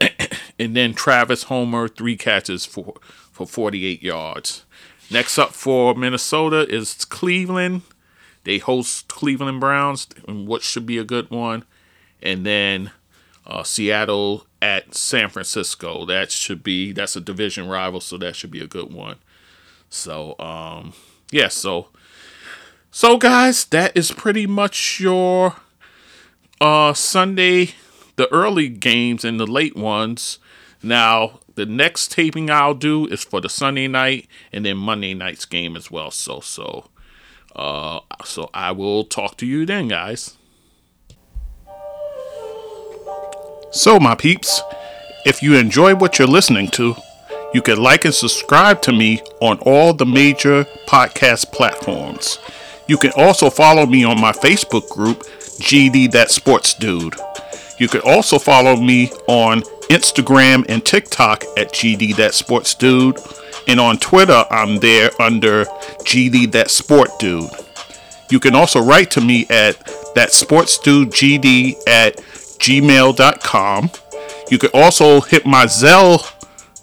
and 0.59 0.75
then 0.75 0.95
Travis 0.95 1.43
Homer, 1.45 1.89
three 1.89 2.17
catches 2.17 2.65
for, 2.65 2.95
for 3.31 3.47
48 3.47 4.03
yards. 4.03 4.65
Next 5.11 5.37
up 5.37 5.51
for 5.51 5.95
Minnesota 5.95 6.67
is 6.75 7.05
Cleveland. 7.05 7.83
They 8.45 8.59
host 8.59 9.09
Cleveland 9.09 9.61
Browns, 9.61 10.09
and 10.27 10.47
what 10.47 10.63
should 10.63 10.87
be 10.87 10.99
a 10.99 11.05
good 11.05 11.31
one. 11.31 11.65
And 12.23 12.47
then 12.47 12.91
uh, 13.47 13.63
Seattle 13.63 14.47
at 14.61 14.95
San 14.95 15.29
Francisco. 15.29 16.07
That 16.07 16.31
should 16.31 16.63
be 16.63 16.93
that's 16.93 17.17
a 17.17 17.21
division 17.21 17.69
rival, 17.69 18.01
so 18.01 18.17
that 18.19 18.37
should 18.37 18.51
be 18.51 18.63
a 18.63 18.67
good 18.67 18.93
one. 18.93 19.17
So 19.91 20.39
um, 20.39 20.95
yeah, 21.31 21.49
so 21.49 21.89
so 22.91 23.17
guys, 23.17 23.65
that 23.67 23.97
is 23.97 24.13
pretty 24.13 24.47
much 24.47 25.01
your 25.01 25.57
uh, 26.61 26.95
Sunday, 26.95 27.71
the 28.17 28.33
early 28.33 28.69
games 28.69 29.25
and 29.25 29.41
the 29.41 29.47
late 29.47 29.77
ones. 29.77 30.39
Now 30.83 31.41
the 31.55 31.67
next 31.67 32.13
taping 32.13 32.51
I'll 32.51 32.75
do 32.75 33.07
is 33.07 33.25
for 33.25 33.41
the 33.41 33.49
Sunday 33.49 33.89
night 33.89 34.29
and 34.53 34.65
then 34.65 34.77
Monday 34.77 35.15
night's 35.15 35.45
game 35.45 35.77
as 35.77 35.91
well. 35.91 36.11
So 36.11 36.41
so 36.41 36.89
uh, 37.55 38.01
so 38.25 38.51
I 38.55 38.73
will 38.73 39.05
talk 39.05 39.37
to 39.39 39.47
you 39.47 39.67
then, 39.67 39.89
guys. 39.89 40.37
So, 43.71 43.99
my 43.99 44.15
peeps, 44.15 44.61
if 45.25 45.43
you 45.43 45.55
enjoy 45.55 45.95
what 45.95 46.19
you're 46.19 46.29
listening 46.29 46.69
to, 46.73 46.95
you 47.55 47.63
can 47.63 47.83
like 47.83 48.05
and 48.05 48.15
subscribe 48.15 48.83
to 48.83 48.93
me 48.93 49.23
on 49.41 49.59
all 49.61 49.93
the 49.93 50.07
major 50.07 50.65
podcast 50.87 51.53
platforms. 51.53 52.39
You 52.89 52.99
can 52.99 53.13
also 53.17 53.51
follow 53.51 53.87
me 53.87 54.05
on 54.05 54.21
my 54.21 54.33
Facebook 54.33 54.89
group, 54.91 55.25
GD 55.61 56.13
That 56.13 56.31
Sports 56.31 56.75
Dude. 56.75 57.15
You 57.79 57.89
can 57.89 58.01
also 58.03 58.39
follow 58.39 58.77
me 58.77 59.11
on 59.29 59.63
Instagram 59.89 60.65
and 60.69 60.85
TikTok 60.85 61.45
at 61.57 61.73
GD 61.73 62.17
That 62.17 62.35
Sports 62.35 62.75
Dude. 62.75 63.19
And 63.67 63.81
on 63.81 63.99
Twitter, 63.99 64.45
I'm 64.51 64.79
there 64.79 65.11
under 65.21 65.65
GD 66.05 66.53
That 66.53 66.71
Sport 66.71 67.11
Dude. 67.19 67.51
You 68.31 68.41
can 68.41 68.55
also 68.55 68.81
write 68.81 69.11
to 69.13 69.21
me 69.21 69.47
at 69.51 69.77
that 70.15 70.33
sports 70.33 70.79
dude 70.79 71.11
GD 71.11 71.77
at 71.87 72.17
gmail.com. 72.17 73.91
You 74.51 74.59
can 74.59 74.71
also 74.73 75.21
hit 75.21 75.45
my 75.45 75.67
Zelle 75.67 76.33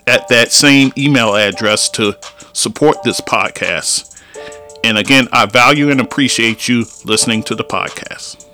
at 0.06 0.28
that 0.30 0.52
same 0.52 0.92
email 0.98 1.36
address 1.36 1.90
to 1.92 2.16
support 2.54 3.04
this 3.04 3.22
podcast. 3.22 4.16
And 4.84 4.98
again, 4.98 5.28
I 5.32 5.46
value 5.46 5.90
and 5.90 6.00
appreciate 6.00 6.68
you 6.68 6.86
listening 7.06 7.44
to 7.44 7.56
the 7.56 7.64
podcast. 7.64 8.49